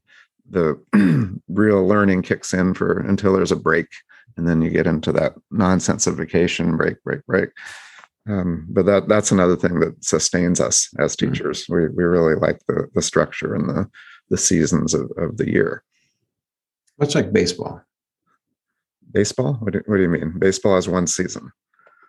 the 0.49 0.79
real 1.47 1.85
learning 1.87 2.21
kicks 2.21 2.53
in 2.53 2.73
for 2.73 2.99
until 2.99 3.33
there's 3.33 3.51
a 3.51 3.57
break, 3.57 3.87
and 4.37 4.47
then 4.47 4.61
you 4.61 4.69
get 4.69 4.87
into 4.87 5.11
that 5.13 5.35
nonsense 5.51 6.07
of 6.07 6.17
vacation 6.17 6.77
break, 6.77 7.01
break, 7.03 7.25
break. 7.25 7.49
Um, 8.27 8.65
but 8.69 8.85
that 8.85 9.07
that's 9.07 9.31
another 9.31 9.55
thing 9.55 9.79
that 9.81 10.03
sustains 10.03 10.59
us 10.59 10.89
as 10.99 11.15
hmm. 11.19 11.31
teachers. 11.31 11.65
We 11.69 11.87
we 11.89 12.03
really 12.03 12.35
like 12.35 12.59
the 12.67 12.89
the 12.93 13.01
structure 13.01 13.55
and 13.55 13.69
the 13.69 13.89
the 14.29 14.37
seasons 14.37 14.93
of, 14.93 15.11
of 15.17 15.37
the 15.37 15.49
year. 15.49 15.83
Much 16.99 17.15
like 17.15 17.33
baseball. 17.33 17.81
Baseball? 19.11 19.53
What 19.55 19.73
do, 19.73 19.81
what 19.85 19.97
do 19.97 20.01
you 20.01 20.09
mean? 20.09 20.33
Baseball 20.39 20.75
has 20.75 20.89
one 20.89 21.07
season 21.07 21.51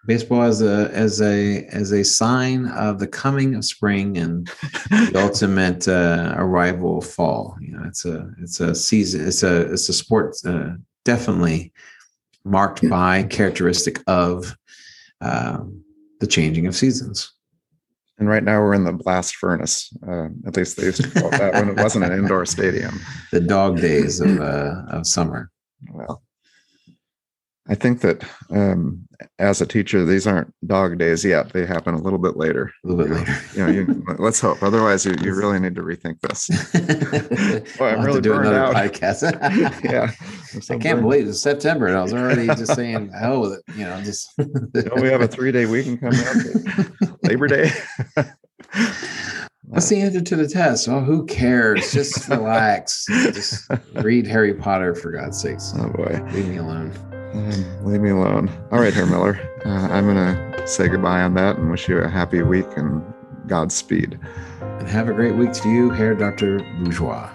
baseball 0.06 0.42
as 0.42 0.62
a 0.62 0.90
as 0.92 1.20
a 1.20 1.64
as 1.66 1.92
a 1.92 2.04
sign 2.04 2.66
of 2.68 2.98
the 2.98 3.06
coming 3.06 3.54
of 3.54 3.64
spring 3.64 4.16
and 4.16 4.46
the 4.90 5.12
ultimate 5.22 5.88
uh, 5.88 6.34
arrival 6.36 6.98
of 6.98 7.06
fall. 7.06 7.56
You 7.60 7.72
know, 7.72 7.84
it's 7.86 8.04
a 8.04 8.30
it's 8.40 8.60
a 8.60 8.74
season. 8.74 9.26
It's 9.26 9.42
a 9.42 9.72
it's 9.72 9.88
a 9.88 9.92
sport 9.92 10.36
uh, 10.44 10.70
definitely 11.04 11.72
marked 12.44 12.88
by 12.88 13.24
characteristic 13.24 14.02
of 14.06 14.56
um, 15.20 15.82
the 16.20 16.26
changing 16.26 16.66
of 16.66 16.76
seasons. 16.76 17.32
And 18.18 18.28
right 18.28 18.42
now 18.42 18.60
we're 18.60 18.74
in 18.74 18.84
the 18.84 18.92
blast 18.92 19.36
furnace. 19.36 19.92
Uh, 20.06 20.28
at 20.46 20.56
least 20.56 20.76
they 20.76 20.84
used 20.84 21.02
to 21.02 21.10
call 21.10 21.28
it 21.28 21.38
that 21.38 21.52
when 21.52 21.68
it 21.68 21.76
wasn't 21.76 22.04
an 22.04 22.12
indoor 22.12 22.46
stadium. 22.56 22.98
The 23.30 23.40
dog 23.40 23.78
days 23.80 24.20
of 24.20 24.40
uh, 24.40 24.82
of 24.88 25.06
summer. 25.06 25.50
Well, 25.92 26.22
I 27.68 27.74
think 27.74 28.00
that 28.02 28.24
um, 28.50 29.06
as 29.38 29.60
a 29.60 29.66
teacher, 29.66 30.04
these 30.04 30.26
aren't 30.26 30.54
dog 30.66 30.98
days 30.98 31.24
yet. 31.24 31.52
They 31.52 31.66
happen 31.66 31.94
a 31.94 32.00
little 32.00 32.18
bit 32.18 32.36
later. 32.36 32.72
A 32.84 32.88
little 32.88 33.04
bit 33.04 33.16
later. 33.16 33.36
you 33.54 33.66
know, 33.66 33.72
you, 33.72 34.04
let's 34.18 34.40
hope. 34.40 34.62
Otherwise, 34.62 35.04
you, 35.04 35.14
you 35.20 35.34
really 35.34 35.58
need 35.58 35.74
to 35.74 35.82
rethink 35.82 36.20
this. 36.20 36.48
well, 37.80 37.98
I'm 37.98 38.04
really 38.04 38.18
another 38.18 38.56
out. 38.56 38.74
podcast. 38.74 39.22
yeah, 39.84 40.12
I 40.70 40.78
can't 40.78 41.02
believe 41.02 41.26
it's 41.26 41.40
September, 41.40 41.86
and 41.86 41.96
I 41.96 42.02
was 42.02 42.14
already 42.14 42.46
just 42.46 42.74
saying, 42.74 43.10
"Oh, 43.20 43.56
you 43.74 43.84
know, 43.84 44.00
just." 44.02 44.30
Don't 44.36 45.00
we 45.00 45.08
have 45.08 45.22
a 45.22 45.28
three-day 45.28 45.66
weekend 45.66 46.00
coming 46.00 46.20
up, 46.20 47.18
Labor 47.22 47.48
Day. 47.48 47.70
What's 49.68 49.88
the 49.88 50.00
answer 50.00 50.20
to 50.20 50.36
the 50.36 50.46
test? 50.46 50.88
Oh, 50.88 51.00
who 51.00 51.26
cares? 51.26 51.92
Just 51.92 52.28
relax. 52.28 53.06
Just 53.06 53.68
read 53.94 54.26
Harry 54.26 54.54
Potter 54.54 54.94
for 54.94 55.10
God's 55.10 55.40
sakes. 55.40 55.72
Oh 55.76 55.88
boy, 55.88 56.20
leave 56.32 56.46
me 56.46 56.58
alone. 56.58 56.92
Um, 57.36 57.84
leave 57.84 58.00
me 58.00 58.10
alone. 58.10 58.50
All 58.72 58.80
right, 58.80 58.94
Herr 58.94 59.06
Miller. 59.06 59.38
Uh, 59.64 59.88
I'm 59.92 60.04
going 60.04 60.16
to 60.16 60.66
say 60.66 60.88
goodbye 60.88 61.20
on 61.20 61.34
that 61.34 61.58
and 61.58 61.70
wish 61.70 61.88
you 61.88 61.98
a 61.98 62.08
happy 62.08 62.42
week 62.42 62.66
and 62.76 63.02
Godspeed. 63.46 64.18
And 64.60 64.88
have 64.88 65.08
a 65.08 65.12
great 65.12 65.34
week 65.34 65.52
to 65.52 65.68
you, 65.68 65.90
Herr 65.90 66.14
Dr. 66.14 66.60
Bourgeois. 66.80 67.30